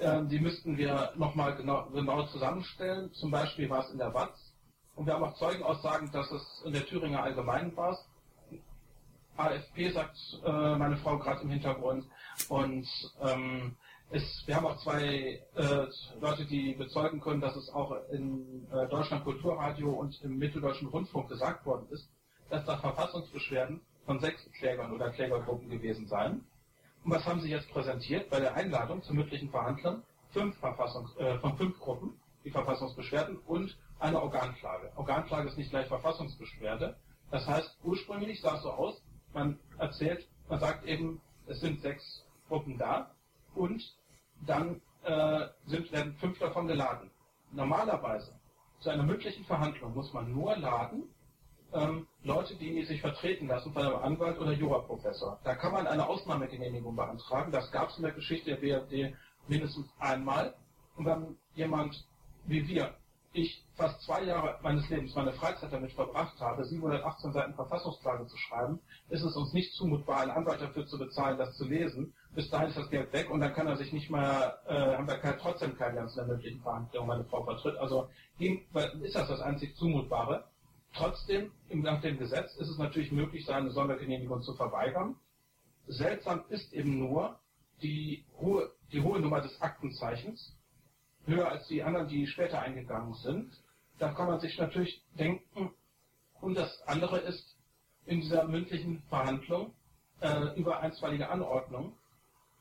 Ähm, 0.00 0.28
die 0.28 0.38
müssten 0.38 0.76
wir 0.76 1.12
nochmal 1.16 1.56
genau, 1.56 1.86
genau 1.90 2.26
zusammenstellen. 2.26 3.12
Zum 3.12 3.30
Beispiel 3.30 3.68
war 3.68 3.84
es 3.84 3.90
in 3.90 3.98
der 3.98 4.14
WAZ. 4.14 4.54
Und 4.94 5.06
wir 5.06 5.14
haben 5.14 5.24
auch 5.24 5.36
Zeugenaussagen, 5.36 6.10
dass 6.12 6.30
es 6.30 6.62
in 6.64 6.72
der 6.72 6.86
Thüringer 6.86 7.22
Allgemeinen 7.22 7.76
war. 7.76 7.98
AFP 9.36 9.90
sagt 9.90 10.16
äh, 10.44 10.76
meine 10.76 10.96
Frau 10.98 11.18
gerade 11.18 11.42
im 11.42 11.50
Hintergrund. 11.50 12.04
Und 12.48 12.88
ähm, 13.22 13.76
es, 14.10 14.42
wir 14.46 14.56
haben 14.56 14.66
auch 14.66 14.78
zwei 14.78 15.42
äh, 15.54 15.86
Leute, 16.20 16.44
die 16.46 16.74
bezeugen 16.74 17.20
können, 17.20 17.40
dass 17.40 17.56
es 17.56 17.70
auch 17.70 17.96
in 18.10 18.66
äh, 18.72 18.88
Deutschland 18.88 19.24
Kulturradio 19.24 19.90
und 19.90 20.22
im 20.22 20.38
Mitteldeutschen 20.38 20.88
Rundfunk 20.88 21.28
gesagt 21.28 21.66
worden 21.66 21.88
ist, 21.90 22.08
dass 22.50 22.64
da 22.64 22.76
Verfassungsbeschwerden 22.78 23.80
von 24.04 24.20
sechs 24.20 24.48
Klägern 24.52 24.92
oder 24.92 25.10
Klägergruppen 25.10 25.68
gewesen 25.68 26.06
seien. 26.06 26.44
Und 27.04 27.12
was 27.12 27.24
haben 27.26 27.40
sie 27.40 27.50
jetzt 27.50 27.68
präsentiert? 27.70 28.30
Bei 28.30 28.40
der 28.40 28.54
Einladung 28.54 29.02
zur 29.02 29.16
mündlichen 29.16 29.50
Verhandlung 29.50 30.02
fünf 30.30 30.56
Verfassungs, 30.58 31.16
äh, 31.16 31.38
von 31.38 31.56
fünf 31.56 31.78
Gruppen, 31.78 32.20
die 32.44 32.50
Verfassungsbeschwerden 32.50 33.38
und 33.46 33.76
eine 33.98 34.20
Organklage. 34.20 34.92
Organklage 34.96 35.48
ist 35.48 35.56
nicht 35.56 35.70
gleich 35.70 35.88
Verfassungsbeschwerde. 35.88 36.96
Das 37.30 37.46
heißt, 37.46 37.78
ursprünglich 37.82 38.40
sah 38.40 38.56
es 38.56 38.62
so 38.62 38.70
aus, 38.70 39.02
man 39.36 39.58
erzählt, 39.78 40.26
man 40.48 40.58
sagt 40.58 40.84
eben, 40.84 41.20
es 41.46 41.60
sind 41.60 41.80
sechs 41.80 42.24
Gruppen 42.48 42.76
da, 42.78 43.10
und 43.54 43.82
dann 44.46 44.80
äh, 45.04 45.46
sind, 45.66 45.92
werden 45.92 46.14
fünf 46.14 46.38
davon 46.38 46.66
geladen. 46.66 47.10
Normalerweise 47.52 48.32
zu 48.80 48.90
einer 48.90 49.04
mündlichen 49.04 49.44
Verhandlung 49.44 49.94
muss 49.94 50.12
man 50.12 50.32
nur 50.32 50.56
laden 50.56 51.04
ähm, 51.72 52.06
Leute, 52.22 52.54
die 52.56 52.84
sich 52.84 53.00
vertreten 53.00 53.46
lassen 53.46 53.72
von 53.72 53.82
einem 53.82 53.96
Anwalt 53.96 54.38
oder 54.38 54.52
Juraprofessor. 54.52 55.40
Da 55.44 55.54
kann 55.54 55.72
man 55.72 55.86
eine 55.86 56.06
Ausnahmegenehmigung 56.06 56.94
beantragen. 56.94 57.52
Das 57.52 57.70
gab 57.72 57.88
es 57.90 57.96
in 57.96 58.02
der 58.02 58.12
Geschichte 58.12 58.54
der 58.54 58.56
BRD 58.56 59.14
mindestens 59.48 59.86
einmal. 59.98 60.54
Und 60.96 61.06
wenn 61.06 61.36
jemand 61.54 62.06
wie 62.44 62.66
wir 62.68 62.94
ich 63.36 63.64
fast 63.74 64.00
zwei 64.02 64.24
Jahre 64.24 64.58
meines 64.62 64.88
Lebens, 64.88 65.14
meine 65.14 65.32
Freizeit 65.32 65.72
damit 65.72 65.92
verbracht 65.92 66.40
habe, 66.40 66.64
718 66.64 67.32
Seiten 67.32 67.54
Verfassungsklage 67.54 68.26
zu 68.26 68.36
schreiben, 68.36 68.80
ist 69.10 69.22
es 69.22 69.36
uns 69.36 69.52
nicht 69.52 69.74
zumutbar, 69.74 70.20
einen 70.20 70.30
Anwalt 70.30 70.60
dafür 70.60 70.86
zu 70.86 70.98
bezahlen, 70.98 71.36
das 71.36 71.56
zu 71.56 71.64
lesen. 71.64 72.14
Bis 72.34 72.48
dahin 72.50 72.68
ist 72.68 72.78
das 72.78 72.90
Geld 72.90 73.12
weg 73.12 73.30
und 73.30 73.40
dann 73.40 73.52
kann 73.52 73.66
er 73.66 73.76
sich 73.76 73.92
nicht 73.92 74.10
mehr, 74.10 74.58
äh, 74.66 74.96
haben 74.96 75.06
wir 75.06 75.20
trotzdem 75.38 75.76
keine 75.76 75.96
ganz 75.96 76.16
möglichen 76.16 76.60
Verhandlungen, 76.62 77.08
meine 77.08 77.24
Frau 77.24 77.44
vertritt. 77.44 77.76
Also 77.76 78.08
ist 78.38 79.14
das 79.14 79.28
das 79.28 79.40
einzig 79.40 79.76
Zumutbare. 79.76 80.44
Trotzdem, 80.94 81.52
nach 81.68 82.00
dem 82.00 82.18
Gesetz 82.18 82.56
ist 82.56 82.70
es 82.70 82.78
natürlich 82.78 83.12
möglich, 83.12 83.44
seine 83.44 83.70
Sondergenehmigung 83.70 84.42
zu 84.42 84.54
verweigern. 84.54 85.16
Seltsam 85.86 86.44
ist 86.48 86.72
eben 86.72 86.98
nur 86.98 87.38
die 87.82 88.24
hohe, 88.38 88.72
die 88.92 89.02
hohe 89.02 89.20
Nummer 89.20 89.42
des 89.42 89.60
Aktenzeichens, 89.60 90.56
höher 91.26 91.48
als 91.48 91.66
die 91.68 91.82
anderen, 91.82 92.08
die 92.08 92.26
später 92.26 92.60
eingegangen 92.60 93.14
sind. 93.14 93.52
Da 93.98 94.12
kann 94.12 94.28
man 94.28 94.40
sich 94.40 94.58
natürlich 94.58 95.02
denken, 95.18 95.72
und 96.40 96.56
das 96.56 96.82
andere 96.86 97.18
ist, 97.18 97.56
in 98.04 98.20
dieser 98.20 98.44
mündlichen 98.44 99.02
Verhandlung 99.08 99.74
äh, 100.20 100.58
über 100.58 100.80
einstweilige 100.80 101.28
Anordnung, 101.28 101.96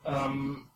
ähm, 0.04 0.70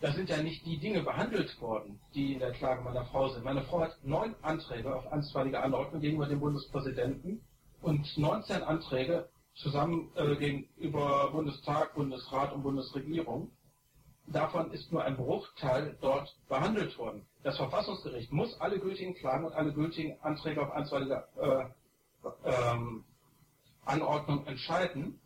da 0.00 0.12
sind 0.12 0.28
ja 0.28 0.42
nicht 0.42 0.64
die 0.66 0.78
Dinge 0.78 1.02
behandelt 1.02 1.60
worden, 1.60 2.00
die 2.14 2.34
in 2.34 2.38
der 2.38 2.52
Klage 2.52 2.82
meiner 2.82 3.04
Frau 3.06 3.28
sind. 3.28 3.44
Meine 3.44 3.62
Frau 3.62 3.80
hat 3.80 3.96
neun 4.02 4.34
Anträge 4.42 4.94
auf 4.94 5.06
einstweilige 5.12 5.62
Anordnung 5.62 6.00
gegenüber 6.00 6.26
dem 6.26 6.40
Bundespräsidenten 6.40 7.40
und 7.80 8.18
19 8.18 8.62
Anträge 8.62 9.28
zusammen 9.54 10.10
äh, 10.16 10.36
gegenüber 10.36 11.30
Bundestag, 11.30 11.94
Bundesrat 11.94 12.52
und 12.52 12.62
Bundesregierung 12.62 13.50
davon 14.26 14.70
ist 14.72 14.92
nur 14.92 15.04
ein 15.04 15.16
Bruchteil 15.16 15.96
dort 16.00 16.36
behandelt 16.48 16.96
worden. 16.98 17.26
Das 17.42 17.56
Verfassungsgericht 17.56 18.32
muss 18.32 18.58
alle 18.60 18.78
gültigen 18.78 19.14
Klagen 19.14 19.44
und 19.44 19.54
alle 19.54 19.72
gültigen 19.72 20.18
Anträge 20.22 20.62
auf 20.62 20.72
einstweilige 20.72 21.26
äh, 21.36 21.64
ähm, 22.44 23.04
Anordnung 23.84 24.46
entscheiden. 24.46 25.20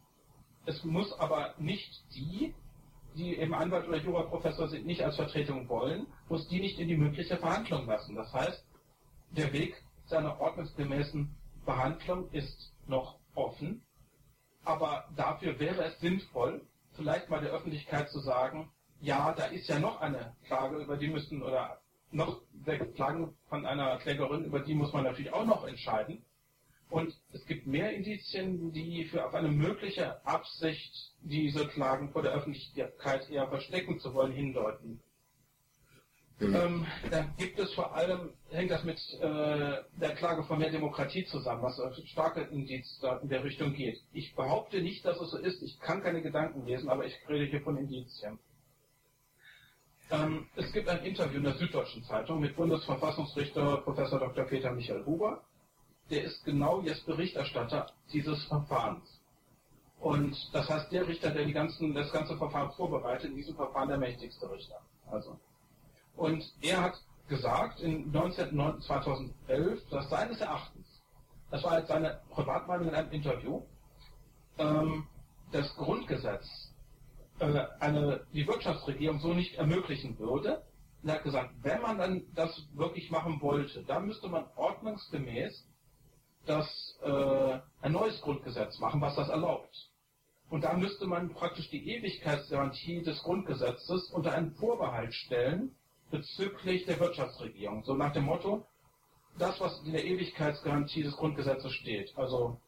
Es 0.66 0.84
muss 0.84 1.12
aber 1.18 1.54
nicht 1.58 2.04
die, 2.14 2.54
die 3.14 3.36
eben 3.36 3.54
Anwalt 3.54 3.88
oder 3.88 3.98
Juraprofessor 3.98 4.68
sind, 4.68 4.86
nicht 4.86 5.02
als 5.02 5.16
Vertretung 5.16 5.68
wollen, 5.68 6.06
muss 6.28 6.48
die 6.48 6.60
nicht 6.60 6.78
in 6.78 6.88
die 6.88 6.96
mündliche 6.96 7.36
Verhandlung 7.36 7.86
lassen. 7.86 8.14
Das 8.14 8.32
heißt, 8.32 8.64
der 9.30 9.52
Weg 9.52 9.82
seiner 10.06 10.40
ordnungsgemäßen 10.40 11.34
Behandlung 11.64 12.30
ist 12.32 12.72
noch 12.86 13.18
offen, 13.34 13.82
aber 14.64 15.08
dafür 15.16 15.58
wäre 15.58 15.84
es 15.84 16.00
sinnvoll, 16.00 16.66
vielleicht 16.94 17.28
mal 17.30 17.40
der 17.40 17.52
Öffentlichkeit 17.52 18.10
zu 18.10 18.20
sagen, 18.20 18.70
ja, 19.00 19.32
da 19.32 19.46
ist 19.46 19.68
ja 19.68 19.78
noch 19.78 20.00
eine 20.00 20.34
Klage, 20.46 20.76
über 20.76 20.96
die 20.96 21.08
müssen, 21.08 21.42
oder 21.42 21.80
noch 22.10 22.40
sechs 22.64 22.94
Klagen 22.94 23.36
von 23.48 23.66
einer 23.66 23.98
Klägerin, 23.98 24.44
über 24.44 24.60
die 24.60 24.74
muss 24.74 24.92
man 24.92 25.04
natürlich 25.04 25.32
auch 25.32 25.44
noch 25.44 25.66
entscheiden. 25.66 26.24
Und 26.90 27.14
es 27.32 27.44
gibt 27.44 27.66
mehr 27.66 27.92
Indizien, 27.92 28.72
die 28.72 29.04
für 29.04 29.26
auf 29.26 29.34
eine 29.34 29.48
mögliche 29.48 30.24
Absicht, 30.26 31.12
diese 31.20 31.68
Klagen 31.68 32.10
vor 32.12 32.22
der 32.22 32.32
Öffentlichkeit 32.32 33.28
eher 33.30 33.46
verstecken 33.48 34.00
zu 34.00 34.14
wollen, 34.14 34.32
hindeuten. 34.32 34.98
Mhm. 36.40 36.54
Ähm, 36.54 36.86
dann 37.10 37.34
gibt 37.36 37.58
es 37.58 37.74
vor 37.74 37.94
allem, 37.94 38.32
hängt 38.50 38.70
das 38.70 38.84
mit 38.84 38.98
äh, 39.20 39.82
der 40.00 40.14
Klage 40.14 40.44
von 40.44 40.58
mehr 40.58 40.70
Demokratie 40.70 41.24
zusammen, 41.26 41.62
was 41.62 41.78
starke 42.08 42.42
Indiz 42.42 43.00
in 43.22 43.28
der 43.28 43.42
Richtung 43.42 43.74
geht. 43.74 44.00
Ich 44.12 44.34
behaupte 44.34 44.80
nicht, 44.80 45.04
dass 45.04 45.20
es 45.20 45.30
so 45.30 45.38
ist, 45.38 45.62
ich 45.62 45.78
kann 45.80 46.02
keine 46.02 46.22
Gedanken 46.22 46.64
lesen, 46.64 46.88
aber 46.88 47.04
ich 47.04 47.14
rede 47.28 47.46
hier 47.46 47.60
von 47.62 47.76
Indizien. 47.76 48.38
Ähm, 50.10 50.46
es 50.56 50.72
gibt 50.72 50.88
ein 50.88 51.04
Interview 51.04 51.38
in 51.38 51.44
der 51.44 51.54
Süddeutschen 51.54 52.02
Zeitung 52.04 52.40
mit 52.40 52.56
Bundesverfassungsrichter 52.56 53.78
Prof. 53.78 53.96
Dr. 53.96 54.44
Peter 54.44 54.72
Michael 54.72 55.04
Huber. 55.04 55.42
der 56.10 56.24
ist 56.24 56.42
genau 56.44 56.80
jetzt 56.80 57.04
Berichterstatter 57.04 57.92
dieses 58.12 58.42
Verfahrens. 58.44 59.20
Und 60.00 60.34
das 60.54 60.70
heißt, 60.70 60.90
der 60.92 61.06
Richter, 61.06 61.30
der 61.30 61.50
ganzen, 61.52 61.92
das 61.92 62.10
ganze 62.12 62.38
Verfahren 62.38 62.70
vorbereitet, 62.72 63.30
in 63.30 63.36
diesem 63.36 63.56
Verfahren 63.56 63.88
der 63.88 63.98
mächtigste 63.98 64.50
Richter. 64.50 64.80
Also. 65.10 65.38
Und 66.16 66.42
er 66.62 66.80
hat 66.80 67.02
gesagt 67.28 67.80
in 67.80 68.10
19, 68.10 68.80
2011, 68.80 69.88
dass 69.90 70.08
seines 70.08 70.40
Erachtens, 70.40 70.86
das 71.50 71.62
war 71.64 71.78
jetzt 71.78 71.88
seine 71.88 72.20
Privatmeinung 72.30 72.88
in 72.88 72.94
einem 72.94 73.10
Interview, 73.10 73.62
ähm, 74.56 75.06
das 75.52 75.74
Grundgesetz 75.76 76.67
eine, 77.40 78.26
die 78.32 78.46
Wirtschaftsregierung 78.46 79.20
so 79.20 79.34
nicht 79.34 79.56
ermöglichen 79.56 80.18
würde. 80.18 80.62
Und 81.02 81.08
er 81.08 81.16
hat 81.16 81.24
gesagt, 81.24 81.50
wenn 81.62 81.80
man 81.80 81.98
dann 81.98 82.22
das 82.34 82.50
wirklich 82.74 83.10
machen 83.10 83.40
wollte, 83.40 83.82
dann 83.84 84.06
müsste 84.06 84.28
man 84.28 84.46
ordnungsgemäß 84.56 85.64
das, 86.46 86.98
äh, 87.02 87.58
ein 87.82 87.92
neues 87.92 88.20
Grundgesetz 88.20 88.78
machen, 88.78 89.00
was 89.00 89.14
das 89.16 89.28
erlaubt. 89.28 89.90
Und 90.50 90.64
da 90.64 90.72
müsste 90.72 91.06
man 91.06 91.28
praktisch 91.34 91.68
die 91.70 91.90
Ewigkeitsgarantie 91.90 93.02
des 93.02 93.22
Grundgesetzes 93.22 94.10
unter 94.10 94.32
einen 94.32 94.52
Vorbehalt 94.52 95.14
stellen 95.14 95.74
bezüglich 96.10 96.86
der 96.86 96.98
Wirtschaftsregierung. 96.98 97.84
So 97.84 97.94
nach 97.94 98.12
dem 98.14 98.24
Motto, 98.24 98.66
das, 99.38 99.60
was 99.60 99.82
in 99.84 99.92
der 99.92 100.04
Ewigkeitsgarantie 100.04 101.02
des 101.02 101.16
Grundgesetzes 101.16 101.72
steht, 101.72 102.16
also 102.16 102.58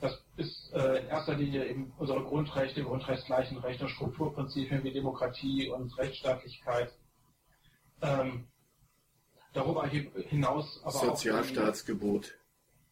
das 0.00 0.18
ist 0.36 0.72
äh, 0.72 1.00
in 1.00 1.08
erster 1.08 1.34
Linie 1.34 1.66
eben 1.66 1.92
unsere 1.98 2.22
Grundrechte, 2.22 2.82
Grundrechtsgleichenrechte, 2.82 3.88
Strukturprinzipien 3.88 4.82
wie 4.82 4.92
Demokratie 4.92 5.68
und 5.68 5.96
Rechtsstaatlichkeit. 5.98 6.92
Ähm, 8.02 8.48
darüber 9.52 9.86
hinaus 9.86 10.80
aber 10.82 10.92
Sozialstaatsgebot. 10.92 12.34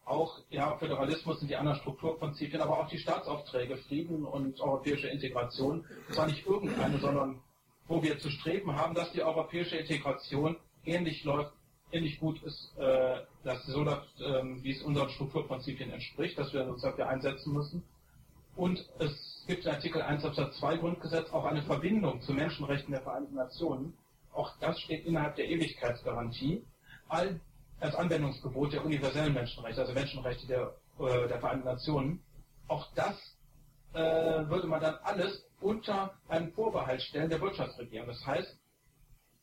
Auch, 0.04 0.40
ja, 0.48 0.76
Föderalismus 0.78 1.38
sind 1.40 1.48
die 1.50 1.56
anderen 1.56 1.78
Strukturprinzipien, 1.80 2.60
aber 2.62 2.80
auch 2.80 2.88
die 2.88 2.98
Staatsaufträge, 2.98 3.76
Frieden 3.76 4.24
und 4.24 4.60
europäische 4.60 5.08
Integration. 5.08 5.84
Zwar 6.12 6.26
nicht 6.26 6.46
irgendeine, 6.46 6.98
sondern 6.98 7.42
wo 7.86 8.02
wir 8.02 8.18
zu 8.18 8.30
streben 8.30 8.76
haben, 8.76 8.94
dass 8.94 9.12
die 9.12 9.22
europäische 9.22 9.76
Integration 9.76 10.56
ähnlich 10.84 11.24
läuft 11.24 11.52
ähnlich 11.92 12.20
gut 12.20 12.42
ist, 12.42 12.76
äh, 12.78 13.20
dass 13.44 13.64
so 13.66 13.82
läuft, 13.82 14.20
äh, 14.20 14.42
wie 14.62 14.72
es 14.72 14.82
unseren 14.82 15.08
Strukturprinzipien 15.10 15.90
entspricht, 15.90 16.38
dass 16.38 16.52
wir 16.52 16.66
uns 16.66 16.82
dafür 16.82 17.08
einsetzen 17.08 17.52
müssen. 17.52 17.82
Und 18.56 18.84
es 18.98 19.44
gibt 19.46 19.64
in 19.64 19.70
Artikel 19.70 20.02
1 20.02 20.24
Absatz 20.24 20.58
2 20.58 20.78
Grundgesetz 20.78 21.30
auch 21.30 21.44
eine 21.44 21.62
Verbindung 21.62 22.20
zu 22.22 22.32
Menschenrechten 22.32 22.92
der 22.92 23.02
Vereinten 23.02 23.34
Nationen. 23.34 23.96
Auch 24.32 24.52
das 24.60 24.80
steht 24.80 25.06
innerhalb 25.06 25.36
der 25.36 25.48
Ewigkeitsgarantie. 25.48 26.64
All 27.08 27.40
als 27.80 27.94
Anwendungsgebot 27.94 28.72
der 28.72 28.84
universellen 28.84 29.34
Menschenrechte, 29.34 29.80
also 29.80 29.92
Menschenrechte 29.92 30.46
der, 30.46 30.74
äh, 30.98 31.28
der 31.28 31.38
Vereinten 31.38 31.66
Nationen. 31.66 32.20
Auch 32.66 32.86
das 32.94 33.16
äh, 33.94 34.00
würde 34.48 34.66
man 34.66 34.80
dann 34.80 34.96
alles 35.04 35.44
unter 35.60 36.14
einen 36.28 36.52
Vorbehalt 36.52 37.02
stellen 37.02 37.30
der 37.30 37.40
Wirtschaftsregierung. 37.40 38.08
Das 38.08 38.26
heißt, 38.26 38.58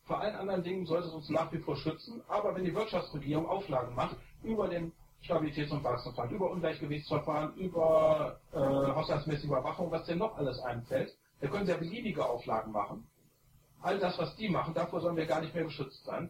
vor 0.06 0.22
allen 0.22 0.36
anderen 0.36 0.64
Dingen 0.64 0.86
sollte 0.86 1.08
es 1.08 1.14
uns 1.14 1.30
nach 1.30 1.52
wie 1.52 1.60
vor 1.60 1.76
schützen, 1.76 2.22
aber 2.28 2.56
wenn 2.56 2.64
die 2.64 2.76
Wirtschaftsregierung 2.76 3.48
Auflagen 3.48 3.96
macht 3.96 4.18
über 4.44 4.68
den 4.68 4.92
Stabilitäts- 5.24 5.72
und 5.72 5.84
Wachstumspakt, 5.84 6.32
über 6.32 6.52
Ungleichgewichtsverfahren, 6.52 7.56
über 7.56 8.40
äh, 8.52 8.58
haushaltsmäßige 8.58 9.46
Überwachung, 9.46 9.90
was 9.90 10.06
denn 10.06 10.20
noch 10.20 10.38
alles 10.38 10.60
einfällt, 10.60 11.12
da 11.42 11.48
können 11.48 11.66
sie 11.66 11.72
ja 11.72 11.78
beliebige 11.78 12.24
Auflagen 12.24 12.72
machen. 12.72 13.08
All 13.82 13.98
das, 14.00 14.18
was 14.20 14.36
die 14.36 14.50
machen, 14.50 14.76
davor 14.76 15.02
sollen 15.02 15.16
wir 15.16 15.26
gar 15.26 15.42
nicht 15.42 15.56
mehr 15.56 15.64
geschützt 15.64 16.06
sein. 16.06 16.30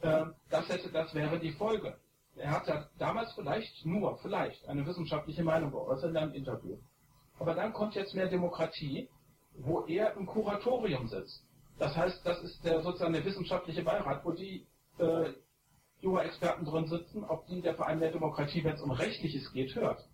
Äh, 0.00 0.26
das, 0.48 0.68
hätte, 0.68 0.90
das 0.90 1.14
wäre 1.14 1.38
die 1.38 1.52
Folge. 1.52 1.96
Er 2.36 2.50
hat 2.50 2.66
ja 2.66 2.88
damals 2.98 3.32
vielleicht 3.34 3.86
nur, 3.86 4.18
vielleicht, 4.18 4.66
eine 4.68 4.84
wissenschaftliche 4.84 5.44
Meinung 5.44 5.70
geäußert 5.70 6.10
in 6.10 6.16
einem 6.16 6.32
Interview. 6.32 6.76
Aber 7.38 7.54
dann 7.54 7.72
kommt 7.72 7.94
jetzt 7.94 8.14
mehr 8.14 8.28
Demokratie, 8.28 9.08
wo 9.54 9.84
er 9.86 10.14
im 10.16 10.26
Kuratorium 10.26 11.06
sitzt. 11.06 11.44
Das 11.80 11.96
heißt, 11.96 12.20
das 12.26 12.42
ist 12.42 12.62
der 12.62 12.82
sozusagen 12.82 13.14
der 13.14 13.24
wissenschaftliche 13.24 13.82
Beirat, 13.82 14.22
wo 14.22 14.32
die 14.32 14.66
äh, 14.98 15.30
Jura-Experten 16.02 16.66
drin 16.66 16.86
sitzen, 16.86 17.24
ob 17.24 17.46
die 17.46 17.62
der 17.62 17.74
Verein 17.74 18.00
der 18.00 18.12
Demokratie, 18.12 18.62
wenn 18.62 18.74
es 18.74 18.82
um 18.82 18.90
Rechtliches 18.90 19.50
geht, 19.54 19.74
hört. 19.74 20.06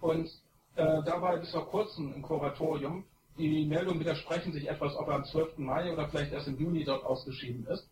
Und 0.00 0.26
äh, 0.74 1.02
da 1.04 1.22
war 1.22 1.36
bis 1.36 1.52
vor 1.52 1.68
kurzem 1.68 2.12
im 2.14 2.22
Kuratorium, 2.22 3.04
die 3.38 3.64
Meldungen 3.64 4.00
widersprechen 4.00 4.52
sich 4.52 4.68
etwas, 4.68 4.96
ob 4.96 5.06
er 5.06 5.14
am 5.14 5.24
12. 5.24 5.58
Mai 5.58 5.92
oder 5.92 6.08
vielleicht 6.08 6.32
erst 6.32 6.48
im 6.48 6.58
Juni 6.58 6.82
dort 6.82 7.04
ausgeschieden 7.04 7.64
ist. 7.68 7.88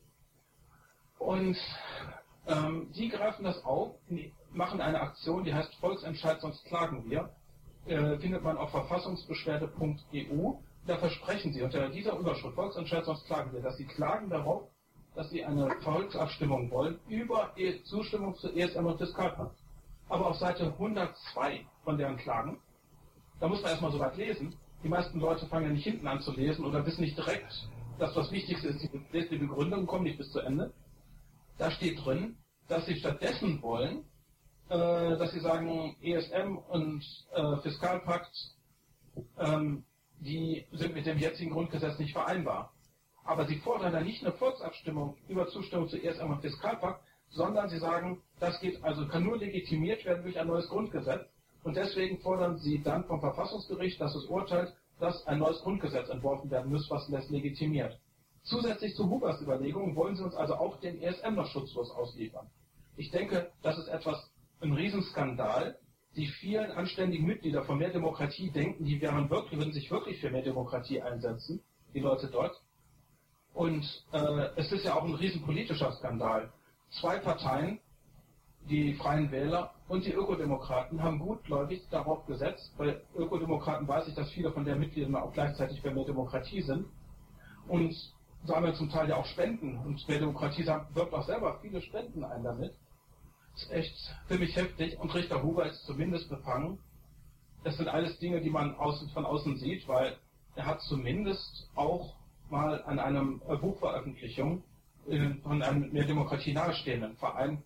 Und 1.19 1.57
ähm, 2.49 2.91
die 2.93 3.09
greifen 3.09 3.45
das 3.45 3.65
auf, 3.65 3.95
machen 4.51 4.81
eine 4.81 5.01
Aktion, 5.01 5.45
die 5.45 5.55
heißt 5.55 5.77
Volksentscheid, 5.77 6.41
sonst 6.41 6.65
klagen 6.65 7.09
wir. 7.09 7.31
Äh, 7.87 8.19
findet 8.19 8.43
man 8.43 8.57
auf 8.57 8.73
verfassungsbeschwerde.eu 8.73 10.55
da 10.87 10.99
versprechen 10.99 11.53
Sie 11.53 11.63
unter 11.63 11.89
dieser 11.89 12.19
Überschrift 12.19 12.55
Volksentscheid, 12.55 13.05
sonst 13.05 13.25
klagen 13.27 13.53
wir, 13.53 13.63
dass 13.63 13.77
Sie 13.77 13.87
klagen 13.87 14.29
darauf, 14.29 14.69
dass 15.15 15.31
Sie 15.31 15.45
eine 15.45 15.71
Volksabstimmung 15.83 16.71
wollen 16.71 16.99
über 17.09 17.55
Zustimmung 17.85 18.35
zu 18.37 18.53
ESM 18.55 18.85
und 18.85 18.99
Fiskalpakt. 18.99 19.57
Aber 20.09 20.27
auf 20.27 20.37
Seite 20.37 20.67
102 20.67 21.67
von 21.85 21.97
deren 21.97 22.17
Klagen, 22.17 22.61
da 23.41 23.49
muss 23.49 23.63
man 23.63 23.71
erstmal 23.71 23.93
so 23.93 23.99
weit 23.99 24.17
lesen. 24.17 24.55
Die 24.83 24.89
meisten 24.89 25.19
Leute 25.19 25.47
fangen 25.47 25.67
ja 25.67 25.73
nicht 25.73 25.85
hinten 25.85 26.07
an 26.07 26.21
zu 26.21 26.33
lesen 26.33 26.65
oder 26.65 26.85
wissen 26.85 27.01
nicht 27.01 27.17
direkt, 27.17 27.69
dass 27.99 28.13
das 28.13 28.31
Wichtigste 28.31 28.69
ist, 28.69 28.81
sie 28.81 28.91
lesen 29.13 29.31
die 29.31 29.39
Begründung, 29.39 29.87
kommen 29.87 30.05
nicht 30.05 30.19
bis 30.19 30.31
zu 30.31 30.41
Ende. 30.41 30.75
Da 31.57 31.71
steht 31.71 32.05
drin, 32.05 32.37
dass 32.69 32.85
sie 32.85 32.97
stattdessen 32.97 33.63
wollen, 33.63 34.05
äh, 34.69 35.17
dass 35.17 35.33
sie 35.33 35.41
sagen, 35.41 35.97
ESM 36.03 36.59
und 36.69 37.03
äh, 37.33 37.57
Fiskalpakt 37.59 38.33
ähm, 39.39 39.85
die 40.25 40.67
sind 40.73 40.95
mit 40.95 41.07
dem 41.07 41.19
jetzigen 41.19 41.53
Grundgesetz 41.53 41.99
nicht 41.99 42.13
vereinbar. 42.13 42.73
Aber 43.25 43.47
sie 43.47 43.57
fordern 43.57 43.93
dann 43.93 44.05
nicht 44.05 44.25
eine 44.25 44.33
Volksabstimmung 44.33 45.17
über 45.29 45.47
Zustimmung 45.49 45.89
zu 45.89 46.03
ESM 46.03 46.31
und 46.31 46.41
Fiskalpakt, 46.41 47.03
sondern 47.29 47.69
sie 47.69 47.79
sagen, 47.79 48.23
das 48.41 48.61
geht 48.61 48.83
also 48.83 49.07
kann 49.09 49.25
nur 49.25 49.39
legitimiert 49.39 50.05
werden 50.05 50.23
durch 50.23 50.39
ein 50.39 50.47
neues 50.47 50.69
Grundgesetz. 50.69 51.23
Und 51.63 51.77
deswegen 51.77 52.19
fordern 52.21 52.59
sie 52.59 52.83
dann 52.83 53.05
vom 53.05 53.21
Verfassungsgericht, 53.21 54.01
dass 54.01 54.15
es 54.15 54.27
urteilt, 54.27 54.75
dass 54.99 55.27
ein 55.27 55.39
neues 55.39 55.61
Grundgesetz 55.61 56.09
entworfen 56.09 56.51
werden 56.51 56.71
muss, 56.71 56.89
was 56.91 57.09
das 57.09 57.29
legitimiert. 57.31 57.99
Zusätzlich 58.43 58.95
zu 58.95 59.09
Hubers 59.09 59.41
Überlegungen 59.41 59.97
wollen 59.97 60.17
sie 60.17 60.23
uns 60.23 60.35
also 60.35 60.55
auch 60.55 60.79
den 60.81 61.01
ESM 61.01 61.35
noch 61.35 61.47
schutzlos 61.47 61.91
ausliefern. 61.91 62.51
Ich 62.97 63.11
denke, 63.11 63.51
das 63.63 63.79
ist 63.79 63.89
etwas, 63.89 64.31
ein 64.61 64.73
Riesenskandal, 64.73 65.79
die 66.17 66.27
vielen 66.27 66.71
anständigen 66.71 67.27
Mitglieder 67.27 67.65
von 67.65 67.79
mehr 67.79 67.91
Demokratie 67.91 68.51
denken, 68.51 68.85
die 68.85 69.01
wären 69.01 69.31
wirklich, 69.31 69.59
würden 69.59 69.73
sich 69.73 69.91
wirklich 69.91 70.21
für 70.21 70.31
mehr 70.31 70.43
Demokratie 70.43 71.03
einsetzen, 71.03 71.63
die 71.93 72.01
Leute 72.01 72.29
dort. 72.29 72.61
Und 73.53 73.85
äh, 74.13 74.49
es 74.57 74.71
ist 74.73 74.85
ja 74.85 74.95
auch 74.95 75.05
ein 75.05 75.15
riesenpolitischer 75.15 75.93
Skandal. 75.93 76.53
Zwei 77.01 77.19
Parteien, 77.19 77.81
die 78.69 78.95
Freien 78.95 79.31
Wähler 79.31 79.75
und 79.89 80.05
die 80.05 80.13
Ökodemokraten, 80.13 81.03
haben 81.03 81.19
gutgläubig 81.19 81.83
darauf 81.91 82.27
gesetzt, 82.27 82.73
weil 82.77 83.03
Ökodemokraten 83.15 83.87
weiß 83.87 84.09
ich, 84.09 84.15
dass 84.15 84.31
viele 84.31 84.53
von 84.53 84.65
der 84.65 84.77
Mitglieder 84.77 85.23
auch 85.23 85.33
gleichzeitig 85.33 85.81
für 85.81 85.91
mehr 85.91 86.05
Demokratie 86.05 86.63
sind. 86.63 86.87
Und 87.69 87.95
sammeln 88.45 88.75
zum 88.75 88.91
Teil 88.91 89.09
ja 89.09 89.17
auch 89.17 89.27
Spenden. 89.27 89.79
Und 89.79 90.07
mehr 90.09 90.19
Demokratie 90.19 90.67
wirkt 90.67 91.15
auch 91.15 91.27
selber 91.27 91.59
viele 91.61 91.81
Spenden 91.81 92.25
ein 92.25 92.43
damit 92.45 92.75
ist 93.57 93.71
echt 93.71 94.15
ziemlich 94.29 94.57
heftig 94.57 94.99
und 94.99 95.15
Richter 95.15 95.43
Huber 95.43 95.67
ist 95.67 95.85
zumindest 95.85 96.29
befangen. 96.29 96.79
Das 97.63 97.77
sind 97.77 97.89
alles 97.89 98.19
Dinge, 98.19 98.41
die 98.41 98.51
man 98.51 98.77
von 98.77 99.25
außen 99.25 99.59
sieht, 99.59 99.89
weil 99.89 100.17
er 100.55 100.67
hat 100.67 100.83
zumindest 100.83 101.71
auch 101.75 102.15
mal 102.51 102.83
an 102.85 102.99
einem 102.99 103.43
äh, 103.49 103.57
Buchveröffentlichung 103.57 104.63
äh, 105.09 105.35
von 105.43 105.63
einem 105.63 105.91
mehr 105.93 106.05
Demokratie 106.05 106.53
nahestehenden 106.53 107.17
Verein, 107.17 107.63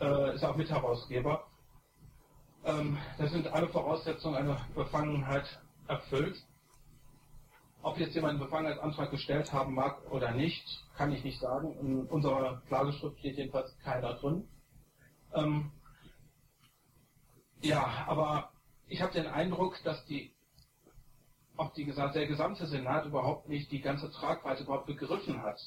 äh, 0.00 0.34
ist 0.34 0.44
auch 0.44 0.56
Mitherausgeber. 0.56 1.44
Ähm, 2.64 2.98
da 3.18 3.26
sind 3.26 3.48
alle 3.48 3.68
Voraussetzungen 3.68 4.36
einer 4.36 4.60
Befangenheit 4.74 5.60
erfüllt. 5.88 6.36
Ob 7.82 7.98
jetzt 7.98 8.14
jemand 8.14 8.32
einen 8.32 8.40
Befangenheitsantrag 8.40 9.10
gestellt 9.10 9.52
haben 9.52 9.74
mag 9.74 9.98
oder 10.10 10.32
nicht, 10.32 10.64
kann 10.96 11.12
ich 11.12 11.24
nicht 11.24 11.40
sagen. 11.40 11.74
In 11.80 12.04
unserer 12.06 12.60
Klageschrift 12.68 13.18
steht 13.18 13.38
jedenfalls 13.38 13.74
keiner 13.82 14.14
drin. 14.14 14.46
Ähm, 15.34 15.70
ja, 17.62 18.04
aber 18.06 18.52
ich 18.88 19.00
habe 19.02 19.12
den 19.12 19.26
Eindruck, 19.26 19.82
dass 19.84 20.04
die 20.06 20.32
auch 21.56 21.72
die, 21.74 21.84
der 21.84 22.26
gesamte 22.26 22.66
Senat 22.66 23.04
überhaupt 23.04 23.48
nicht 23.48 23.70
die 23.70 23.82
ganze 23.82 24.10
Tragweite 24.10 24.62
überhaupt 24.62 24.86
begriffen 24.86 25.42
hat. 25.42 25.60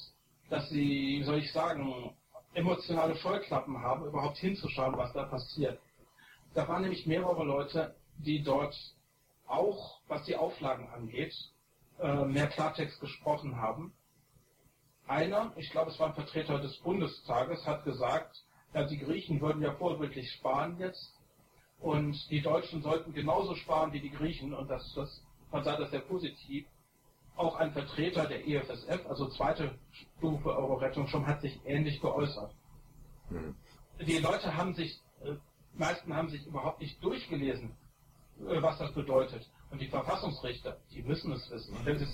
Dass 0.50 0.68
sie, 0.68 1.22
soll 1.24 1.38
ich 1.38 1.52
sagen, 1.52 2.14
emotionale 2.52 3.16
Scheuklappen 3.16 3.78
haben, 3.80 4.04
überhaupt 4.04 4.36
hinzuschauen, 4.38 4.96
was 4.96 5.12
da 5.12 5.24
passiert. 5.24 5.80
Da 6.54 6.66
waren 6.68 6.82
nämlich 6.82 7.06
mehrere 7.06 7.44
Leute, 7.44 7.94
die 8.18 8.42
dort 8.42 8.76
auch, 9.46 10.00
was 10.08 10.24
die 10.24 10.36
Auflagen 10.36 10.88
angeht, 10.88 11.34
äh, 12.00 12.24
mehr 12.24 12.48
Klartext 12.48 13.00
gesprochen 13.00 13.56
haben. 13.56 13.92
Einer, 15.06 15.52
ich 15.56 15.70
glaube 15.70 15.90
es 15.90 15.98
war 15.98 16.08
ein 16.08 16.14
Vertreter 16.14 16.58
des 16.58 16.76
Bundestages, 16.78 17.66
hat 17.66 17.84
gesagt, 17.84 18.43
ja, 18.74 18.84
die 18.84 18.98
Griechen 18.98 19.40
würden 19.40 19.62
ja 19.62 19.72
vorbildlich 19.72 20.32
sparen 20.32 20.78
jetzt 20.78 21.14
und 21.78 22.30
die 22.30 22.42
Deutschen 22.42 22.82
sollten 22.82 23.12
genauso 23.12 23.54
sparen 23.54 23.92
wie 23.92 24.00
die 24.00 24.10
Griechen 24.10 24.52
und 24.52 24.68
das, 24.68 24.92
das 24.94 25.22
man 25.54 25.62
sah 25.62 25.76
das 25.76 25.92
sehr 25.92 26.00
positiv. 26.00 26.66
Auch 27.36 27.56
ein 27.56 27.72
Vertreter 27.72 28.26
der 28.26 28.46
EFSF, 28.46 29.06
also 29.08 29.28
zweite 29.28 29.78
Stufe 29.92 30.56
Euro-Rettung, 30.56 31.06
schon 31.06 31.26
hat 31.26 31.40
sich 31.40 31.60
ähnlich 31.64 32.00
geäußert. 32.00 32.52
Mhm. 33.30 33.54
Die 34.00 34.18
Leute 34.18 34.56
haben 34.56 34.74
sich, 34.74 35.00
äh, 35.22 35.34
meisten 35.74 36.14
haben 36.14 36.28
sich 36.28 36.44
überhaupt 36.46 36.80
nicht 36.80 37.02
durchgelesen, 37.02 37.76
äh, 38.40 38.62
was 38.62 38.78
das 38.78 38.92
bedeutet. 38.94 39.48
Und 39.70 39.80
die 39.80 39.88
Verfassungsrichter, 39.88 40.76
die 40.90 41.02
müssen 41.02 41.32
es 41.32 41.48
wissen. 41.50 41.76
Und 41.76 41.86
wenn 41.86 41.98
sie 41.98 42.06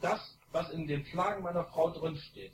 das, 0.00 0.38
was 0.52 0.70
in 0.70 0.86
den 0.86 1.04
Klagen 1.04 1.42
meiner 1.42 1.64
Frau 1.64 1.90
drinsteht, 1.90 2.52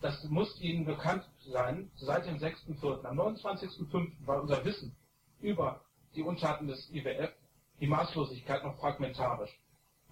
das 0.00 0.22
muss 0.24 0.60
ihnen 0.60 0.84
bekannt 0.84 1.28
sein, 1.40 1.90
seit 1.96 2.26
dem 2.26 2.36
6.4. 2.36 3.04
Am 3.04 3.18
29.5. 3.18 4.12
war 4.26 4.42
unser 4.42 4.64
Wissen 4.64 4.94
über 5.40 5.80
die 6.14 6.22
Untaten 6.22 6.68
des 6.68 6.90
IWF, 6.92 7.30
die 7.80 7.86
Maßlosigkeit 7.86 8.64
noch 8.64 8.76
fragmentarisch. 8.78 9.58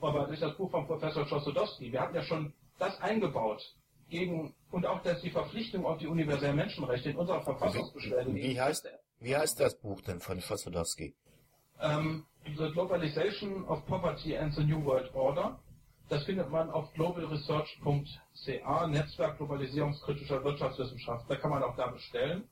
Aber 0.01 0.27
durch 0.27 0.41
das 0.41 0.57
Buch 0.57 0.71
von 0.71 0.87
Professor 0.87 1.27
Czosodowski, 1.27 1.91
wir 1.93 2.01
hatten 2.01 2.15
ja 2.15 2.23
schon 2.23 2.53
das 2.79 3.01
eingebaut, 3.01 3.63
gegen, 4.09 4.55
und 4.71 4.87
auch 4.87 5.03
dass 5.03 5.21
die 5.23 5.31
Verpflichtung 5.31 5.85
auf 5.85 5.99
die 5.99 6.07
universellen 6.07 6.57
Menschenrechte 6.57 7.11
in 7.11 7.17
unserer 7.17 7.43
Verfassungsbeschwerde. 7.43 8.35
Wie 8.35 8.61
heißt, 8.61 8.89
wie 9.21 9.37
heißt 9.37 9.59
das 9.61 9.79
Buch 9.79 10.01
denn 10.03 10.21
von 10.21 10.41
Czosodowski? 10.41 11.15
Um, 11.79 11.91
ähm, 11.91 12.27
the 12.57 12.71
Globalization 12.73 13.65
of 13.67 13.85
Poverty 13.87 14.37
and 14.37 14.55
the 14.55 14.65
New 14.65 14.83
World 14.85 15.13
Order. 15.15 15.59
Das 16.09 16.25
findet 16.25 16.51
man 16.51 16.71
auf 16.71 16.93
globalresearch.ca, 16.95 18.87
Netzwerk 18.87 19.39
globalisierungskritischer 19.39 20.45
Wirtschaftswissenschaft. 20.45 21.29
Da 21.29 21.35
kann 21.37 21.51
man 21.51 21.65
auch 21.65 21.75
da 21.75 21.89
bestellen. 21.89 22.49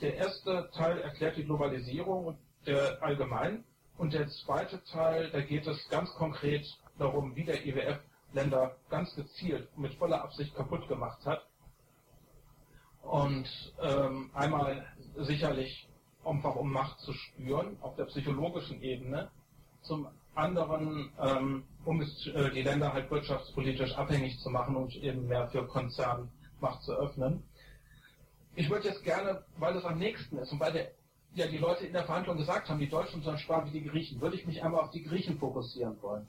Der 0.00 0.14
erste 0.14 0.70
Teil 0.72 1.00
erklärt 1.00 1.36
die 1.36 1.44
Globalisierung 1.44 2.38
der 2.66 3.02
allgemein 3.02 3.64
und 3.96 4.12
der 4.12 4.28
zweite 4.28 4.82
Teil, 4.84 5.30
da 5.30 5.40
geht 5.40 5.66
es 5.66 5.88
ganz 5.88 6.12
konkret 6.14 6.66
darum, 6.98 7.34
wie 7.36 7.44
der 7.44 7.66
IWF 7.66 7.98
Länder 8.32 8.76
ganz 8.90 9.14
gezielt 9.14 9.76
mit 9.78 9.94
voller 9.94 10.22
Absicht 10.22 10.54
kaputt 10.54 10.88
gemacht 10.88 11.24
hat. 11.24 11.46
Und 13.02 13.46
ähm, 13.80 14.30
einmal 14.34 14.86
sicherlich 15.16 15.88
einfach 16.24 16.56
um 16.56 16.72
Macht 16.72 17.00
zu 17.00 17.12
spüren 17.12 17.76
auf 17.80 17.96
der 17.96 18.06
psychologischen 18.06 18.82
Ebene, 18.82 19.30
zum 19.82 20.08
anderen 20.34 21.10
ähm, 21.20 21.64
um 21.84 22.00
es, 22.00 22.26
äh, 22.26 22.50
die 22.50 22.62
Länder 22.62 22.92
halt 22.92 23.10
wirtschaftspolitisch 23.10 23.94
abhängig 23.94 24.38
zu 24.40 24.50
machen 24.50 24.76
und 24.76 24.94
eben 24.96 25.26
mehr 25.26 25.48
für 25.48 25.66
Konzernmacht 25.66 26.82
zu 26.82 26.92
öffnen. 26.92 27.42
Ich 28.56 28.70
würde 28.70 28.88
jetzt 28.88 29.02
gerne, 29.02 29.44
weil 29.58 29.74
das 29.74 29.84
am 29.84 29.98
nächsten 29.98 30.38
ist 30.38 30.52
und 30.52 30.60
weil 30.60 30.72
der, 30.72 30.90
ja 31.34 31.46
die 31.46 31.58
Leute 31.58 31.86
in 31.86 31.92
der 31.92 32.04
Verhandlung 32.04 32.36
gesagt 32.36 32.68
haben, 32.68 32.78
die 32.78 32.88
Deutschen 32.88 33.22
sollen 33.22 33.38
sparen 33.38 33.66
wie 33.66 33.80
die 33.80 33.86
Griechen, 33.86 34.20
würde 34.20 34.36
ich 34.36 34.46
mich 34.46 34.62
einmal 34.62 34.82
auf 34.82 34.90
die 34.90 35.02
Griechen 35.02 35.38
fokussieren 35.38 36.00
wollen. 36.02 36.26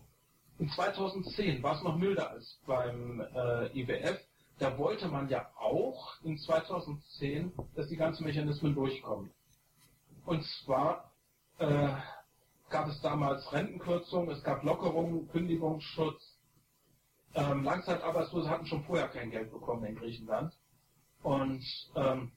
In 0.58 0.70
2010 0.70 1.62
war 1.64 1.76
es 1.76 1.84
noch 1.84 1.97
milder 1.97 2.32
als 2.32 2.60
beim 2.66 3.22
äh, 3.22 3.80
IWF. 3.80 4.20
Da 4.58 4.78
wollte 4.78 5.10
man 5.10 5.28
ja 5.28 5.49
auch 5.58 6.16
in 6.24 6.38
2010, 6.38 7.51
dass 7.76 7.89
die 7.89 7.97
ganzen 7.97 8.24
Mechanismen 8.24 8.74
durchkommen. 8.74 9.32
Und 10.26 10.43
zwar 10.45 11.12
äh, 11.60 11.89
gab 12.76 12.89
es 12.89 12.99
damals 12.99 13.53
Rentenkürzungen, 13.53 14.32
es 14.32 14.43
gab 14.43 14.65
Lockerungen, 14.65 15.30
Kündigungsschutz. 15.30 16.38
Ähm, 17.34 17.63
Langzeitarbeitslose 17.63 18.49
hatten 18.49 18.65
schon 18.65 18.84
vorher 18.84 19.07
kein 19.07 19.32
Geld 19.32 19.49
bekommen 19.49 19.86
in 19.86 19.95
Griechenland 19.95 20.53
und 21.23 21.63
ähm, 21.95 22.34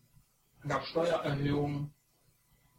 gab 0.68 0.84
Steuererhöhungen. 0.84 1.92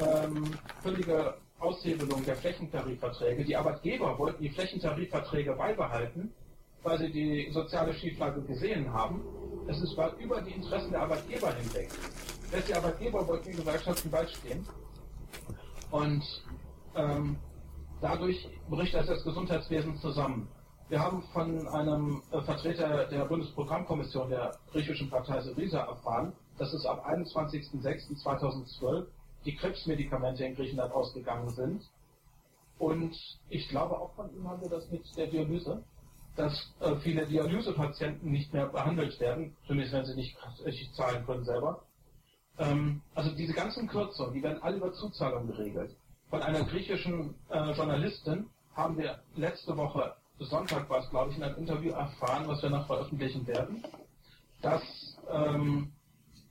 ähm, 0.00 0.50
völlige 0.82 1.34
Aushebelung 1.58 2.24
der 2.24 2.36
Flächentarifverträge. 2.36 3.44
Die 3.44 3.56
Arbeitgeber 3.56 4.18
wollten 4.18 4.42
die 4.42 4.50
Flächentarifverträge 4.50 5.52
beibehalten, 5.52 6.32
weil 6.82 6.98
sie 6.98 7.10
die 7.10 7.50
soziale 7.52 7.94
Schieflage 7.94 8.42
gesehen 8.42 8.92
haben 8.92 9.22
es 9.66 9.80
ist 9.80 9.96
war 9.96 10.14
über 10.16 10.42
die 10.42 10.52
Interessen 10.52 10.90
der 10.90 11.02
Arbeitgeber 11.02 11.52
hinweg. 11.54 11.88
Selbst 12.50 12.68
die 12.68 12.74
Arbeitgeber 12.74 13.26
wollten 13.26 13.50
die 13.50 13.56
Gewerkschaften 13.56 14.10
beistehen. 14.10 14.66
Und 15.90 16.22
ähm, 16.94 17.38
dadurch 18.00 18.46
bricht 18.68 18.94
das, 18.94 19.06
das 19.06 19.24
Gesundheitswesen 19.24 19.96
zusammen. 19.98 20.48
Wir 20.88 21.00
haben 21.00 21.22
von 21.32 21.66
einem 21.68 22.20
äh, 22.30 22.42
Vertreter 22.42 23.06
der 23.06 23.24
Bundesprogrammkommission 23.24 24.28
der 24.28 24.54
griechischen 24.70 25.08
Partei 25.08 25.40
Syriza 25.40 25.80
erfahren, 25.80 26.34
dass 26.58 26.74
es 26.74 26.84
ab 26.84 27.08
21.06.2012 27.08 29.06
die 29.44 29.56
Krebsmedikamente 29.56 30.44
in 30.44 30.54
Griechenland 30.54 30.92
ausgegangen 30.92 31.50
sind. 31.50 31.82
Und 32.78 33.14
ich 33.48 33.68
glaube 33.68 33.98
auch 33.98 34.14
von 34.14 34.34
ihm 34.34 34.48
haben 34.48 34.60
wir 34.60 34.68
das 34.68 34.90
mit 34.90 35.04
der 35.16 35.28
Dialyse 35.28 35.84
dass 36.36 36.74
äh, 36.80 36.96
viele 36.96 37.26
Dialysepatienten 37.26 38.30
nicht 38.30 38.52
mehr 38.52 38.66
behandelt 38.66 39.18
werden, 39.20 39.56
zumindest 39.66 39.94
wenn 39.94 40.04
sie 40.04 40.14
nicht 40.14 40.36
richtig 40.64 40.92
zahlen 40.94 41.24
können 41.26 41.44
selber. 41.44 41.82
Ähm, 42.58 43.02
also 43.14 43.30
diese 43.34 43.52
ganzen 43.52 43.88
Kürzungen, 43.88 44.34
die 44.34 44.42
werden 44.42 44.62
alle 44.62 44.76
über 44.76 44.92
Zuzahlung 44.92 45.46
geregelt. 45.46 45.94
Von 46.30 46.42
einer 46.42 46.64
griechischen 46.64 47.34
äh, 47.50 47.72
Journalistin 47.72 48.48
haben 48.74 48.98
wir 48.98 49.20
letzte 49.36 49.76
Woche, 49.76 50.14
Sonntag 50.38 50.90
war 50.90 50.98
es 50.98 51.10
glaube 51.10 51.30
ich, 51.30 51.36
in 51.36 51.44
einem 51.44 51.56
Interview 51.56 51.92
erfahren, 51.92 52.48
was 52.48 52.62
wir 52.62 52.70
noch 52.70 52.86
veröffentlichen 52.86 53.46
werden, 53.46 53.84
dass 54.62 54.82
ähm, 55.30 55.92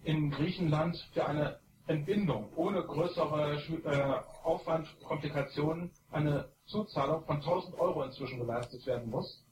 in 0.06 0.32
Griechenland 0.32 0.98
für 1.14 1.26
eine 1.26 1.60
Entbindung 1.88 2.50
ohne 2.56 2.82
größere 2.82 3.58
äh, 3.86 4.44
Aufwand, 4.44 4.88
Komplikationen 5.04 5.92
eine 6.12 6.50
Zuzahlung 6.66 7.26
von 7.26 7.38
1000 7.38 7.78
Euro 7.80 8.04
inzwischen 8.04 8.40
geleistet 8.40 8.86
werden 8.86 9.10
muss. 9.10 9.44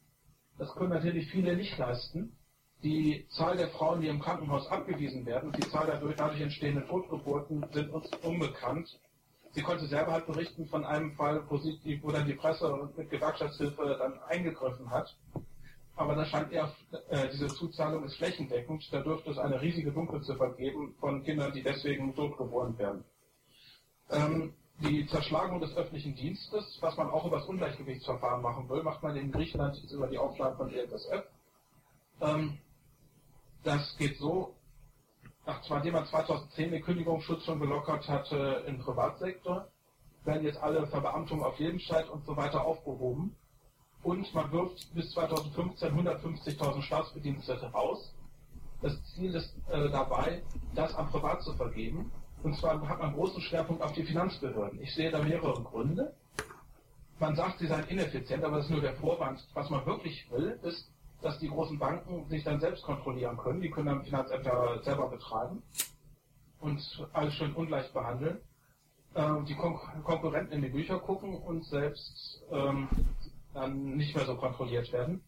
Das 0.57 0.73
können 0.75 0.91
natürlich 0.91 1.29
viele 1.29 1.55
nicht 1.55 1.77
leisten. 1.77 2.35
Die 2.83 3.27
Zahl 3.29 3.57
der 3.57 3.69
Frauen, 3.69 4.01
die 4.01 4.07
im 4.07 4.19
Krankenhaus 4.19 4.67
abgewiesen 4.67 5.25
werden, 5.25 5.51
die 5.51 5.69
Zahl 5.69 5.85
der 5.85 5.99
dadurch 5.99 6.41
entstehenden 6.41 6.87
Totgeburten 6.87 7.65
sind 7.71 7.91
uns 7.91 8.09
unbekannt. 8.23 8.99
Sie 9.53 9.61
konnte 9.61 9.85
selber 9.85 10.13
halt 10.13 10.25
berichten 10.25 10.65
von 10.67 10.85
einem 10.85 11.11
Fall, 11.13 11.43
wo, 11.49 11.57
sie, 11.57 11.99
wo 12.01 12.11
dann 12.11 12.25
die 12.25 12.33
Presse 12.33 12.89
mit 12.95 13.09
Gewerkschaftshilfe 13.09 13.97
dann 13.99 14.19
eingegriffen 14.23 14.89
hat. 14.89 15.15
Aber 16.01 16.15
da 16.15 16.25
scheint 16.25 16.51
eher, 16.51 16.73
äh, 17.09 17.29
diese 17.31 17.47
Zuzahlung 17.47 18.03
ist 18.05 18.15
flächendeckend. 18.15 18.91
Da 18.91 19.01
dürfte 19.01 19.29
es 19.29 19.37
eine 19.37 19.61
riesige 19.61 19.91
Dunkelziffer 19.91 20.49
geben 20.53 20.95
von 20.99 21.23
Kindern, 21.23 21.53
die 21.53 21.61
deswegen 21.61 22.15
totgeboren 22.15 22.75
werden. 22.79 23.03
Ähm, 24.09 24.55
die 24.79 25.05
Zerschlagung 25.05 25.59
des 25.61 25.77
öffentlichen 25.77 26.15
Dienstes, 26.15 26.79
was 26.81 26.97
man 26.97 27.11
auch 27.11 27.27
über 27.27 27.37
das 27.37 27.45
Ungleichgewichtsverfahren 27.45 28.41
machen 28.41 28.67
will, 28.67 28.81
macht 28.81 29.03
man 29.03 29.15
in 29.15 29.31
Griechenland 29.31 29.77
über 29.91 30.07
die 30.07 30.17
Auflagen 30.17 30.57
von 30.57 30.73
EFSF. 30.73 31.23
Ähm, 32.19 32.57
das 33.63 33.95
geht 33.97 34.17
so, 34.17 34.55
nachdem 35.45 35.93
man 35.93 36.07
2010 36.07 36.71
den 36.71 36.81
Kündigungsschutz 36.81 37.43
schon 37.43 37.59
gelockert 37.59 38.09
hatte 38.09 38.63
im 38.65 38.79
Privatsektor, 38.79 39.67
werden 40.23 40.45
jetzt 40.45 40.63
alle 40.63 40.87
Verbeamtungen 40.87 41.43
auf 41.43 41.59
Lebenszeit 41.59 42.09
und 42.09 42.25
so 42.25 42.35
weiter 42.35 42.65
aufgehoben. 42.65 43.35
Und 44.03 44.33
man 44.33 44.51
wirft 44.51 44.93
bis 44.95 45.11
2015 45.11 45.93
150.000 45.93 46.81
Staatsbedienstete 46.81 47.67
raus. 47.71 48.13
Das 48.81 49.03
Ziel 49.13 49.35
ist 49.35 49.53
äh, 49.69 49.89
dabei, 49.89 50.41
das 50.73 50.95
an 50.95 51.07
Privat 51.09 51.43
zu 51.43 51.53
vergeben. 51.53 52.11
Und 52.41 52.57
zwar 52.57 52.81
hat 52.87 52.99
man 52.99 53.13
großen 53.13 53.41
Schwerpunkt 53.41 53.83
auf 53.83 53.93
die 53.93 54.03
Finanzbehörden. 54.03 54.81
Ich 54.81 54.95
sehe 54.95 55.11
da 55.11 55.21
mehrere 55.21 55.61
Gründe. 55.61 56.15
Man 57.19 57.35
sagt, 57.35 57.59
sie 57.59 57.67
seien 57.67 57.87
ineffizient, 57.87 58.43
aber 58.43 58.57
das 58.57 58.65
ist 58.65 58.71
nur 58.71 58.81
der 58.81 58.95
Vorwand. 58.95 59.47
Was 59.53 59.69
man 59.69 59.85
wirklich 59.85 60.29
will, 60.31 60.59
ist, 60.63 60.91
dass 61.21 61.37
die 61.37 61.49
großen 61.49 61.77
Banken 61.77 62.27
sich 62.29 62.43
dann 62.43 62.59
selbst 62.59 62.83
kontrollieren 62.83 63.37
können. 63.37 63.61
Die 63.61 63.69
können 63.69 63.85
dann 63.87 64.03
Finanzämter 64.03 64.81
selber 64.83 65.07
betreiben 65.09 65.61
und 66.59 67.07
alles 67.13 67.35
schön 67.35 67.53
ungleich 67.53 67.93
behandeln. 67.93 68.39
Äh, 69.13 69.43
die 69.47 69.55
Kon 69.55 69.77
Konkurrenten 70.03 70.53
in 70.53 70.61
die 70.61 70.69
Bücher 70.69 70.99
gucken 70.99 71.35
und 71.35 71.65
selbst 71.65 72.43
ähm, 72.51 72.87
dann 73.53 73.95
nicht 73.97 74.15
mehr 74.15 74.25
so 74.25 74.35
kontrolliert 74.35 74.91
werden. 74.91 75.21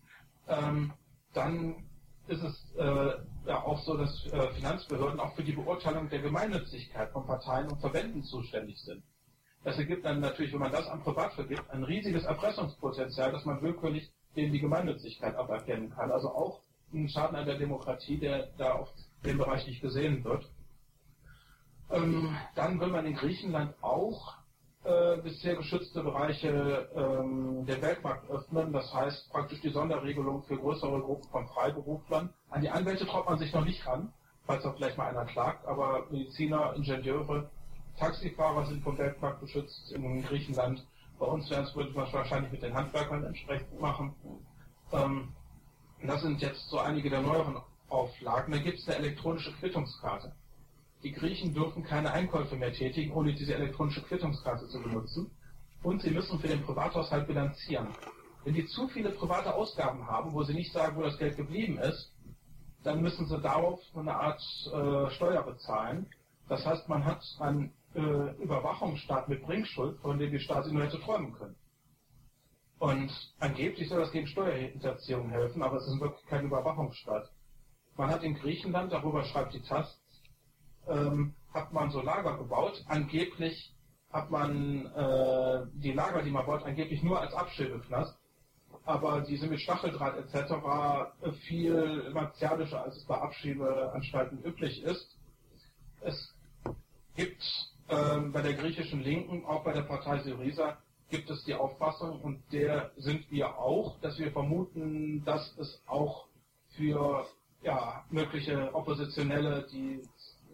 Ähm, 0.48 0.94
dann 1.34 1.84
ist 2.28 2.44
es 2.44 2.76
äh, 2.78 3.16
ja 3.46 3.64
auch 3.64 3.80
so, 3.84 3.98
dass 3.98 4.26
äh, 4.28 4.54
Finanzbehörden 4.54 5.20
auch 5.20 5.36
für 5.36 5.44
die 5.44 5.52
Beurteilung 5.54 6.10
der 6.10 6.20
Gemeinnützigkeit 6.20 7.12
von 7.12 7.26
Parteien 7.26 7.70
und 7.70 7.80
Verbänden 7.82 8.24
zuständig 8.24 8.80
sind. 8.82 9.04
Das 9.64 9.78
ergibt 9.78 10.06
dann 10.06 10.20
natürlich, 10.20 10.54
wenn 10.54 10.60
man 10.60 10.72
das 10.72 10.88
an 10.88 11.04
Privat 11.04 11.34
vergibt, 11.34 11.70
ein 11.70 11.84
riesiges 11.84 12.24
Erpressungspotenzial, 12.26 13.32
dass 13.32 13.46
man 13.46 13.62
willkürlich 13.62 14.12
denen 14.36 14.52
die 14.52 14.60
Gemeinnützigkeit 14.60 15.36
aberkennen 15.36 15.92
kann. 15.92 16.12
Also 16.12 16.30
auch 16.30 16.62
ein 16.94 17.08
Schaden 17.10 17.36
an 17.36 17.46
der 17.46 17.58
Demokratie, 17.58 18.18
der 18.18 18.48
da 18.58 18.74
auf 18.74 18.90
dem 19.24 19.38
Bereich 19.38 19.66
nicht 19.68 19.82
gesehen 19.82 20.24
wird. 20.24 20.50
Ähm, 21.90 22.36
dann 22.56 22.80
will 22.80 22.88
man 22.88 23.06
in 23.06 23.16
Griechenland 23.16 23.76
auch 23.82 24.36
äh, 24.84 25.18
bisher 25.22 25.56
geschützte 25.56 26.04
Bereiche 26.04 26.90
ähm, 26.96 27.66
der 27.66 27.82
Weltmarkt 27.82 28.30
öffnen. 28.30 28.74
Das 28.74 28.94
heißt 28.94 29.32
praktisch 29.32 29.62
die 29.62 29.70
Sonderregelung 29.70 30.44
für 30.44 30.58
größere 30.58 31.00
Gruppen 31.02 31.30
von 31.30 31.48
Freiberuflern. 31.48 32.30
An 32.50 32.62
die 32.62 32.70
Anwälte 32.70 33.06
traut 33.06 33.28
man 33.28 33.40
sich 33.40 33.54
noch 33.54 33.66
nicht 33.66 33.86
ran, 33.88 34.12
falls 34.46 34.64
da 34.64 34.74
vielleicht 34.74 34.98
mal 34.98 35.08
einer 35.08 35.26
klagt, 35.26 35.66
aber 35.66 36.06
Mediziner, 36.10 36.74
Ingenieure, 36.76 37.50
Taxifahrer 37.98 38.66
sind 38.66 38.84
vom 38.84 38.98
Weltmarkt 38.98 39.40
geschützt 39.42 39.92
in 39.92 40.24
Griechenland. 40.24 40.86
Bei 41.20 41.28
uns 41.28 41.50
werden 41.50 41.66
es 41.66 42.14
wahrscheinlich 42.14 42.52
mit 42.52 42.64
den 42.64 42.74
Handwerkern 42.74 43.24
entsprechend 43.24 43.80
machen. 43.80 44.14
Ähm, 44.92 45.30
das 46.06 46.22
sind 46.22 46.42
jetzt 46.42 46.70
so 46.70 46.80
einige 46.80 47.10
der 47.10 47.22
neueren 47.22 47.62
Auflagen. 47.88 48.52
Da 48.52 48.58
gibt 48.58 48.80
es 48.80 48.88
eine 48.88 48.98
elektronische 48.98 49.54
Quittungskarte. 49.54 50.34
Die 51.04 51.12
Griechen 51.12 51.54
dürfen 51.54 51.84
keine 51.84 52.12
Einkäufe 52.12 52.56
mehr 52.56 52.72
tätigen, 52.72 53.14
ohne 53.14 53.34
diese 53.34 53.56
elektronische 53.56 54.02
Quittungskarte 54.04 54.68
zu 54.70 54.82
benutzen. 54.82 55.30
Und 55.84 56.02
sie 56.02 56.12
müssen 56.12 56.40
für 56.40 56.48
den 56.48 56.64
Privathaushalt 56.64 57.28
bilanzieren. 57.28 57.90
Wenn 58.46 58.54
die 58.54 58.66
zu 58.66 58.88
viele 58.88 59.10
private 59.10 59.54
Ausgaben 59.54 60.08
haben, 60.08 60.34
wo 60.34 60.44
sie 60.44 60.54
nicht 60.54 60.72
sagen, 60.72 60.96
wo 60.96 61.02
das 61.02 61.18
Geld 61.18 61.36
geblieben 61.36 61.78
ist, 61.78 62.14
dann 62.84 63.02
müssen 63.02 63.28
sie 63.28 63.40
darauf 63.40 63.82
eine 63.96 64.16
Art 64.16 64.42
äh, 64.68 65.10
Steuer 65.12 65.44
bezahlen. 65.44 66.08
Das 66.48 66.66
heißt, 66.66 66.88
man 66.88 67.06
hat 67.06 67.24
einen 67.40 67.74
äh, 67.96 68.00
Überwachungsstaat 68.42 69.28
mit 69.28 69.44
Bringschuld, 69.44 70.00
von 70.00 70.20
dem 70.20 70.32
die 70.32 70.40
Stasi 70.40 70.74
nur 70.74 70.84
hätte 70.84 71.00
träumen 71.00 71.34
können. 71.34 71.56
Und 72.80 73.12
angeblich 73.40 73.88
soll 73.88 74.00
das 74.00 74.12
gegen 74.12 74.28
Steuerhinterziehung 74.28 75.30
helfen, 75.30 75.64
aber 75.64 75.78
es 75.78 75.88
ist 75.88 76.02
wirklich 76.02 76.26
kein 76.26 76.46
Überwachungsstaat. 76.46 77.30
Man 77.96 78.10
hat 78.10 78.24
in 78.24 78.36
Griechenland, 78.36 78.92
darüber 78.92 79.24
schreibt 79.24 79.54
die 79.54 79.62
TAS, 79.62 80.03
ähm, 80.88 81.34
hat 81.54 81.72
man 81.74 81.92
so 81.92 82.02
Lager 82.02 82.38
gebaut. 82.38 82.84
Angeblich 82.88 83.74
hat 84.12 84.30
man 84.30 84.86
äh, 84.86 85.66
die 85.74 85.92
Lager, 85.92 86.22
die 86.24 86.32
man 86.32 86.46
baut, 86.46 86.64
angeblich 86.64 87.04
nur 87.04 87.20
als 87.20 87.34
Abschildeknast. 87.34 88.16
Aber 88.86 89.22
die 89.22 89.38
sind 89.38 89.50
mit 89.50 89.62
Stacheldraht 89.62 90.18
etc. 90.18 91.36
viel 91.46 92.10
martialischer, 92.14 92.84
als 92.84 92.98
es 92.98 93.06
bei 93.06 93.16
Abschiebeanstalten 93.16 94.44
üblich 94.44 94.84
ist. 94.84 95.18
Es 96.02 96.36
gibt 97.16 97.44
ähm, 97.90 98.32
bei 98.32 98.42
der 98.42 98.54
griechischen 98.54 99.02
Linken, 99.02 99.46
auch 99.46 99.64
bei 99.64 99.74
der 99.74 99.84
Partei 99.84 100.20
Syriza, 100.20 100.78
gibt 101.10 101.30
es 101.30 101.44
die 101.46 101.54
Auffassung, 101.54 102.22
und 102.22 102.42
der 102.52 102.92
sind 102.98 103.30
wir 103.32 103.58
auch, 103.58 104.00
dass 104.02 104.18
wir 104.18 104.32
vermuten, 104.32 105.24
dass 105.24 105.56
es 105.58 105.82
auch 105.86 106.28
für 106.76 107.26
ja, 107.62 108.04
mögliche 108.10 108.74
Oppositionelle, 108.74 109.68
die 109.72 110.02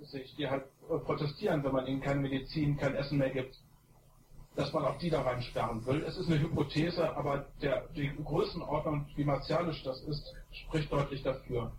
sich, 0.04 0.36
die 0.36 0.50
halt 0.50 0.66
äh, 0.89 0.97
protestieren, 0.97 1.64
wenn 1.64 1.72
man 1.72 1.88
ihnen 1.88 2.02
keine 2.02 2.22
Medizin, 2.22 2.78
kein 2.78 2.95
Essen 2.95 3.18
mehr 3.18 3.30
gibt, 3.30 3.60
dass 4.56 4.74
man 4.74 4.86
auch 4.86 4.97
die 4.97 5.10
da 5.10 5.22
reinsperren 5.22 5.86
will. 5.86 6.04
Es 6.04 6.18
ist 6.18 6.28
eine 6.28 6.39
Hypothese, 6.39 7.16
aber 7.16 7.45
der, 7.62 7.88
die 7.95 8.12
Größenordnung, 8.24 9.08
wie 9.16 9.24
martialisch 9.24 9.84
das 9.84 10.02
ist, 10.02 10.34
spricht 10.52 10.91
deutlich 10.91 11.24
dafür. 11.24 11.72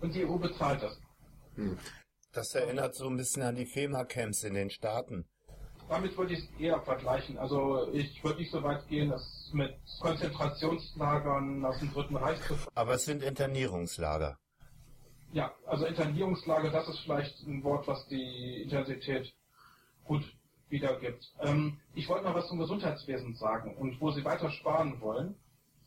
Und 0.00 0.14
die 0.14 0.24
EU 0.24 0.36
bezahlt 0.36 0.82
das. 0.82 0.98
Hm. 1.56 1.78
Das 2.32 2.54
erinnert 2.54 2.94
so 2.94 3.08
ein 3.08 3.16
bisschen 3.16 3.42
an 3.42 3.56
die 3.56 3.66
FEMA-Camps 3.66 4.44
in 4.44 4.54
den 4.54 4.70
Staaten. 4.70 5.26
Damit 5.88 6.16
würde 6.18 6.34
ich 6.34 6.40
es 6.40 6.60
eher 6.60 6.80
vergleichen. 6.82 7.38
Also 7.38 7.88
ich 7.92 8.22
würde 8.22 8.40
nicht 8.40 8.52
so 8.52 8.62
weit 8.62 8.86
gehen, 8.88 9.08
das 9.08 9.50
mit 9.52 9.74
Konzentrationslagern 10.00 11.64
aus 11.64 11.78
dem 11.78 11.92
Dritten 11.92 12.16
Reich 12.16 12.40
zu 12.46 12.54
Aber 12.74 12.94
es 12.94 13.06
sind 13.06 13.22
Internierungslager. 13.22 14.38
Ja, 15.32 15.52
also 15.66 15.84
Internierungslage, 15.84 16.70
das 16.70 16.88
ist 16.88 17.00
vielleicht 17.00 17.46
ein 17.46 17.62
Wort, 17.62 17.86
was 17.86 18.06
die 18.08 18.62
Intensität 18.62 19.34
gut 20.04 20.22
wiedergibt. 20.70 21.32
Ähm, 21.40 21.78
ich 21.94 22.08
wollte 22.08 22.24
noch 22.24 22.34
was 22.34 22.48
zum 22.48 22.58
Gesundheitswesen 22.58 23.34
sagen 23.34 23.76
und 23.76 24.00
wo 24.00 24.10
Sie 24.10 24.24
weiter 24.24 24.50
sparen 24.50 25.00
wollen. 25.02 25.36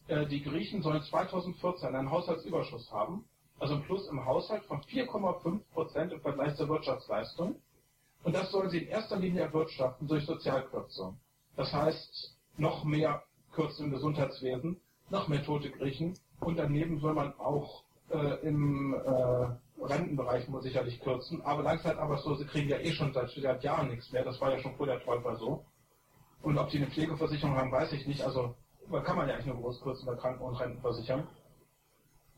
Äh, 0.08 0.28
die 0.28 0.44
Griechen 0.44 0.84
sollen 0.84 1.02
2014 1.02 1.96
einen 1.96 2.12
Haushaltsüberschuss 2.12 2.92
haben, 2.92 3.26
also 3.60 3.76
ein 3.76 3.84
Plus 3.84 4.08
im 4.10 4.26
Haushalt 4.26 4.64
von 4.66 4.82
4,5 4.82 5.62
Prozent 5.74 6.14
im 6.14 6.22
Vergleich 6.22 6.56
zur 6.56 6.70
Wirtschaftsleistung. 6.70 7.56
Und 8.24 8.36
das 8.36 8.52
sollen 8.52 8.70
sie 8.70 8.80
in 8.80 8.90
erster 8.90 9.18
Linie 9.18 9.42
erwirtschaften 9.42 10.08
durch 10.08 10.26
Sozialkürzung. 10.26 11.20
Das 11.56 11.74
heißt, 11.74 12.38
noch 12.58 12.84
mehr 12.84 13.24
Kürzen 13.54 13.86
im 13.86 13.92
Gesundheitswesen, 13.92 14.80
noch 15.10 15.28
mehr 15.28 15.44
tote 15.44 15.72
Griechen 15.72 16.18
und 16.40 16.58
daneben 16.58 17.00
soll 17.00 17.16
man 17.16 17.34
auch 17.40 17.84
äh, 18.12 18.48
im 18.48 18.94
äh, 18.94 19.84
Rentenbereich 19.84 20.48
muss 20.48 20.64
sicherlich 20.64 21.02
kürzen, 21.02 21.42
aber 21.42 21.64
Langzeitarbeitslose 21.64 22.46
kriegen 22.46 22.70
ja 22.70 22.78
eh 22.78 22.92
schon 22.92 23.14
seit, 23.14 23.64
Jahren 23.64 23.90
nichts 23.90 24.12
mehr. 24.12 24.24
Das 24.24 24.40
war 24.40 24.52
ja 24.52 24.60
schon 24.60 24.76
vor 24.76 24.86
der 24.86 25.02
Troika 25.04 25.36
so. 25.36 25.66
Und 26.44 26.58
ob 26.58 26.70
die 26.70 26.78
eine 26.78 26.88
Pflegeversicherung 26.88 27.56
haben, 27.56 27.72
weiß 27.72 27.92
ich 27.94 28.08
nicht. 28.08 28.22
Also 28.24 28.56
kann 29.04 29.16
man 29.16 29.28
ja 29.28 29.36
eigentlich 29.36 29.48
nur 29.48 29.58
groß 29.58 29.82
kürzen 29.82 30.06
bei 30.06 30.16
Kranken- 30.16 30.44
und 30.44 30.56
Rentenversicherung. 30.56 31.28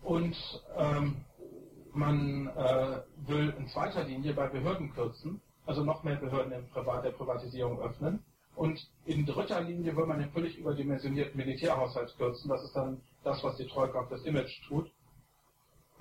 Und 0.03 0.35
ähm, 0.77 1.25
man 1.93 2.47
äh, 2.47 3.01
will 3.27 3.53
in 3.57 3.67
zweiter 3.67 4.03
Linie 4.03 4.33
bei 4.33 4.47
Behörden 4.47 4.93
kürzen, 4.93 5.41
also 5.65 5.83
noch 5.83 6.03
mehr 6.03 6.17
Behörden 6.17 6.51
in 6.51 6.67
Privat, 6.69 7.05
der 7.05 7.11
Privatisierung 7.11 7.79
öffnen. 7.79 8.23
Und 8.55 8.87
in 9.05 9.25
dritter 9.25 9.61
Linie 9.61 9.95
will 9.95 10.05
man 10.05 10.19
den 10.19 10.29
völlig 10.31 10.57
überdimensionierten 10.57 11.37
Militärhaushalt 11.37 12.15
kürzen. 12.17 12.49
Das 12.49 12.63
ist 12.63 12.75
dann 12.75 13.01
das, 13.23 13.43
was 13.43 13.57
die 13.57 13.65
Troika 13.65 13.99
auf 13.99 14.09
das 14.09 14.23
Image 14.23 14.67
tut 14.67 14.91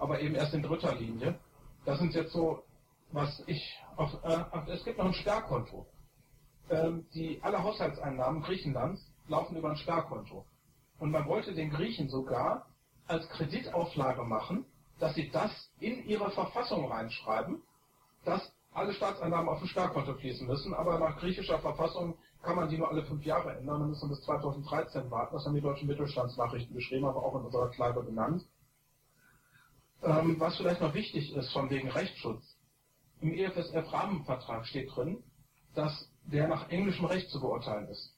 aber 0.03 0.21
eben 0.21 0.35
erst 0.35 0.53
in 0.53 0.63
dritter 0.63 0.95
Linie. 0.97 1.39
Das 1.85 2.01
sind 2.01 2.13
jetzt 2.13 2.33
so, 2.33 2.65
was 3.13 3.43
ich 3.47 3.81
auf, 3.97 4.13
äh, 4.25 4.71
es 4.73 4.85
gibt 4.85 4.99
noch 4.99 5.07
ein 5.07 5.15
Sperrkonto. 5.15 5.87
Ähm, 6.71 7.07
die, 7.15 7.41
alle 7.43 7.63
Haushaltseinnahmen 7.63 8.43
Griechenlands 8.43 9.01
laufen 9.29 9.57
über 9.57 9.71
ein 9.71 9.77
Sperrkonto. 9.77 10.45
Und 10.99 11.13
man 11.13 11.27
wollte 11.27 11.55
den 11.55 11.71
Griechen 11.71 12.09
sogar 12.09 12.67
als 13.07 13.29
Kreditauflage 13.29 14.25
machen, 14.25 14.65
dass 14.99 15.15
sie 15.15 15.31
das 15.31 15.71
in 15.79 16.05
ihre 16.07 16.31
Verfassung 16.33 16.91
reinschreiben, 16.91 17.63
dass 18.25 18.53
alle 18.73 18.95
Staatseinnahmen 18.95 19.49
auf 19.49 19.61
ein 19.61 19.69
Sperrkonto 19.69 20.15
fließen 20.15 20.47
müssen, 20.49 20.75
aber 20.75 20.99
nach 20.99 21.17
griechischer 21.19 21.61
Verfassung 21.61 22.17
kann 22.43 22.57
man 22.57 22.69
die 22.69 22.79
nur 22.79 22.91
alle 22.91 23.05
fünf 23.05 23.25
Jahre 23.25 23.57
ändern. 23.57 23.81
Dann 23.81 23.89
müssen 23.91 24.09
wir 24.09 24.17
bis 24.17 24.25
2013 24.25 25.11
warten. 25.13 25.37
Das 25.37 25.47
haben 25.47 25.55
die 25.55 25.61
deutschen 25.61 25.87
Mittelstandsnachrichten 25.87 26.75
geschrieben, 26.75 27.07
aber 27.07 27.23
auch 27.23 27.37
in 27.37 27.45
unserer 27.45 27.71
Kleibe 27.71 28.05
genannt. 28.05 28.45
Ähm, 30.03 30.41
was 30.41 30.57
vielleicht 30.57 30.81
noch 30.81 30.95
wichtig 30.95 31.33
ist, 31.35 31.53
von 31.53 31.71
wegen 31.71 31.89
Rechtsschutz. 31.89 32.57
Im 33.21 33.33
EFSF-Rahmenvertrag 33.33 34.67
steht 34.67 34.95
drin, 34.95 35.23
dass 35.75 36.11
der 36.25 36.49
nach 36.49 36.69
englischem 36.71 37.05
Recht 37.05 37.31
zu 37.31 37.41
beurteilen 37.41 37.87
ist. 37.89 38.17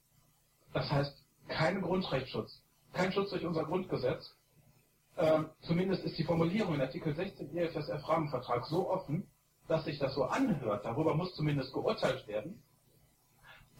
Das 0.72 0.90
heißt, 0.90 1.14
kein 1.48 1.82
Grundrechtsschutz, 1.82 2.62
kein 2.94 3.12
Schutz 3.12 3.30
durch 3.30 3.44
unser 3.44 3.64
Grundgesetz. 3.64 4.34
Ähm, 5.16 5.50
zumindest 5.60 6.04
ist 6.04 6.18
die 6.18 6.24
Formulierung 6.24 6.74
in 6.74 6.80
Artikel 6.80 7.14
16 7.14 7.54
EFSF-Rahmenvertrag 7.54 8.64
so 8.66 8.90
offen, 8.90 9.28
dass 9.68 9.84
sich 9.84 9.98
das 9.98 10.14
so 10.14 10.24
anhört, 10.24 10.84
darüber 10.84 11.14
muss 11.14 11.34
zumindest 11.34 11.72
geurteilt 11.72 12.26
werden, 12.26 12.62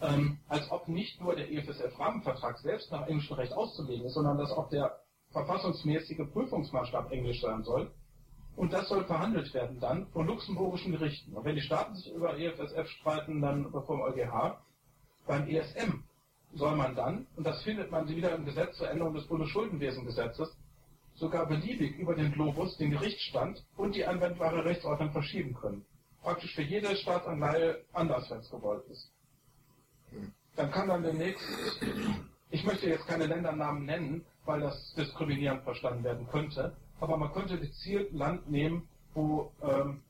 ähm, 0.00 0.38
als 0.48 0.70
ob 0.70 0.88
nicht 0.88 1.20
nur 1.20 1.34
der 1.34 1.50
EFSF-Rahmenvertrag 1.50 2.58
selbst 2.58 2.90
nach 2.92 3.06
englischem 3.06 3.36
Recht 3.36 3.52
auszulegen 3.52 4.06
ist, 4.06 4.14
sondern 4.14 4.38
dass 4.38 4.52
auch 4.52 4.68
der 4.68 5.03
verfassungsmäßige 5.34 6.30
Prüfungsmaßstab 6.32 7.12
Englisch 7.12 7.40
sein 7.42 7.62
soll. 7.64 7.90
Und 8.56 8.72
das 8.72 8.88
soll 8.88 9.04
verhandelt 9.04 9.52
werden 9.52 9.80
dann 9.80 10.06
von 10.12 10.26
luxemburgischen 10.26 10.92
Gerichten. 10.92 11.34
Und 11.34 11.44
wenn 11.44 11.56
die 11.56 11.60
Staaten 11.60 11.96
sich 11.96 12.14
über 12.14 12.38
EFSF 12.38 12.88
streiten, 12.88 13.42
dann 13.42 13.70
vom 13.72 14.00
EuGH. 14.00 14.56
Beim 15.26 15.48
ESM 15.48 16.04
soll 16.54 16.76
man 16.76 16.94
dann, 16.94 17.26
und 17.36 17.44
das 17.44 17.62
findet 17.62 17.90
man 17.90 18.08
wieder 18.08 18.32
im 18.32 18.44
Gesetz 18.44 18.76
zur 18.76 18.88
Änderung 18.88 19.14
des 19.14 19.26
Bundesschuldenwesengesetzes, 19.26 20.56
sogar 21.16 21.46
beliebig 21.46 21.98
über 21.98 22.14
den 22.14 22.30
Globus 22.32 22.76
den 22.76 22.92
Gerichtsstand 22.92 23.64
und 23.76 23.96
die 23.96 24.04
anwendbare 24.04 24.64
Rechtsordnung 24.64 25.10
verschieben 25.10 25.54
können. 25.54 25.84
Praktisch 26.22 26.54
für 26.54 26.62
jede 26.62 26.94
Staatsanleihe 26.94 27.80
anders, 27.92 28.30
wenn 28.30 28.38
es 28.38 28.50
gewollt 28.50 28.84
ist. 28.88 29.10
Dann 30.54 30.70
kann 30.70 30.86
dann 30.86 31.02
demnächst, 31.02 31.44
ich 32.50 32.64
möchte 32.64 32.88
jetzt 32.88 33.06
keine 33.08 33.26
Ländernamen 33.26 33.84
nennen, 33.84 34.24
weil 34.44 34.60
das 34.60 34.94
diskriminierend 34.94 35.62
verstanden 35.62 36.04
werden 36.04 36.26
könnte, 36.28 36.76
aber 37.00 37.16
man 37.16 37.32
könnte 37.32 37.58
gezielt 37.58 38.12
Land 38.12 38.50
nehmen, 38.50 38.88
wo 39.14 39.52
ähm, 39.62 40.02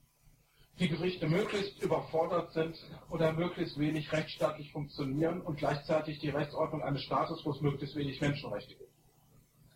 die 0.78 0.88
Gerichte 0.88 1.28
möglichst 1.28 1.80
überfordert 1.82 2.52
sind 2.52 2.76
oder 3.10 3.32
möglichst 3.32 3.78
wenig 3.78 4.12
rechtsstaatlich 4.12 4.72
funktionieren 4.72 5.40
und 5.40 5.58
gleichzeitig 5.58 6.18
die 6.18 6.30
Rechtsordnung 6.30 6.82
eines 6.82 7.02
Staates, 7.02 7.44
wo 7.44 7.52
es 7.52 7.60
möglichst 7.60 7.94
wenig 7.94 8.20
Menschenrechte 8.20 8.74
gibt. 8.74 8.92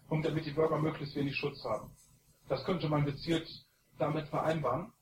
Und 0.08 0.24
damit 0.24 0.46
die 0.46 0.50
Bürger 0.50 0.78
möglichst 0.78 1.14
wenig 1.14 1.36
Schutz 1.36 1.62
haben. 1.64 1.90
Das 2.48 2.64
könnte 2.64 2.88
man 2.88 3.04
gezielt 3.04 3.48
damit 3.98 4.26
vereinbaren. 4.28 4.92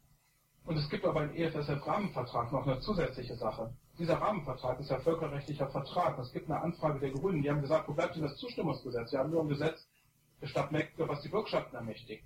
Und 0.65 0.77
es 0.77 0.91
gibt 0.91 1.05
aber 1.05 1.23
im 1.23 1.35
EFSF-Rahmenvertrag 1.35 2.53
noch 2.53 2.67
eine 2.67 2.81
zusätzliche 2.81 3.37
Sache. 3.37 3.73
Dieser 3.99 4.21
Rahmenvertrag 4.21 4.79
ist 4.79 4.91
ja 4.91 4.99
völkerrechtlicher 4.99 5.69
Vertrag. 5.69 6.19
Es 6.19 6.31
gibt 6.31 6.51
eine 6.51 6.61
Anfrage 6.61 7.01
der 7.01 7.13
Grünen, 7.13 7.43
die 7.43 7.51
haben 7.51 7.63
gesagt, 7.63 7.89
wo 7.89 7.95
bleibt 7.95 8.15
denn 8.15 8.23
das 8.23 8.37
Zustimmungsgesetz? 8.37 9.11
Wir 9.11 9.21
haben 9.21 9.31
nur 9.31 9.41
ein 9.41 9.49
Gesetz, 9.49 9.87
Stadt 10.43 10.71
Mecklenburg, 10.71 11.09
was 11.09 11.23
die 11.23 11.31
Bürgschaften 11.31 11.75
ermächtigt. 11.77 12.23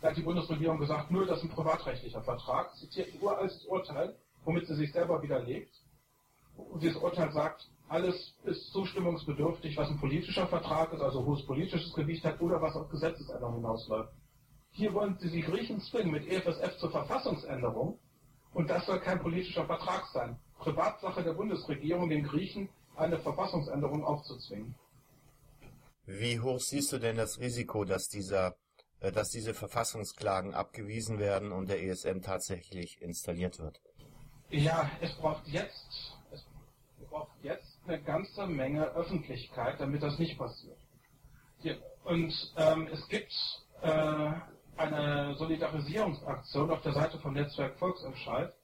Da 0.00 0.10
hat 0.10 0.16
die 0.16 0.22
Bundesregierung 0.22 0.78
gesagt, 0.78 1.10
nur 1.10 1.26
das 1.26 1.38
ist 1.38 1.44
ein 1.46 1.50
privatrechtlicher 1.50 2.22
Vertrag, 2.22 2.72
zitiert 2.76 3.12
ein 3.12 3.20
uraltes 3.20 3.64
Urteil, 3.64 4.14
womit 4.44 4.68
sie 4.68 4.76
sich 4.76 4.92
selber 4.92 5.20
widerlegt. 5.20 5.74
Und 6.56 6.84
dieses 6.84 6.96
Urteil 7.02 7.32
sagt, 7.32 7.68
alles 7.88 8.36
ist 8.44 8.72
zustimmungsbedürftig, 8.72 9.76
was 9.76 9.88
ein 9.88 9.98
politischer 9.98 10.46
Vertrag 10.46 10.92
ist, 10.92 11.00
also 11.00 11.26
hohes 11.26 11.44
politisches 11.44 11.92
Gewicht 11.94 12.24
hat 12.24 12.40
oder 12.40 12.62
was 12.62 12.76
auf 12.76 12.88
Gesetzesänderung 12.90 13.56
hinausläuft. 13.56 14.12
Hier 14.70 14.94
wollen 14.94 15.18
sie 15.18 15.30
die 15.30 15.40
Griechen 15.40 15.80
zwingen 15.80 16.12
mit 16.12 16.28
EFSF 16.28 16.76
zur 16.78 16.92
Verfassungsänderung 16.92 17.98
und 18.52 18.70
das 18.70 18.86
soll 18.86 19.00
kein 19.00 19.18
politischer 19.18 19.66
Vertrag 19.66 20.06
sein. 20.12 20.38
Privatsache 20.58 21.22
der 21.22 21.32
Bundesregierung, 21.32 22.08
den 22.08 22.24
Griechen 22.24 22.68
eine 22.96 23.18
Verfassungsänderung 23.18 24.04
aufzuzwingen. 24.04 24.74
Wie 26.06 26.40
hoch 26.40 26.60
siehst 26.60 26.92
du 26.92 26.98
denn 26.98 27.16
das 27.16 27.38
Risiko, 27.38 27.84
dass 27.84 28.08
dieser, 28.08 28.56
äh, 29.00 29.12
dass 29.12 29.30
diese 29.30 29.54
Verfassungsklagen 29.54 30.54
abgewiesen 30.54 31.18
werden 31.18 31.52
und 31.52 31.68
der 31.68 31.82
ESM 31.82 32.20
tatsächlich 32.20 33.00
installiert 33.02 33.58
wird? 33.58 33.80
Ja, 34.50 34.90
es 35.00 35.12
braucht 35.14 35.46
jetzt, 35.48 36.16
es 36.32 36.44
braucht 37.10 37.32
jetzt 37.42 37.78
eine 37.86 38.02
ganze 38.02 38.46
Menge 38.46 38.86
Öffentlichkeit, 38.94 39.78
damit 39.78 40.02
das 40.02 40.18
nicht 40.18 40.38
passiert. 40.38 40.78
Und 42.04 42.54
ähm, 42.56 42.88
es 42.90 43.06
gibt 43.08 43.34
äh, 43.82 44.32
eine 44.78 45.34
Solidarisierungsaktion 45.36 46.70
auf 46.70 46.80
der 46.80 46.94
Seite 46.94 47.18
vom 47.18 47.34
Netzwerk 47.34 47.78
Volksentscheid, 47.78 48.54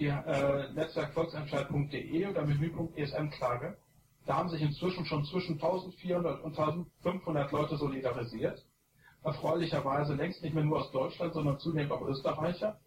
die 0.00 0.08
äh, 0.08 0.72
netzwerkvolksentscheid.de 0.72 2.26
oder 2.26 2.44
Menüpunkt 2.44 2.98
ESM-Klage. 2.98 3.76
Da 4.26 4.36
haben 4.36 4.48
sich 4.48 4.62
inzwischen 4.62 5.04
schon 5.04 5.24
zwischen 5.24 5.54
1400 5.54 6.42
und 6.42 6.58
1500 6.58 7.52
Leute 7.52 7.76
solidarisiert. 7.76 8.64
Erfreulicherweise 9.22 10.14
längst 10.14 10.42
nicht 10.42 10.54
mehr 10.54 10.64
nur 10.64 10.80
aus 10.80 10.90
Deutschland, 10.92 11.34
sondern 11.34 11.58
zunehmend 11.58 11.92
auch 11.92 12.02
Österreicher. 12.02 12.80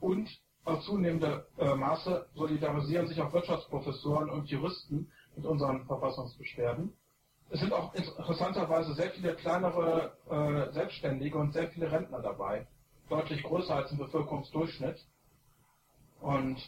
Und 0.00 0.28
auf 0.64 0.82
zunehmende 0.82 1.46
äh, 1.56 1.74
Maße 1.74 2.26
solidarisieren 2.34 3.06
sich 3.06 3.20
auch 3.20 3.32
Wirtschaftsprofessoren 3.32 4.28
und 4.28 4.50
Juristen 4.50 5.10
mit 5.36 5.46
unseren 5.46 5.86
Verfassungsbeschwerden. 5.86 6.92
Es 7.50 7.60
sind 7.60 7.72
auch 7.72 7.94
interessanterweise 7.94 8.94
sehr 8.94 9.10
viele 9.10 9.34
kleinere 9.34 10.12
äh, 10.28 10.72
Selbstständige 10.72 11.38
und 11.38 11.52
sehr 11.52 11.68
viele 11.68 11.90
Rentner 11.90 12.20
dabei. 12.20 12.66
Deutlich 13.08 13.42
größer 13.42 13.74
als 13.74 13.92
im 13.92 13.98
Bevölkerungsdurchschnitt. 13.98 15.06
Und 16.20 16.58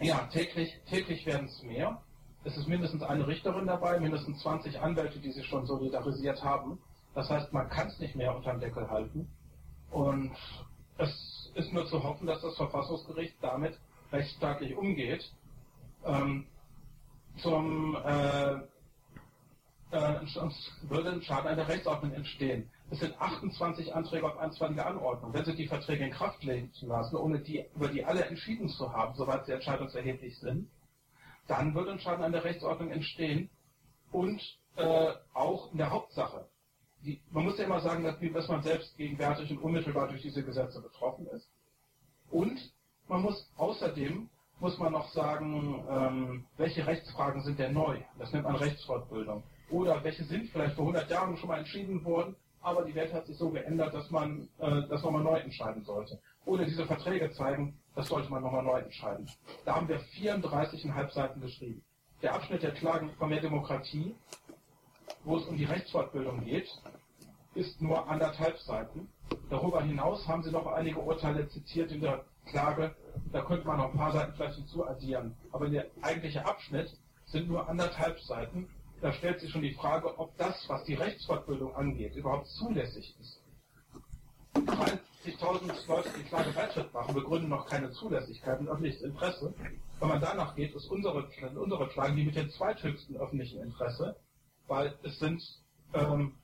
ja, 0.00 0.26
täglich, 0.32 0.78
täglich 0.88 1.26
werden 1.26 1.46
es 1.46 1.62
mehr. 1.62 2.00
Es 2.44 2.56
ist 2.56 2.66
mindestens 2.66 3.02
eine 3.02 3.26
Richterin 3.26 3.66
dabei, 3.66 4.00
mindestens 4.00 4.40
20 4.40 4.80
Anwälte, 4.80 5.20
die 5.20 5.30
sich 5.30 5.46
schon 5.46 5.66
solidarisiert 5.66 6.42
haben. 6.42 6.78
Das 7.14 7.30
heißt, 7.30 7.52
man 7.52 7.68
kann 7.68 7.88
es 7.88 7.98
nicht 8.00 8.16
mehr 8.16 8.34
unter 8.34 8.50
dem 8.50 8.60
Deckel 8.60 8.90
halten. 8.90 9.28
Und 9.90 10.32
es 10.98 11.50
ist 11.54 11.72
nur 11.72 11.86
zu 11.86 12.02
hoffen, 12.02 12.26
dass 12.26 12.40
das 12.40 12.56
Verfassungsgericht 12.56 13.36
damit 13.40 13.78
rechtsstaatlich 14.10 14.76
umgeht. 14.76 15.32
Ähm, 16.04 16.46
zum 17.36 17.96
äh, 18.04 18.54
äh, 19.92 20.20
würde 20.82 21.12
ein 21.12 21.22
Schaden 21.22 21.48
an 21.48 21.56
der 21.56 21.68
Rechtsordnung 21.68 22.12
entstehen. 22.12 22.68
Es 22.92 23.00
sind 23.00 23.18
28 23.18 23.94
Anträge 23.94 24.26
auf 24.26 24.36
einstweilige 24.36 24.84
Anordnung. 24.84 25.32
Wenn 25.32 25.46
Sie 25.46 25.56
die 25.56 25.66
Verträge 25.66 26.04
in 26.04 26.10
Kraft 26.10 26.44
legen 26.44 26.70
lassen, 26.82 27.16
ohne 27.16 27.38
die, 27.38 27.64
über 27.74 27.88
die 27.88 28.04
alle 28.04 28.26
entschieden 28.26 28.68
zu 28.68 28.92
haben, 28.92 29.14
soweit 29.14 29.46
sie 29.46 29.52
entscheidungserheblich 29.52 30.38
sind, 30.38 30.68
dann 31.46 31.74
wird 31.74 31.88
ein 31.88 31.98
Schaden 32.00 32.22
an 32.22 32.32
der 32.32 32.44
Rechtsordnung 32.44 32.90
entstehen 32.90 33.48
und 34.10 34.42
äh, 34.76 35.12
auch 35.32 35.72
in 35.72 35.78
der 35.78 35.88
Hauptsache. 35.88 36.46
Die, 37.02 37.18
man 37.30 37.46
muss 37.46 37.56
ja 37.56 37.64
immer 37.64 37.80
sagen, 37.80 38.04
dass, 38.04 38.16
dass 38.20 38.48
man 38.48 38.62
selbst 38.62 38.94
gegenwärtig 38.98 39.50
und 39.50 39.62
unmittelbar 39.62 40.08
durch 40.08 40.20
diese 40.20 40.44
Gesetze 40.44 40.82
betroffen 40.82 41.26
ist. 41.28 41.48
Und 42.30 42.74
man 43.08 43.22
muss 43.22 43.50
außerdem 43.56 44.28
muss 44.60 44.76
man 44.76 44.92
noch 44.92 45.08
sagen, 45.12 45.82
ähm, 45.88 46.44
welche 46.58 46.86
Rechtsfragen 46.86 47.42
sind 47.42 47.58
denn 47.58 47.72
neu? 47.72 47.96
Das 48.18 48.32
nennt 48.32 48.44
man 48.44 48.56
Rechtsfortbildung. 48.56 49.42
Oder 49.70 50.04
welche 50.04 50.24
sind 50.24 50.50
vielleicht 50.50 50.74
vor 50.74 50.84
100 50.84 51.10
Jahren 51.10 51.38
schon 51.38 51.48
mal 51.48 51.58
entschieden 51.58 52.04
worden, 52.04 52.36
aber 52.62 52.84
die 52.84 52.94
Welt 52.94 53.12
hat 53.12 53.26
sich 53.26 53.36
so 53.36 53.50
geändert, 53.50 53.92
dass 53.94 54.10
man 54.10 54.48
äh, 54.58 54.82
das 54.88 55.02
nochmal 55.02 55.22
neu 55.22 55.38
entscheiden 55.38 55.84
sollte. 55.84 56.18
Oder 56.44 56.64
diese 56.64 56.86
Verträge 56.86 57.30
zeigen, 57.32 57.78
das 57.94 58.08
sollte 58.08 58.30
man 58.30 58.42
nochmal 58.42 58.62
neu 58.62 58.78
entscheiden. 58.78 59.28
Da 59.64 59.76
haben 59.76 59.88
wir 59.88 60.00
34,5 60.00 61.10
Seiten 61.10 61.40
geschrieben. 61.40 61.82
Der 62.22 62.34
Abschnitt 62.34 62.62
der 62.62 62.72
Klagen 62.72 63.10
von 63.18 63.28
mehr 63.28 63.40
Demokratie, 63.40 64.14
wo 65.24 65.36
es 65.36 65.44
um 65.46 65.56
die 65.56 65.64
Rechtsfortbildung 65.64 66.44
geht, 66.44 66.68
ist 67.54 67.82
nur 67.82 68.08
anderthalb 68.08 68.58
Seiten. 68.58 69.08
Darüber 69.50 69.82
hinaus 69.82 70.26
haben 70.26 70.42
Sie 70.42 70.50
noch 70.50 70.66
einige 70.66 70.98
Urteile 70.98 71.48
zitiert 71.48 71.92
in 71.92 72.00
der 72.00 72.24
Klage. 72.46 72.94
Da 73.32 73.42
könnte 73.42 73.66
man 73.66 73.78
noch 73.78 73.92
ein 73.92 73.98
paar 73.98 74.12
Seiten 74.12 74.32
vielleicht 74.34 74.56
hinzu 74.56 74.86
addieren. 74.86 75.36
Aber 75.52 75.68
der 75.68 75.86
eigentliche 76.00 76.44
Abschnitt 76.46 76.96
sind 77.26 77.48
nur 77.48 77.68
anderthalb 77.68 78.18
Seiten. 78.20 78.68
Da 79.02 79.12
stellt 79.12 79.40
sich 79.40 79.50
schon 79.50 79.62
die 79.62 79.74
Frage, 79.74 80.16
ob 80.16 80.36
das, 80.36 80.68
was 80.68 80.84
die 80.84 80.94
Rechtsfortbildung 80.94 81.74
angeht, 81.74 82.14
überhaupt 82.14 82.46
zulässig 82.46 83.16
ist. 83.20 83.42
50.000 84.54 85.88
Leute, 85.88 86.08
die 86.16 86.22
Klage 86.22 86.52
Beitritt 86.52 86.94
machen, 86.94 87.12
begründen 87.12 87.48
noch 87.48 87.66
keine 87.66 87.90
Zulässigkeit 87.90 88.60
und 88.60 88.68
öffentliches 88.68 89.02
Interesse. 89.02 89.52
Wenn 89.98 90.08
man 90.08 90.20
danach 90.20 90.54
geht, 90.54 90.72
ist 90.76 90.86
unsere, 90.86 91.28
unsere 91.56 91.88
Klagen 91.88 92.14
die 92.14 92.24
mit 92.24 92.36
dem 92.36 92.48
zweithöchsten 92.50 93.16
öffentlichen 93.16 93.60
Interesse, 93.60 94.14
weil 94.68 94.96
es 95.02 95.18
sind, 95.18 95.42
ähm, 95.94 96.36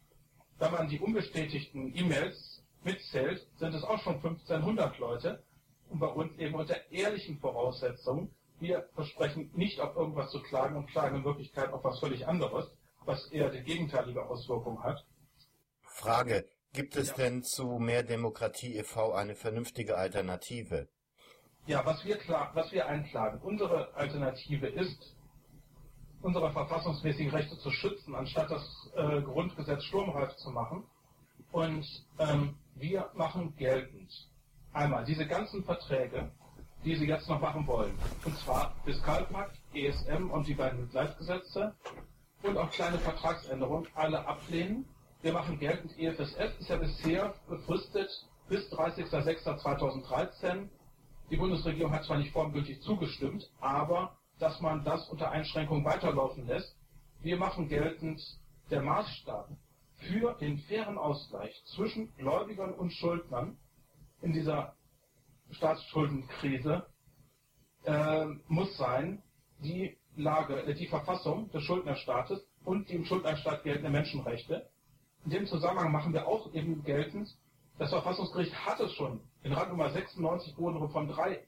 wenn 0.59 0.73
man 0.73 0.89
die 0.89 0.99
unbestätigten 0.99 1.97
E-Mails 1.97 2.65
mitzählt, 2.83 3.47
sind 3.59 3.73
es 3.73 3.85
auch 3.85 4.03
schon 4.03 4.17
1500 4.17 4.99
Leute 4.99 5.45
und 5.91 6.01
bei 6.01 6.09
uns 6.09 6.37
eben 6.39 6.57
unter 6.57 6.91
ehrlichen 6.91 7.39
Voraussetzungen. 7.39 8.35
Wir 8.61 8.89
versprechen 8.95 9.51
nicht 9.55 9.81
auf 9.81 9.95
irgendwas 9.97 10.31
zu 10.31 10.43
klagen 10.43 10.77
und 10.77 10.87
klagen 10.89 11.17
in 11.17 11.25
Wirklichkeit 11.25 11.73
auf 11.73 11.85
was 11.85 12.01
völlig 12.01 12.27
anderes, 12.27 12.71
was 13.05 13.27
eher 13.31 13.51
die 13.51 13.63
gegenteilige 13.63 14.25
Auswirkung 14.25 14.83
hat. 14.83 15.05
Frage. 15.83 16.49
Gibt 16.73 16.97
es 16.97 17.09
ja. 17.09 17.15
denn 17.15 17.43
zu 17.43 17.79
Mehr 17.79 18.03
Demokratie 18.03 18.77
e.V. 18.77 19.13
eine 19.13 19.35
vernünftige 19.35 19.97
Alternative? 19.97 20.89
Ja, 21.67 21.85
was 21.85 22.05
wir, 22.05 22.19
klar, 22.19 22.51
was 22.55 22.71
wir 22.73 22.87
einklagen, 22.87 23.41
unsere 23.41 23.95
Alternative 23.95 24.67
ist, 24.67 25.17
unsere 26.21 26.53
verfassungsmäßigen 26.53 27.31
Rechte 27.31 27.59
zu 27.59 27.71
schützen, 27.71 28.15
anstatt 28.15 28.51
das 28.51 28.91
äh, 28.97 29.23
Grundgesetz 29.23 29.85
sturmreif 29.85 30.35
zu 30.37 30.51
machen. 30.51 30.85
Und 31.53 31.87
ähm, 32.19 32.57
wir 32.75 33.11
machen 33.15 33.57
geltend 33.57 34.31
einmal 34.73 35.05
diese 35.05 35.27
ganzen 35.27 35.65
Verträge, 35.65 36.31
die 36.85 36.97
Sie 36.97 37.07
jetzt 37.07 37.29
noch 37.29 37.41
machen 37.41 37.67
wollen. 37.67 37.93
Und 38.25 38.37
zwar 38.39 38.75
Fiskalpakt, 38.85 39.59
ESM 39.75 40.31
und 40.31 40.47
die 40.47 40.55
beiden 40.55 40.81
Begleitgesetze 40.87 41.75
und 42.43 42.57
auch 42.57 42.71
kleine 42.71 42.99
Vertragsänderungen 42.99 43.89
alle 43.95 44.27
ablehnen 44.27 44.87
wir 45.21 45.33
machen 45.33 45.59
geltend, 45.59 45.99
EFSF 45.99 46.61
ist 46.61 46.69
ja 46.69 46.77
bisher 46.77 47.35
befristet 47.49 48.09
bis 48.49 48.73
30.06.2013. 48.73 50.69
Die 51.29 51.37
Bundesregierung 51.37 51.93
hat 51.93 52.05
zwar 52.05 52.19
nicht 52.19 52.33
formgültig 52.33 52.81
zugestimmt, 52.83 53.51
aber 53.61 54.17
dass 54.39 54.61
man 54.61 54.85
das 54.85 55.09
unter 55.09 55.33
Einschränkung 55.33 55.85
weiterlaufen 55.85 56.47
lässt. 56.47 56.77
Wir 57.21 57.37
machen 57.37 57.69
geltend, 57.69 58.23
der 58.71 58.81
Maßstab 58.83 59.49
für 59.97 60.35
den 60.35 60.59
fairen 60.59 60.97
Ausgleich 60.97 61.65
zwischen 61.75 62.15
Gläubigern 62.17 62.73
und 62.75 62.93
Schuldnern 62.93 63.57
in 64.23 64.33
dieser 64.33 64.77
Staatsschuldenkrise 65.51 66.87
äh, 67.85 68.27
muss 68.49 68.77
sein, 68.77 69.23
die 69.61 69.97
Lage, 70.17 70.63
äh, 70.63 70.75
die 70.75 70.87
Verfassung 70.87 71.51
des 71.53 71.63
Schuldnerstaates 71.65 72.47
und 72.65 72.89
die 72.89 72.95
im 72.95 73.05
Schuldnerstaat 73.05 73.63
geltenden 73.63 73.93
Menschenrechte. 73.93 74.69
In 75.25 75.31
dem 75.31 75.47
Zusammenhang 75.47 75.93
machen 75.93 76.13
wir 76.13 76.27
auch 76.27 76.53
eben 76.55 76.83
geltend, 76.85 77.37
das 77.79 77.91
Verfassungsgericht 77.91 78.55
hat 78.67 78.81
es 78.81 78.93
schon 78.95 79.21
in 79.45 79.53
Rang 79.53 79.69
Nummer 79.69 79.91
96 79.91 80.57
Grunde 80.57 80.89
von 80.89 81.07
3 81.07 81.47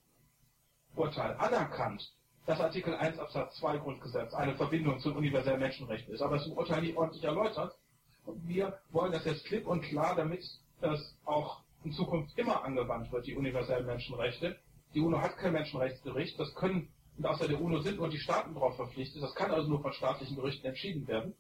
Urteil 0.95 1.37
anerkannt, 1.39 2.13
dass 2.47 2.61
Artikel 2.61 2.95
1 2.95 3.19
Absatz 3.19 3.57
2 3.57 3.79
Grundgesetz 3.79 4.33
eine 4.35 4.55
Verbindung 4.55 5.01
zum 5.01 5.17
universellen 5.17 5.59
Menschenrecht 5.59 6.09
ist, 6.09 6.23
aber 6.23 6.37
es 6.37 6.47
im 6.47 6.53
Urteil 6.53 6.83
nicht 6.83 6.97
ordentlich 6.97 7.25
erläutert. 7.25 7.77
Und 8.25 8.47
wir 8.47 8.79
wollen 8.91 9.11
das 9.11 9.25
jetzt 9.25 9.45
klipp 9.47 9.67
und 9.67 9.83
klar, 9.83 10.15
damit 10.15 10.45
das 10.81 11.17
auch 11.25 11.63
in 11.85 11.93
Zukunft 11.93 12.37
immer 12.39 12.65
angewandt 12.65 13.11
wird, 13.13 13.27
die 13.27 13.37
universellen 13.37 13.87
Menschenrechte. 13.87 14.59
Die 14.95 15.01
UNO 15.01 15.21
hat 15.21 15.37
kein 15.39 15.53
Menschenrechtsgericht, 15.53 16.39
das 16.39 16.55
können, 16.55 16.93
und 17.17 17.27
außer 17.27 17.49
der 17.49 17.61
UNO 17.61 17.81
sind 17.81 17.99
nur 17.99 18.09
die 18.09 18.19
Staaten 18.19 18.55
darauf 18.55 18.77
verpflichtet, 18.77 19.23
das 19.23 19.35
kann 19.35 19.51
also 19.51 19.69
nur 19.69 19.81
von 19.81 19.93
staatlichen 19.93 20.37
Gerichten 20.37 20.67
entschieden 20.67 21.07
werden. 21.07 21.35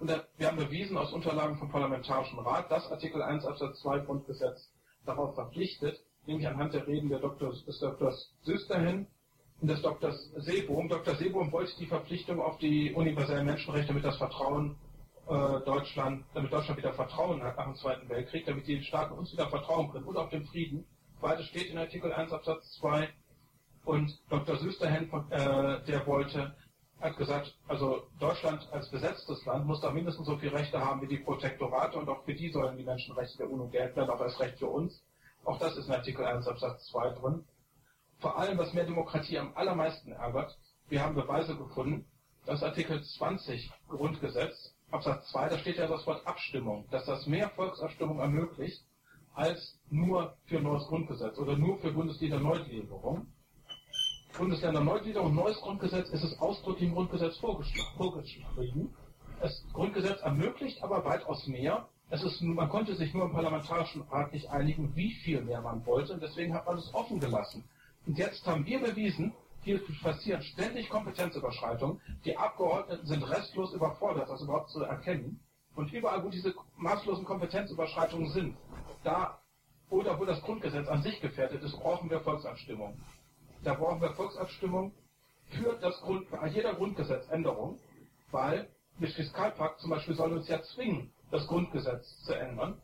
Und 0.00 0.08
wir 0.36 0.46
haben 0.46 0.56
bewiesen 0.56 0.96
aus 0.96 1.12
Unterlagen 1.12 1.58
vom 1.58 1.70
Parlamentarischen 1.70 2.38
Rat, 2.40 2.70
dass 2.70 2.90
Artikel 2.90 3.22
1 3.22 3.44
Absatz 3.44 3.80
2 3.82 4.00
Grundgesetz 4.00 4.72
darauf 5.04 5.34
verpflichtet, 5.34 6.00
nämlich 6.26 6.48
anhand 6.48 6.74
der 6.74 6.86
Reden 6.86 7.08
der 7.08 7.20
Dr. 7.20 7.50
des 7.50 7.78
Drs. 7.78 8.34
Süsterhin 8.42 9.06
und 9.60 9.68
des 9.68 9.82
Dr. 9.82 10.12
Seebohm. 10.12 10.88
Dr. 10.88 11.14
Seebohm 11.14 11.52
wollte 11.52 11.76
die 11.78 11.86
Verpflichtung 11.86 12.40
auf 12.40 12.58
die 12.58 12.92
universellen 12.92 13.46
Menschenrechte, 13.46 13.88
damit 13.88 14.04
das 14.04 14.18
Vertrauen 14.18 14.76
Deutschland, 15.26 16.24
damit 16.34 16.52
Deutschland 16.52 16.78
wieder 16.78 16.92
Vertrauen 16.92 17.42
hat 17.42 17.56
nach 17.56 17.64
dem 17.64 17.76
Zweiten 17.76 18.08
Weltkrieg, 18.08 18.44
damit 18.44 18.66
die 18.66 18.82
Staaten 18.82 19.14
uns 19.14 19.32
wieder 19.32 19.48
vertrauen 19.48 19.90
können 19.90 20.04
und 20.04 20.16
auf 20.16 20.30
den 20.30 20.44
Frieden. 20.46 20.84
Beides 21.20 21.46
steht 21.46 21.70
in 21.70 21.78
Artikel 21.78 22.12
1 22.12 22.32
Absatz 22.32 22.72
2 22.80 23.08
und 23.84 24.20
Dr. 24.28 24.56
Süsterhen, 24.56 25.10
äh, 25.30 25.84
der 25.84 26.06
wollte, 26.06 26.54
hat 27.00 27.16
gesagt, 27.16 27.56
also 27.68 28.02
Deutschland 28.18 28.68
als 28.72 28.90
besetztes 28.90 29.44
Land 29.44 29.66
muss 29.66 29.80
da 29.80 29.90
mindestens 29.90 30.26
so 30.26 30.36
viele 30.36 30.52
Rechte 30.52 30.80
haben 30.80 31.00
wie 31.02 31.08
die 31.08 31.18
Protektorate 31.18 31.98
und 31.98 32.08
auch 32.08 32.24
für 32.24 32.34
die 32.34 32.50
sollen 32.50 32.76
die 32.76 32.84
Menschenrechte 32.84 33.38
der 33.38 33.50
UNO 33.50 33.68
gelten, 33.68 34.00
dann 34.00 34.10
auch 34.10 34.20
als 34.20 34.38
Recht 34.40 34.58
für 34.58 34.68
uns. 34.68 35.02
Auch 35.44 35.58
das 35.58 35.76
ist 35.76 35.86
in 35.86 35.94
Artikel 35.94 36.24
1 36.24 36.46
Absatz 36.46 36.86
2 36.86 37.10
drin. 37.10 37.44
Vor 38.18 38.38
allem, 38.38 38.58
was 38.58 38.72
mehr 38.72 38.84
Demokratie 38.84 39.38
am 39.38 39.52
allermeisten 39.56 40.12
ärgert, 40.12 40.56
wir 40.88 41.02
haben 41.02 41.14
Beweise 41.14 41.56
gefunden, 41.56 42.06
dass 42.46 42.62
Artikel 42.62 43.02
20 43.02 43.72
Grundgesetz, 43.88 44.71
Absatz 44.92 45.30
2, 45.30 45.48
da 45.48 45.58
steht 45.58 45.78
ja 45.78 45.86
das 45.86 46.06
Wort 46.06 46.26
Abstimmung, 46.26 46.86
dass 46.90 47.04
das 47.06 47.26
mehr 47.26 47.48
Volksabstimmung 47.50 48.20
ermöglicht, 48.20 48.84
als 49.34 49.78
nur 49.90 50.36
für 50.44 50.60
neues 50.60 50.86
Grundgesetz 50.86 51.38
oder 51.38 51.56
nur 51.56 51.78
für 51.78 51.92
Bundeslieder 51.92 52.38
Neugliederung. 52.38 53.26
Bundesländer 54.36 54.80
Neugliederung, 54.80 55.34
neues 55.34 55.60
Grundgesetz 55.60 56.08
ist 56.10 56.22
es 56.22 56.38
ausdrücklich 56.38 56.88
im 56.88 56.94
Grundgesetz 56.94 57.36
vorgeschrieben. 57.38 58.94
Das 59.40 59.64
Grundgesetz 59.72 60.20
ermöglicht 60.20 60.82
aber 60.82 61.04
weitaus 61.04 61.46
mehr 61.46 61.88
es 62.12 62.22
ist, 62.22 62.42
man 62.42 62.68
konnte 62.68 62.94
sich 62.94 63.14
nur 63.14 63.24
im 63.24 63.32
Parlamentarischen 63.32 64.02
Rat 64.02 64.34
nicht 64.34 64.50
einigen, 64.50 64.94
wie 64.94 65.14
viel 65.24 65.40
mehr 65.40 65.62
man 65.62 65.86
wollte, 65.86 66.12
und 66.12 66.22
deswegen 66.22 66.52
hat 66.52 66.66
man 66.66 66.76
es 66.76 66.92
offen 66.92 67.18
gelassen. 67.18 67.64
Und 68.06 68.18
jetzt 68.18 68.46
haben 68.46 68.66
wir 68.66 68.80
bewiesen, 68.80 69.32
hier 69.62 69.80
passieren 70.02 70.42
ständig 70.42 70.88
Kompetenzüberschreitungen. 70.88 72.00
Die 72.24 72.36
Abgeordneten 72.36 73.06
sind 73.06 73.22
restlos 73.22 73.72
überfordert, 73.72 74.28
das 74.28 74.42
überhaupt 74.42 74.70
zu 74.70 74.82
erkennen. 74.82 75.40
Und 75.74 75.92
überall, 75.92 76.22
wo 76.24 76.28
diese 76.28 76.54
maßlosen 76.76 77.24
Kompetenzüberschreitungen 77.24 78.30
sind, 78.30 78.56
da 79.04 79.40
oder 79.88 80.18
wo 80.18 80.24
das 80.24 80.40
Grundgesetz 80.42 80.88
an 80.88 81.02
sich 81.02 81.20
gefährdet 81.20 81.62
ist, 81.62 81.78
brauchen 81.78 82.10
wir 82.10 82.20
Volksabstimmung. 82.20 82.98
Da 83.62 83.74
brauchen 83.74 84.00
wir 84.00 84.10
Volksabstimmung 84.14 84.92
für 85.50 85.74
das 85.80 86.00
Grund, 86.00 86.26
jeder 86.50 86.74
Grundgesetzänderung, 86.74 87.78
weil 88.30 88.68
mit 88.98 89.12
Fiskalpakt 89.12 89.80
zum 89.80 89.90
Beispiel 89.90 90.14
soll 90.14 90.32
uns 90.32 90.48
ja 90.48 90.62
zwingen, 90.62 91.12
das 91.30 91.46
Grundgesetz 91.46 92.22
zu 92.24 92.32
ändern, 92.34 92.80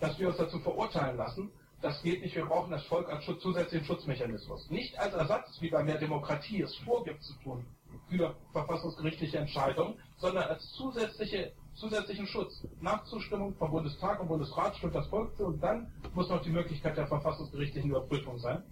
dass 0.00 0.18
wir 0.18 0.28
uns 0.28 0.36
dazu 0.36 0.58
verurteilen 0.58 1.16
lassen. 1.16 1.50
Das 1.82 2.02
geht 2.02 2.22
nicht. 2.22 2.34
Wir 2.34 2.46
brauchen 2.46 2.70
das 2.70 2.84
Volk 2.86 3.08
als 3.08 3.24
Schutz, 3.24 3.42
zusätzlichen 3.42 3.86
Schutzmechanismus. 3.86 4.70
Nicht 4.70 4.98
als 4.98 5.14
Ersatz, 5.14 5.60
wie 5.60 5.70
bei 5.70 5.82
mehr 5.84 5.98
Demokratie 5.98 6.62
es 6.62 6.74
vorgibt 6.76 7.22
zu 7.22 7.34
tun, 7.40 7.66
für 8.08 8.34
verfassungsgerichtliche 8.52 9.38
Entscheidungen, 9.38 9.94
sondern 10.16 10.44
als 10.44 10.72
zusätzliche, 10.72 11.52
zusätzlichen 11.74 12.26
Schutz. 12.26 12.66
Nach 12.80 13.04
Zustimmung 13.04 13.54
vom 13.56 13.70
Bundestag 13.70 14.20
und 14.20 14.28
Bundesrat 14.28 14.76
stimmt 14.76 14.94
das 14.94 15.06
Volk 15.08 15.36
zu 15.36 15.46
und 15.46 15.62
dann 15.62 15.92
muss 16.14 16.28
noch 16.28 16.42
die 16.42 16.50
Möglichkeit 16.50 16.96
der 16.96 17.06
verfassungsgerichtlichen 17.08 17.90
Überprüfung 17.90 18.38
sein. 18.38 18.62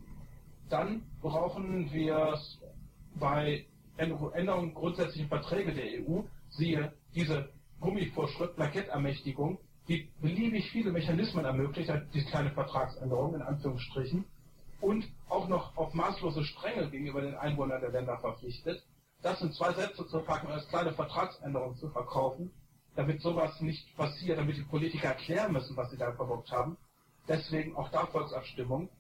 Dann 0.71 1.03
brauchen 1.21 1.93
wir 1.93 2.39
bei 3.17 3.67
Änderungen 3.97 4.75
grundsätzlichen 4.75 5.29
Verträge 5.29 5.73
der 5.73 5.85
EU, 6.01 6.23
siehe 6.49 6.93
diese 7.15 7.51
Gummivorschrift, 7.81 8.57
Plakettermächtigung, 8.57 9.59
die 9.89 10.09
beliebig 10.21 10.71
viele 10.71 10.93
Mechanismen 10.93 11.45
ermöglicht, 11.45 11.93
diese 12.13 12.27
kleine 12.27 12.51
Vertragsänderung 12.51 13.35
in 13.35 13.43
Anführungsstrichen, 13.43 14.25
und 14.81 15.07
auch 15.29 15.49
noch 15.49 15.77
auf 15.77 15.95
maßlose 15.95 16.45
Strenge 16.45 16.91
gegenüber 16.91 17.23
den 17.23 17.35
Einwohnern 17.35 17.81
der 17.81 17.91
Länder 17.91 18.19
verpflichtet, 18.19 18.85
das 19.23 19.41
in 19.41 19.53
zwei 19.53 19.73
Sätze 19.73 20.07
zu 20.07 20.21
packen 20.21 20.47
und 20.47 20.53
als 20.53 20.69
kleine 20.69 20.93
Vertragsänderung 20.93 21.77
zu 21.77 21.89
verkaufen, 21.89 22.51
damit 22.95 23.23
sowas 23.23 23.61
nicht 23.61 23.97
passiert, 23.97 24.39
damit 24.39 24.57
die 24.57 24.63
Politiker 24.63 25.09
erklären 25.09 25.53
müssen, 25.53 25.77
was 25.77 25.91
sie 25.91 25.97
da 25.97 26.13
verbockt 26.13 26.51
haben. 26.53 26.77
Deswegen 27.27 27.75
auch 27.77 27.89
da 27.91 28.07
Volksabstimmung. 28.07 28.91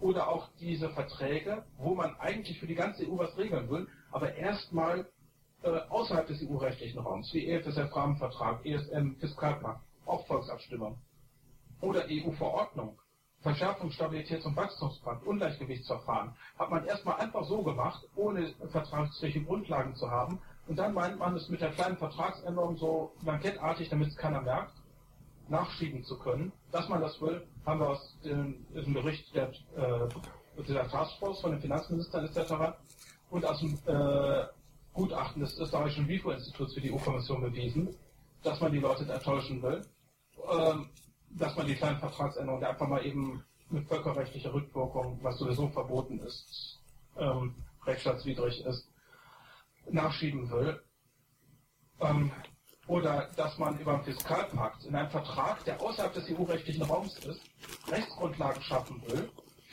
Oder 0.00 0.28
auch 0.28 0.48
diese 0.60 0.90
Verträge, 0.90 1.64
wo 1.78 1.94
man 1.94 2.16
eigentlich 2.18 2.58
für 2.58 2.66
die 2.66 2.74
ganze 2.74 3.04
EU 3.04 3.18
was 3.18 3.36
regeln 3.36 3.68
will, 3.70 3.88
aber 4.10 4.34
erstmal 4.34 5.08
äh, 5.62 5.68
außerhalb 5.88 6.26
des 6.26 6.42
EU-rechtlichen 6.42 6.98
Raums, 6.98 7.32
wie 7.32 7.46
EFSF-Rahmenvertrag, 7.46 8.64
ESM, 8.66 9.14
Fiskalpakt, 9.18 9.83
auch 10.06 10.26
Volksabstimmung. 10.26 10.98
Oder 11.80 12.04
EU-Verordnung, 12.08 12.98
Verschärfung, 13.40 13.90
Stabilitäts- 13.90 14.46
und 14.46 14.56
Wachstumspakt, 14.56 15.26
Ungleichgewichtsverfahren, 15.26 16.34
hat 16.58 16.70
man 16.70 16.84
erstmal 16.86 17.20
einfach 17.20 17.44
so 17.44 17.62
gemacht, 17.62 18.02
ohne 18.16 18.54
vertragliche 18.70 19.42
Grundlagen 19.42 19.94
zu 19.96 20.10
haben. 20.10 20.40
Und 20.66 20.78
dann 20.78 20.94
meint 20.94 21.18
man 21.18 21.36
es 21.36 21.50
mit 21.50 21.60
der 21.60 21.70
kleinen 21.72 21.98
Vertragsänderung 21.98 22.78
so 22.78 23.12
blankettartig, 23.22 23.90
damit 23.90 24.08
es 24.08 24.16
keiner 24.16 24.40
merkt, 24.40 24.72
nachschieben 25.48 26.02
zu 26.04 26.18
können. 26.18 26.52
Dass 26.72 26.88
man 26.88 27.02
das 27.02 27.20
will, 27.20 27.46
haben 27.66 27.80
wir 27.80 27.90
aus 27.90 28.18
dem, 28.24 28.64
dem 28.72 28.94
Bericht 28.94 29.34
der, 29.34 29.50
äh, 29.76 30.62
der 30.66 30.88
Taskforce 30.88 31.42
von 31.42 31.50
den 31.50 31.60
Finanzministern 31.60 32.24
etc. 32.24 32.78
und 33.28 33.44
aus 33.44 33.60
dem 33.60 33.78
äh, 33.86 34.46
Gutachten 34.94 35.42
des 35.42 35.58
österreichischen 35.58 36.08
WIFO-Instituts 36.08 36.74
für 36.74 36.80
die 36.80 36.92
EU-Kommission 36.92 37.42
bewiesen, 37.42 37.94
dass 38.42 38.60
man 38.60 38.72
die 38.72 38.78
Leute 38.78 39.10
enttäuschen 39.12 39.62
will, 39.62 39.84
ähm, 40.50 40.90
dass 41.30 41.56
man 41.56 41.66
die 41.66 41.74
kleinen 41.74 41.98
Vertragsänderungen 41.98 42.64
einfach 42.64 42.88
mal 42.88 43.04
eben 43.04 43.44
mit 43.70 43.88
völkerrechtlicher 43.88 44.52
Rückwirkung, 44.52 45.18
was 45.22 45.38
sowieso 45.38 45.68
verboten 45.68 46.20
ist, 46.20 46.80
ähm, 47.18 47.54
rechtsstaatswidrig 47.86 48.64
ist, 48.64 48.88
nachschieben 49.90 50.50
will. 50.50 50.82
Ähm, 52.00 52.30
oder 52.86 53.30
dass 53.36 53.56
man 53.58 53.78
über 53.78 53.94
einen 53.94 54.04
Fiskalpakt 54.04 54.84
in 54.84 54.94
einem 54.94 55.10
Vertrag, 55.10 55.64
der 55.64 55.80
außerhalb 55.80 56.12
des 56.12 56.30
EU-rechtlichen 56.30 56.82
Raums 56.82 57.18
ist, 57.20 57.40
Rechtsgrundlagen 57.88 58.62
schaffen 58.62 59.02
will 59.06 59.30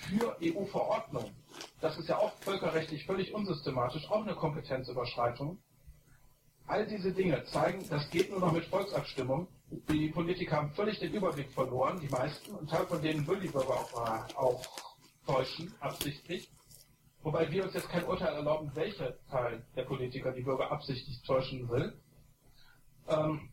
für 0.08 0.38
EU-Verordnungen 0.42 1.36
das 1.82 1.98
ist 1.98 2.08
ja 2.10 2.18
auch 2.18 2.32
völkerrechtlich 2.42 3.06
völlig 3.06 3.34
unsystematisch, 3.34 4.10
auch 4.10 4.22
eine 4.22 4.36
Kompetenzüberschreitung. 4.36 5.58
All 6.68 6.88
diese 6.88 7.12
Dinge 7.12 7.44
zeigen, 7.46 7.88
das 7.90 8.10
geht 8.12 8.30
nur 8.30 8.40
noch 8.40 8.52
mit 8.52 8.66
Volksabstimmung. 8.66 9.48
Die 9.72 10.10
Politiker 10.10 10.58
haben 10.58 10.72
völlig 10.72 11.00
den 11.00 11.14
Überblick 11.14 11.50
verloren, 11.52 11.98
die 12.02 12.10
meisten, 12.10 12.54
und 12.56 12.70
Teil 12.70 12.86
von 12.88 13.02
denen 13.02 13.26
will 13.26 13.40
die 13.40 13.48
Bürger 13.48 13.70
auch, 13.70 14.36
auch 14.36 14.66
täuschen, 15.26 15.74
absichtlich. 15.80 16.52
Wobei 17.24 17.50
wir 17.50 17.64
uns 17.64 17.74
jetzt 17.74 17.88
kein 17.88 18.04
Urteil 18.04 18.34
erlauben, 18.34 18.70
welcher 18.74 19.16
Teil 19.28 19.66
der 19.76 19.84
Politiker 19.84 20.34
die 20.34 20.42
Bürger 20.42 20.72
absichtlich 20.72 21.22
täuschen 21.22 21.70
will. 21.70 21.94
Ähm, 23.08 23.50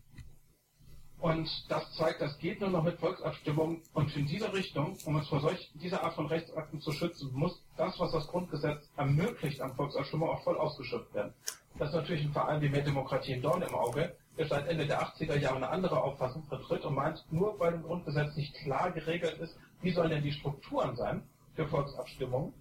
und 1.21 1.49
das 1.69 1.95
zeigt, 1.95 2.21
das 2.21 2.37
geht 2.39 2.61
nur 2.61 2.71
noch 2.71 2.83
mit 2.83 2.99
Volksabstimmung. 2.99 3.83
Und 3.93 4.17
in 4.17 4.27
dieser 4.27 4.53
Richtung, 4.53 4.97
um 5.05 5.17
uns 5.17 5.29
vor 5.29 5.41
solch, 5.41 5.71
dieser 5.75 6.03
Art 6.03 6.15
von 6.15 6.27
Rechtsakten 6.27 6.81
zu 6.81 6.93
schützen, 6.93 7.31
muss 7.33 7.63
das, 7.77 7.99
was 8.01 8.11
das 8.11 8.27
Grundgesetz 8.27 8.89
ermöglicht 8.97 9.61
an 9.61 9.75
Volksabstimmung, 9.75 10.31
auch 10.31 10.43
voll 10.43 10.57
ausgeschöpft 10.57 11.15
werden. 11.15 11.35
Das 11.79 11.91
ist 11.91 11.95
natürlich 11.95 12.25
ein 12.25 12.33
Verein 12.33 12.61
wie 12.61 12.69
Mehr 12.69 12.83
Demokratie 12.83 13.33
in 13.33 13.43
Dorn 13.43 13.63
im 13.63 13.75
Auge, 13.75 14.17
der 14.39 14.47
seit 14.47 14.69
Ende 14.69 14.87
der 14.87 15.03
80er 15.03 15.37
Jahre 15.37 15.57
eine 15.57 15.69
andere 15.69 16.01
Auffassung 16.01 16.45
vertritt 16.45 16.85
und 16.85 16.95
meint, 16.95 17.25
nur 17.31 17.59
weil 17.59 17.75
im 17.75 17.83
Grundgesetz 17.83 18.37
nicht 18.37 18.55
klar 18.55 18.93
geregelt 18.93 19.39
ist, 19.39 19.59
wie 19.83 19.91
sollen 19.91 20.11
denn 20.11 20.23
die 20.23 20.33
Strukturen 20.33 20.97
sein 20.97 21.23
für 21.55 21.67
Volksabstimmungen, 21.67 22.55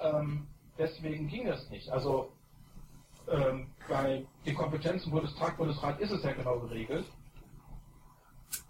ähm, 0.00 0.46
deswegen 0.78 1.26
ging 1.26 1.48
es 1.48 1.68
nicht. 1.70 1.90
Also 1.90 2.32
ähm, 3.28 3.68
bei 3.88 4.24
den 4.46 4.54
Kompetenzen 4.54 5.10
Bundestag, 5.10 5.56
Bundesrat 5.56 5.98
ist 5.98 6.12
es 6.12 6.22
ja 6.22 6.32
genau 6.32 6.60
geregelt. 6.60 7.06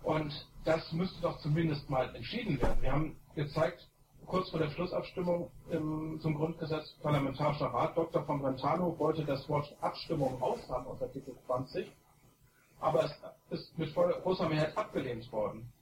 Und 0.03 0.49
das 0.65 0.93
müsste 0.93 1.21
doch 1.21 1.39
zumindest 1.41 1.91
mal 1.91 2.15
entschieden 2.15 2.61
werden. 2.61 2.81
Wir 2.81 2.93
haben 2.93 3.17
gezeigt, 3.35 3.87
kurz 4.27 4.51
vor 4.51 4.61
der 4.61 4.71
Schlussabstimmung 4.71 5.51
im, 5.71 6.19
zum 6.21 6.35
Grundgesetz 6.35 6.95
Parlamentarischer 7.03 7.67
Rat, 7.67 7.97
Dr. 7.97 8.25
von 8.25 8.41
Brentano 8.41 8.99
wollte 8.99 9.25
das 9.25 9.47
Wort 9.49 9.77
Abstimmung 9.81 10.41
raushaben 10.41 10.87
aus 10.87 11.03
Artikel 11.03 11.35
20, 11.47 11.91
aber 12.85 13.05
es 13.51 13.61
ist 13.61 13.79
mit 13.79 13.95
großer 13.95 14.49
Mehrheit 14.49 14.77
abgelehnt 14.77 15.33
worden. 15.33 15.73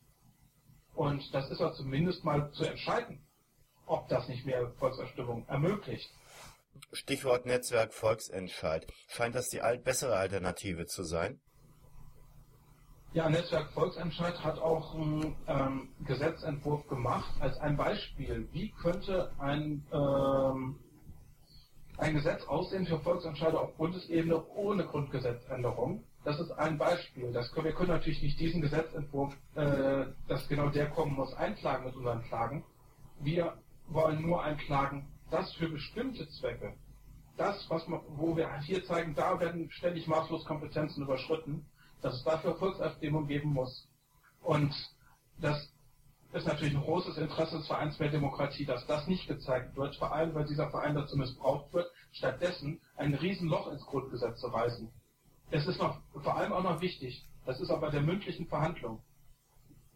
Und 0.95 1.35
das 1.35 1.51
ist 1.51 1.61
doch 1.61 1.75
zumindest 1.75 2.25
mal 2.25 2.53
zu 2.53 2.65
entscheiden, 2.65 3.27
ob 3.87 4.09
das 4.09 4.29
nicht 4.29 4.47
mehr 4.47 4.71
Volksabstimmung 4.79 5.47
ermöglicht. 5.49 6.09
Stichwort 6.93 7.45
Netzwerk 7.45 7.93
Volksentscheid. 7.93 8.87
Scheint 9.09 9.35
das 9.35 9.49
die 9.49 9.61
bessere 9.83 10.17
Alternative 10.17 10.87
zu 10.87 11.03
sein? 11.03 11.41
Ja, 13.15 13.29
Netzwerk 13.29 13.73
Volksentscheid 13.73 14.43
hat 14.43 14.59
auch 14.59 14.95
einen 14.95 15.37
ähm, 15.49 15.89
Gesetzentwurf 16.07 16.87
gemacht 16.87 17.35
als 17.41 17.59
ein 17.59 17.77
Beispiel. 17.77 18.49
Wie 18.53 18.71
könnte 18.71 19.33
ein, 19.39 19.85
ähm, 19.93 20.79
ein 21.99 22.15
Gesetz 22.15 22.45
aussehen 22.45 22.87
für 22.87 23.01
Volksentscheide 23.01 23.59
auf 23.59 23.75
Bundesebene 23.77 24.47
ohne 24.55 24.87
Grundgesetzänderung? 24.87 26.05
Das 26.25 26.39
ist 26.39 26.53
ein 26.53 26.79
Beispiel. 26.79 27.33
Das 27.33 27.51
können, 27.51 27.67
wir 27.67 27.73
können 27.73 27.91
natürlich 27.91 28.23
nicht 28.23 28.39
diesen 28.39 28.61
Gesetzentwurf, 28.61 29.35
äh, 29.55 30.07
dass 30.29 30.49
genau 30.49 30.69
der 30.69 30.91
kommen 30.91 31.15
muss, 31.15 31.35
einklagen 31.35 31.87
mit 31.87 31.97
unseren 31.97 32.23
Klagen. 32.23 32.65
Wir 33.21 33.57
wollen 33.89 34.23
nur 34.23 34.43
einklagen, 34.43 35.09
dass 35.31 35.53
für 35.55 35.69
bestimmte 35.69 36.29
Zwecke, 36.29 36.77
das, 37.37 37.69
was 37.69 37.89
man, 37.89 38.01
wo 38.09 38.37
wir 38.37 38.61
hier 38.61 38.85
zeigen, 38.85 39.15
da 39.15 39.41
werden 39.41 39.71
ständig 39.71 40.07
maßlos 40.07 40.45
Kompetenzen 40.45 41.03
überschritten, 41.03 41.67
dass 42.03 42.15
es 42.15 42.25
dafür 42.25 42.55
Volksabstimmung 42.57 43.27
geben 43.27 43.53
muss. 43.53 43.89
Und 44.43 44.75
das 45.39 45.73
ist 46.33 46.47
natürlich 46.47 46.75
ein 46.75 46.83
großes 46.83 47.19
Interesse 47.19 47.59
des 47.59 47.67
Vereins 47.67 47.99
mehr 47.99 48.11
Demokratie, 48.11 48.65
dass 48.65 48.87
das 48.87 49.07
nicht 49.07 49.27
gezeigt 49.27 49.77
wird, 49.77 49.97
vor 49.97 50.13
allem 50.13 50.35
weil 50.35 50.47
dieser 50.47 50.71
Verein 50.71 50.95
dazu 50.95 51.17
missbraucht 51.17 51.73
wird, 51.73 51.91
stattdessen 52.13 52.81
ein 52.97 53.15
Riesenloch 53.15 53.71
ins 53.73 53.85
Grundgesetz 53.85 54.41
zu 54.41 54.47
reißen. 54.49 54.91
Es 55.53 55.67
ist 55.67 55.79
noch, 55.79 56.01
vor 56.15 56.35
allem 56.35 56.51
auch 56.55 56.63
noch 56.63 56.81
wichtig, 56.81 57.27
das 57.45 57.61
ist 57.61 57.69
aber 57.69 57.91
der 57.91 58.01
mündlichen 58.01 58.47
Verhandlung 58.47 59.03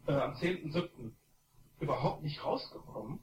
äh, 0.07 0.13
am 0.13 0.35
10.7. 0.35 1.13
überhaupt 1.81 2.23
nicht 2.23 2.45
rausgekommen. 2.45 3.21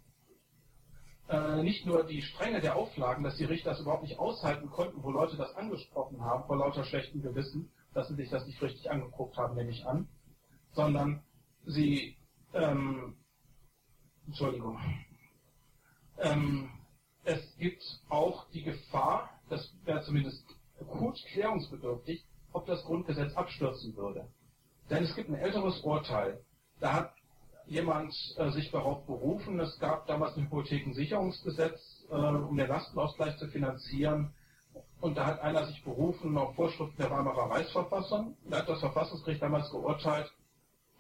Äh, 1.30 1.62
nicht 1.62 1.86
nur 1.86 2.04
die 2.04 2.24
Strenge 2.24 2.60
der 2.60 2.76
Auflagen, 2.76 3.24
dass 3.24 3.38
die 3.38 3.44
Richter 3.44 3.70
das 3.70 3.82
überhaupt 3.82 4.02
nicht 4.02 4.18
aushalten 4.18 4.72
konnten, 4.72 5.04
wo 5.04 5.12
Leute 5.12 5.38
das 5.38 5.54
angesprochen 5.56 6.22
haben, 6.22 6.44
vor 6.46 6.58
lauter 6.58 6.84
schlechtem 6.86 7.22
Gewissen, 7.22 7.72
dass 7.94 8.08
sie 8.08 8.16
sich 8.16 8.32
das 8.32 8.48
nicht 8.48 8.60
richtig 8.64 8.90
angeguckt 8.90 9.38
haben, 9.38 9.54
nehme 9.54 9.70
ich 9.70 9.86
an, 9.86 10.08
sondern 10.72 11.22
sie, 11.66 12.18
ähm, 12.54 13.16
Entschuldigung, 14.26 14.80
ähm, 16.18 16.72
es 17.26 17.56
gibt 17.58 17.84
auch 18.10 18.50
die 18.50 18.64
Gefahr, 18.64 19.30
das 19.50 19.72
wäre 19.86 20.02
zumindest 20.02 20.44
gut 20.88 21.18
klärungsbedürftig, 21.32 22.24
ob 22.52 22.66
das 22.66 22.84
Grundgesetz 22.84 23.34
abstürzen 23.36 23.96
würde. 23.96 24.28
Denn 24.90 25.04
es 25.04 25.16
gibt 25.16 25.30
ein 25.30 25.36
älteres 25.36 25.82
Urteil, 25.82 26.40
da 26.80 26.94
hat 26.94 27.14
jemand 27.66 28.14
äh, 28.38 28.52
sich 28.52 28.70
darauf 28.72 29.06
berufen, 29.06 29.60
es 29.60 29.80
gab 29.80 30.06
damals 30.08 30.36
ein 30.36 30.46
Hypothekensicherungsgesetz, 30.46 32.06
äh, 32.10 32.14
um 32.14 32.58
den 32.58 32.68
Lastenausgleich 32.68 33.38
zu 33.38 33.48
finanzieren, 33.48 34.34
und 35.02 35.18
da 35.18 35.26
hat 35.26 35.42
einer 35.42 35.66
sich 35.68 35.84
berufen 35.84 36.38
auf 36.38 36.56
Vorschriften 36.56 36.96
der 36.98 37.12
Weimarer 37.12 37.52
Reichsverfassung. 37.52 38.38
Da 38.50 38.60
hat 38.60 38.70
das 38.70 38.80
Verfassungsgericht 38.80 39.42
damals 39.42 39.70
geurteilt, 39.70 40.32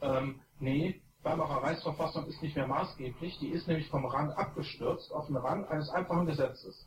ähm, 0.02 0.42
nee, 0.60 1.02
Weimarer 1.24 1.64
Reichsverfassung 1.64 2.26
ist 2.28 2.42
nicht 2.42 2.56
mehr 2.58 2.68
maßgeblich, 2.68 3.40
die 3.40 3.48
ist 3.48 3.68
nämlich 3.68 3.88
vom 3.88 4.06
Rang 4.06 4.32
abgestürzt 4.32 5.12
auf 5.14 5.28
den 5.28 5.38
Rang 5.38 5.66
eines 5.66 5.90
einfachen 5.90 6.26
Gesetzes. 6.26 6.86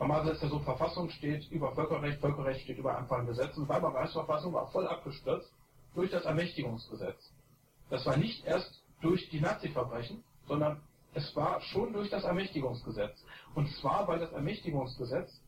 Normalerweise 0.00 0.32
ist 0.32 0.42
ja 0.42 0.48
so, 0.48 0.58
Verfassung 0.60 1.10
steht 1.10 1.50
über 1.50 1.74
Völkerrecht, 1.74 2.20
Völkerrecht 2.20 2.62
steht 2.62 2.78
über 2.78 2.96
einfachen 2.96 3.26
Gesetzen. 3.26 3.68
Weimarer 3.68 3.96
Reichsverfassung 3.96 4.54
war 4.54 4.66
voll 4.68 4.88
abgestürzt 4.88 5.52
durch 5.94 6.10
das 6.10 6.24
Ermächtigungsgesetz. 6.24 7.30
Das 7.90 8.06
war 8.06 8.16
nicht 8.16 8.46
erst 8.46 8.82
durch 9.02 9.28
die 9.28 9.40
Nazi-Verbrechen, 9.40 10.24
sondern 10.46 10.80
es 11.12 11.36
war 11.36 11.60
schon 11.60 11.92
durch 11.92 12.08
das 12.08 12.24
Ermächtigungsgesetz. 12.24 13.22
Und 13.54 13.68
zwar, 13.76 14.08
weil 14.08 14.20
das 14.20 14.32
Ermächtigungsgesetz 14.32 15.38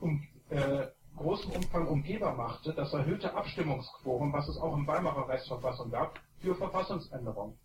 um, 0.00 0.26
äh, 0.48 0.86
großem 1.18 1.52
Umfang 1.52 1.86
umgehbar 1.86 2.34
machte, 2.34 2.72
das 2.72 2.94
erhöhte 2.94 3.34
Abstimmungsquorum, 3.34 4.32
was 4.32 4.48
es 4.48 4.56
auch 4.56 4.78
in 4.78 4.86
Weimarer 4.86 5.28
Rechtsverfassung 5.28 5.90
gab, 5.90 6.18
für 6.38 6.54
Verfassungsänderungen. 6.54 7.58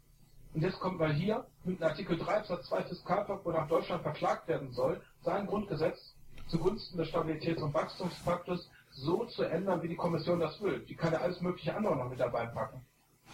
Und 0.54 0.62
jetzt 0.62 0.82
kommt 0.82 1.00
mal 1.00 1.14
hier 1.14 1.46
mit 1.64 1.82
Artikel 1.82 2.18
3 2.18 2.40
Absatz 2.40 2.68
2 2.68 2.84
Fiskalpakt, 2.84 3.46
wonach 3.46 3.70
Deutschland 3.70 4.04
verklagt 4.04 4.50
werden 4.50 4.74
soll, 4.74 5.02
sein 5.22 5.48
Grundgesetz 5.48 6.15
zugunsten 6.48 6.98
des 6.98 7.10
Stabilitäts- 7.10 7.62
und 7.62 7.74
Wachstumspaktes 7.74 8.70
so 8.92 9.26
zu 9.26 9.44
ändern, 9.44 9.82
wie 9.82 9.88
die 9.88 9.96
Kommission 9.96 10.40
das 10.40 10.62
will. 10.62 10.86
Die 10.86 10.96
kann 10.96 11.14
ja 11.14 11.20
alles 11.20 11.42
mögliche 11.42 11.76
andere 11.76 11.96
noch 11.96 12.10
mit 12.10 12.20
dabei 12.20 12.46
packen. 12.48 12.86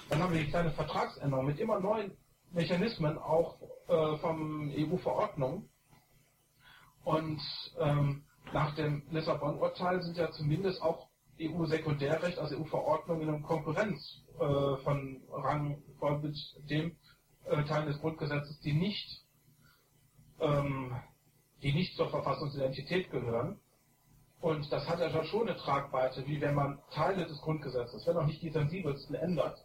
Dann 0.09 0.22
haben 0.22 0.34
wir 0.34 0.41
die 0.43 0.49
kleine 0.49 0.72
Vertragsänderung 0.72 1.45
mit 1.45 1.59
immer 1.59 1.80
neuen 1.80 2.18
Mechanismen, 2.51 3.18
auch 3.18 3.62
äh, 3.88 4.18
vom 4.18 4.72
EU-Verordnung. 4.76 5.70
Und 7.03 7.41
ähm, 7.80 8.24
nach 8.51 8.76
dem 8.76 9.03
Lissabon-Urteil 9.09 10.01
sind 10.03 10.18
ja 10.18 10.32
zumindest 10.32 10.82
auch 10.82 11.07
EU-Sekundärrecht, 11.39 12.38
also 12.38 12.57
EU-Verordnungen 12.57 13.30
in 13.30 13.43
Konkurrenz 13.43 14.24
äh, 14.36 14.78
von 14.84 15.22
Rang 15.32 15.82
von 15.99 16.22
dem 16.70 16.97
äh, 17.45 17.64
Teil 17.64 17.86
des 17.86 17.99
Grundgesetzes, 17.99 18.59
die 18.59 18.74
nicht, 18.74 19.26
ähm, 20.39 20.95
die 21.62 21.74
nicht 21.74 21.95
zur 21.95 22.09
Verfassungsidentität 22.09 23.12
gehören. 23.12 23.59
Und 24.41 24.72
das 24.72 24.88
hat 24.89 24.99
ja 24.99 25.24
schon 25.24 25.47
eine 25.47 25.57
Tragweite, 25.57 26.26
wie 26.26 26.41
wenn 26.41 26.55
man 26.55 26.80
Teile 26.91 27.26
des 27.26 27.39
Grundgesetzes, 27.41 28.07
wenn 28.07 28.18
auch 28.18 28.26
nicht 28.26 28.41
die 28.41 28.49
sensibelsten, 28.49 29.16
ändert. 29.16 29.64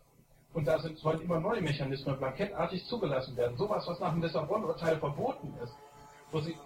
Und 0.53 0.67
da 0.67 0.79
sind, 0.79 0.99
sollen 0.99 1.21
immer 1.23 1.41
neue 1.41 1.63
Mechanismen 1.63 2.19
blankettartig 2.19 2.85
zugelassen 2.87 3.37
werden. 3.37 3.57
Sowas, 3.57 3.87
was 3.87 4.01
nach 4.01 4.13
dem 4.13 4.23
Lissabon-Urteil 4.23 4.99
verboten 4.99 5.55
ist, 5.63 5.75
wo 6.31 6.41
sie, 6.41 6.57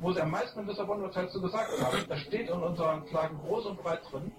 wo 0.00 0.12
sie 0.12 0.20
am 0.20 0.30
meisten 0.30 0.60
im 0.60 0.66
Lissabon-Urteil 0.66 1.28
zu 1.30 1.40
gesagt 1.40 1.70
haben. 1.80 2.04
Das 2.08 2.20
steht 2.20 2.48
in 2.48 2.62
unseren 2.62 3.04
Klagen 3.06 3.38
groß 3.38 3.66
und 3.66 3.82
breit 3.82 4.00
drin. 4.10 4.32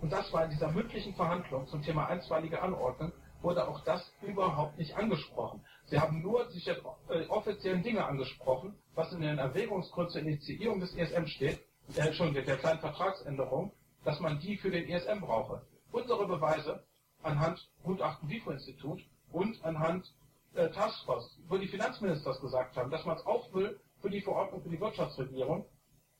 Und 0.00 0.12
das 0.12 0.32
war 0.32 0.44
in 0.44 0.50
dieser 0.50 0.70
mündlichen 0.70 1.14
Verhandlung 1.14 1.66
zum 1.68 1.82
Thema 1.82 2.06
einstweilige 2.06 2.60
Anordnung, 2.60 3.12
wurde 3.40 3.66
auch 3.68 3.80
das 3.84 4.12
überhaupt 4.22 4.78
nicht 4.78 4.96
angesprochen. 4.96 5.64
Sie 5.92 6.00
haben 6.00 6.22
nur 6.22 6.50
sich 6.50 6.64
jetzt 6.64 6.80
äh, 7.10 7.26
offiziellen 7.26 7.82
Dinge 7.82 8.06
angesprochen, 8.06 8.74
was 8.94 9.12
in 9.12 9.20
den 9.20 9.36
Erwägungsgründen 9.36 10.10
zur 10.10 10.22
Initiierung 10.22 10.80
des 10.80 10.94
ESM 10.94 11.26
steht, 11.26 11.60
äh, 11.96 12.14
schon 12.14 12.32
der 12.32 12.44
kleinen 12.44 12.80
Vertragsänderung, 12.80 13.72
dass 14.02 14.18
man 14.18 14.40
die 14.40 14.56
für 14.56 14.70
den 14.70 14.88
ESM 14.88 15.20
brauche. 15.20 15.60
Unsere 15.90 16.26
Beweise 16.26 16.82
anhand 17.22 17.70
Gutachten 17.82 18.26
WIFO-Institut 18.30 19.02
und 19.32 19.62
anhand 19.66 20.10
äh, 20.54 20.70
Taskforce, 20.70 21.38
wo 21.48 21.58
die 21.58 21.68
Finanzminister 21.68 22.40
gesagt 22.40 22.74
haben, 22.74 22.90
dass 22.90 23.04
man 23.04 23.18
es 23.18 23.26
auch 23.26 23.52
will, 23.52 23.78
für 24.00 24.08
die 24.08 24.22
Verordnung 24.22 24.62
für 24.62 24.70
die 24.70 24.80
Wirtschaftsregierung 24.80 25.66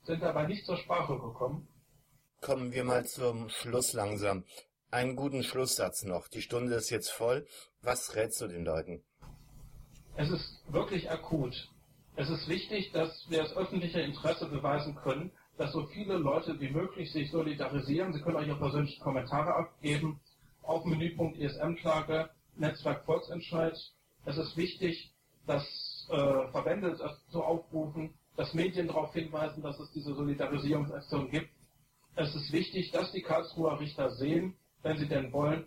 sind 0.02 0.22
dabei 0.22 0.46
nicht 0.48 0.66
zur 0.66 0.76
Sprache 0.76 1.14
gekommen. 1.14 1.66
Kommen 2.42 2.72
wir 2.72 2.84
mal 2.84 3.06
zum 3.06 3.48
Schluss 3.48 3.94
langsam. 3.94 4.44
Einen 4.90 5.16
guten 5.16 5.42
Schlusssatz 5.42 6.02
noch. 6.02 6.28
Die 6.28 6.42
Stunde 6.42 6.74
ist 6.74 6.90
jetzt 6.90 7.10
voll. 7.10 7.46
Was 7.80 8.14
rätst 8.14 8.42
du 8.42 8.48
den 8.48 8.66
Leuten? 8.66 9.02
Es 10.16 10.30
ist 10.30 10.62
wirklich 10.72 11.10
akut. 11.10 11.70
Es 12.16 12.28
ist 12.28 12.46
wichtig, 12.48 12.92
dass 12.92 13.28
wir 13.30 13.38
das 13.38 13.56
öffentliche 13.56 14.00
Interesse 14.00 14.46
beweisen 14.46 14.94
können, 14.96 15.30
dass 15.56 15.72
so 15.72 15.86
viele 15.86 16.16
Leute 16.18 16.60
wie 16.60 16.70
möglich 16.70 17.10
sich 17.12 17.30
solidarisieren. 17.30 18.12
Sie 18.12 18.20
können 18.20 18.50
auch 18.50 18.58
persönliche 18.58 19.00
Kommentare 19.00 19.54
abgeben 19.54 20.20
auf 20.62 20.84
Menüpunkt 20.84 21.38
ESM-Klage, 21.38 22.28
Netzwerk 22.56 23.04
Volksentscheid. 23.04 23.76
Es 24.26 24.36
ist 24.36 24.56
wichtig, 24.56 25.12
dass 25.46 26.08
äh, 26.10 26.48
Verbände 26.50 26.96
dazu 26.96 27.42
aufrufen, 27.42 28.14
dass 28.36 28.54
Medien 28.54 28.88
darauf 28.88 29.12
hinweisen, 29.14 29.62
dass 29.62 29.78
es 29.78 29.90
diese 29.92 30.14
Solidarisierungsaktion 30.14 31.30
gibt. 31.30 31.50
Es 32.14 32.34
ist 32.34 32.52
wichtig, 32.52 32.90
dass 32.90 33.10
die 33.12 33.22
Karlsruher 33.22 33.80
Richter 33.80 34.10
sehen, 34.10 34.54
wenn 34.82 34.98
sie 34.98 35.08
denn 35.08 35.32
wollen, 35.32 35.64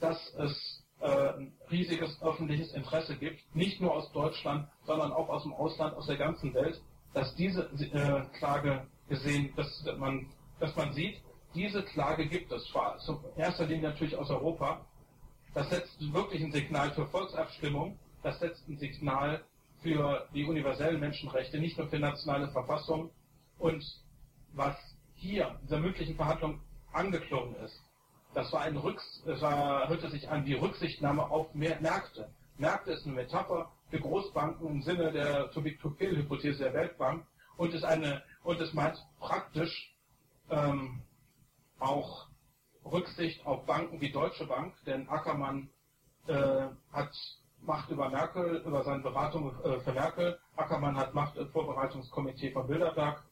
dass 0.00 0.34
es 0.34 0.84
äh, 1.00 1.32
riesiges 1.74 2.22
öffentliches 2.22 2.72
Interesse 2.72 3.16
gibt, 3.16 3.40
nicht 3.54 3.80
nur 3.80 3.92
aus 3.92 4.10
Deutschland, 4.12 4.68
sondern 4.86 5.12
auch 5.12 5.28
aus 5.28 5.42
dem 5.42 5.52
Ausland, 5.52 5.94
aus 5.96 6.06
der 6.06 6.16
ganzen 6.16 6.54
Welt, 6.54 6.80
dass 7.12 7.34
diese 7.34 7.62
äh, 7.92 8.38
Klage 8.38 8.86
gesehen, 9.08 9.52
dass 9.56 9.84
man, 9.98 10.26
dass 10.60 10.74
man 10.76 10.92
sieht, 10.92 11.20
diese 11.54 11.82
Klage 11.82 12.26
gibt 12.26 12.50
es, 12.52 12.64
zwar 12.66 12.98
in 13.08 13.42
erster 13.42 13.66
Linie 13.66 13.90
natürlich 13.90 14.16
aus 14.16 14.30
Europa. 14.30 14.84
Das 15.52 15.70
setzt 15.70 16.12
wirklich 16.12 16.42
ein 16.42 16.52
Signal 16.52 16.90
für 16.92 17.06
Volksabstimmung, 17.06 17.98
das 18.22 18.40
setzt 18.40 18.68
ein 18.68 18.78
Signal 18.78 19.44
für 19.82 20.26
die 20.34 20.44
universellen 20.44 20.98
Menschenrechte, 20.98 21.58
nicht 21.58 21.76
nur 21.78 21.88
für 21.88 21.98
nationale 21.98 22.48
Verfassung. 22.48 23.10
Und 23.58 23.84
was 24.52 24.76
hier 25.14 25.48
in 25.48 25.66
dieser 25.66 25.78
mündlichen 25.78 26.16
Verhandlung 26.16 26.60
angeklungen 26.92 27.54
ist, 27.56 27.80
Das 28.34 28.52
war 28.52 28.62
ein 28.62 28.76
Rücks, 28.76 29.22
das 29.24 29.40
war, 29.40 29.88
hörte 29.88 30.10
sich 30.10 30.28
an 30.28 30.44
wie 30.44 30.54
Rücksichtnahme 30.54 31.30
auf 31.30 31.54
mehr 31.54 31.80
Märkte. 31.80 32.28
Märkte 32.58 32.92
ist 32.92 33.06
eine 33.06 33.14
Metapher 33.14 33.70
für 33.90 34.00
Großbanken 34.00 34.66
im 34.66 34.82
Sinne 34.82 35.12
der 35.12 35.50
Too-Big-to-Fail-Hypothese 35.52 36.64
der 36.64 36.74
Weltbank 36.74 37.24
und 37.56 37.72
ist 37.72 37.84
eine 37.84 38.22
und 38.42 38.60
es 38.60 38.74
meint 38.74 38.98
praktisch 39.20 39.94
ähm, 40.50 41.00
auch 41.78 42.26
Rücksicht 42.84 43.46
auf 43.46 43.64
Banken 43.66 44.00
wie 44.00 44.10
Deutsche 44.10 44.46
Bank, 44.46 44.74
denn 44.84 45.08
Ackermann 45.08 45.70
äh, 46.26 46.66
hat 46.92 47.12
Macht 47.62 47.88
über 47.90 48.10
Merkel, 48.10 48.62
über 48.66 48.84
seine 48.84 49.02
Beratung 49.02 49.54
äh, 49.62 49.80
für 49.80 49.92
Merkel. 49.92 50.38
Ackermann 50.56 50.96
hat 50.96 51.14
Macht 51.14 51.36
im 51.36 51.48
Vorbereitungskomitee 51.48 52.50
von 52.50 52.66
Bilderberg 52.66 53.22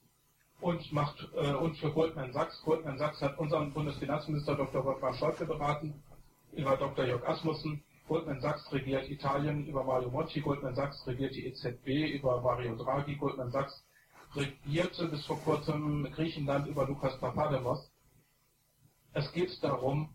und 0.62 0.92
Macht 0.92 1.28
äh, 1.34 1.52
und 1.52 1.76
für 1.76 1.90
Goldman 1.90 2.32
Sachs. 2.32 2.62
Goldman 2.62 2.96
Sachs 2.98 3.20
hat 3.20 3.38
unseren 3.38 3.72
Bundesfinanzminister 3.72 4.54
Dr. 4.54 4.84
Wolfgang 4.84 5.16
Schäuble 5.16 5.46
beraten 5.46 6.02
über 6.52 6.76
Dr. 6.76 7.04
Jörg 7.04 7.26
Asmussen. 7.26 7.82
Goldman 8.06 8.40
Sachs 8.40 8.72
regiert 8.72 9.10
Italien 9.10 9.66
über 9.66 9.82
Mario 9.84 10.10
Monti. 10.10 10.40
Goldman 10.40 10.74
Sachs 10.74 11.06
regiert 11.06 11.34
die 11.34 11.46
EZB 11.46 12.14
über 12.14 12.40
Mario 12.40 12.76
Draghi. 12.76 13.16
Goldman 13.16 13.50
Sachs 13.50 13.84
regierte 14.34 15.08
bis 15.08 15.26
vor 15.26 15.38
kurzem 15.40 16.10
Griechenland 16.12 16.68
über 16.68 16.86
Lukas 16.86 17.18
Papademos. 17.18 17.90
Es 19.12 19.30
geht 19.32 19.62
darum, 19.62 20.14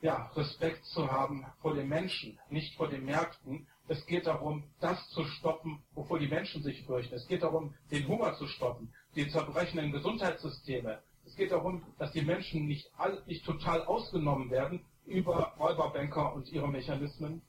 ja, 0.00 0.30
Respekt 0.34 0.84
zu 0.86 1.10
haben 1.10 1.46
vor 1.60 1.74
den 1.74 1.88
Menschen, 1.88 2.38
nicht 2.50 2.74
vor 2.76 2.88
den 2.88 3.04
Märkten. 3.04 3.68
Es 3.88 4.04
geht 4.06 4.26
darum, 4.26 4.64
das 4.80 5.08
zu 5.10 5.24
stoppen, 5.24 5.82
wovor 5.94 6.18
die 6.18 6.28
Menschen 6.28 6.62
sich 6.62 6.84
fürchten. 6.84 7.14
Es 7.14 7.26
geht 7.26 7.42
darum, 7.42 7.74
den 7.90 8.06
Hunger 8.08 8.34
zu 8.34 8.46
stoppen, 8.48 8.92
die 9.14 9.28
zerbrechenden 9.28 9.92
Gesundheitssysteme. 9.92 11.02
Es 11.24 11.36
geht 11.36 11.52
darum, 11.52 11.82
dass 11.98 12.12
die 12.12 12.22
Menschen 12.22 12.66
nicht, 12.66 12.90
all, 12.96 13.22
nicht 13.26 13.44
total 13.44 13.84
ausgenommen 13.84 14.50
werden 14.50 14.80
über 15.06 15.54
Räuberbanker 15.58 16.34
und 16.34 16.50
ihre 16.50 16.68
Mechanismen. 16.68 17.42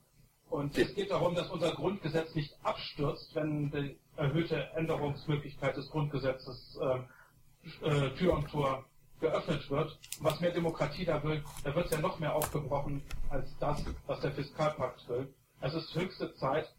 Und 0.50 0.78
es 0.78 0.94
geht 0.94 1.10
darum, 1.10 1.34
dass 1.36 1.50
unser 1.50 1.72
Grundgesetz 1.72 2.36
nicht 2.36 2.54
abstürzt, 2.64 3.34
wenn 3.34 3.72
die 3.72 3.98
erhöhte 4.16 4.72
Änderungsmöglichkeit 4.76 5.76
des 5.76 5.90
Grundgesetzes 5.90 6.78
äh, 6.82 7.88
äh, 7.88 8.10
Tür 8.16 8.34
und 8.34 8.50
Tor 8.50 8.86
geöffnet 9.20 9.70
wird. 9.70 9.98
was 10.20 10.40
mehr 10.42 10.52
Demokratie 10.52 11.06
da 11.06 11.24
will, 11.24 11.44
da 11.64 11.74
wird 11.74 11.86
es 11.86 11.92
ja 11.92 12.00
noch 12.00 12.20
mehr 12.20 12.36
aufgebrochen 12.36 13.02
als 13.30 13.58
das, 13.58 13.84
was 14.06 14.20
der 14.20 14.34
Fiskalpakt 14.34 15.08
will. 15.08 15.34
Es 15.62 15.74
ist 15.74 15.96
höchste 15.96 16.34
Zeit, 16.36 16.76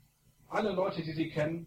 alle 0.48 0.72
Leute, 0.72 1.02
die 1.02 1.12
Sie 1.12 1.30
kennen, 1.30 1.66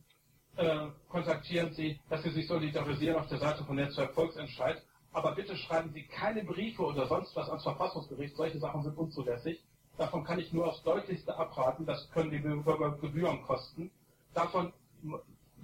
äh, 0.58 0.88
kontaktieren 1.10 1.74
Sie, 1.74 2.00
dass 2.10 2.24
Sie 2.24 2.30
sich 2.30 2.48
solidarisieren 2.48 3.18
auf 3.18 3.28
der 3.28 3.40
Seite 3.40 3.64
von 3.64 3.76
Netzwerk 3.76 4.14
Volksentscheid. 4.14 4.82
Aber 5.14 5.34
bitte 5.36 5.56
schreiben 5.56 5.92
Sie 5.94 6.04
keine 6.04 6.44
Briefe 6.44 6.84
oder 6.84 7.08
sonst 7.08 7.36
was 7.36 7.50
ans 7.50 7.64
Verfassungsgericht. 7.64 8.36
Solche 8.36 8.60
Sachen 8.60 8.84
sind 8.84 8.98
unzulässig. 8.98 9.64
Davon 9.98 10.24
kann 10.24 10.40
ich 10.40 10.54
nur 10.54 10.68
aufs 10.68 10.84
Deutlichste 10.84 11.36
abraten. 11.36 11.86
Das 11.86 12.10
können 12.12 12.30
die 12.30 12.40
Bürger 12.40 12.92
Gebühren 12.98 13.42
kosten. 13.44 13.90
Davon 14.34 14.74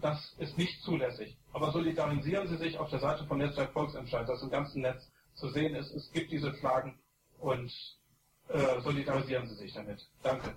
das 0.02 0.36
ist 0.38 0.58
nicht 0.58 0.82
zulässig. 0.84 1.38
Aber 1.54 1.72
solidarisieren 1.72 2.48
Sie 2.48 2.58
sich 2.58 2.78
auf 2.78 2.90
der 2.90 3.00
Seite 3.00 3.26
von 3.26 3.38
Netzwerk 3.38 3.72
Volksentscheid, 3.74 4.28
das 4.28 4.42
im 4.44 4.50
ganzen 4.50 4.82
Netz 4.82 5.10
zu 5.36 5.50
sehen 5.50 5.76
ist. 5.76 5.92
Es 5.92 6.12
gibt 6.12 6.32
diese 6.32 6.52
Klagen 6.54 7.00
und 7.40 7.72
äh, 8.50 8.82
solidarisieren 8.82 9.48
Sie 9.48 9.56
sich 9.56 9.74
damit. 9.74 10.06
Danke. 10.22 10.56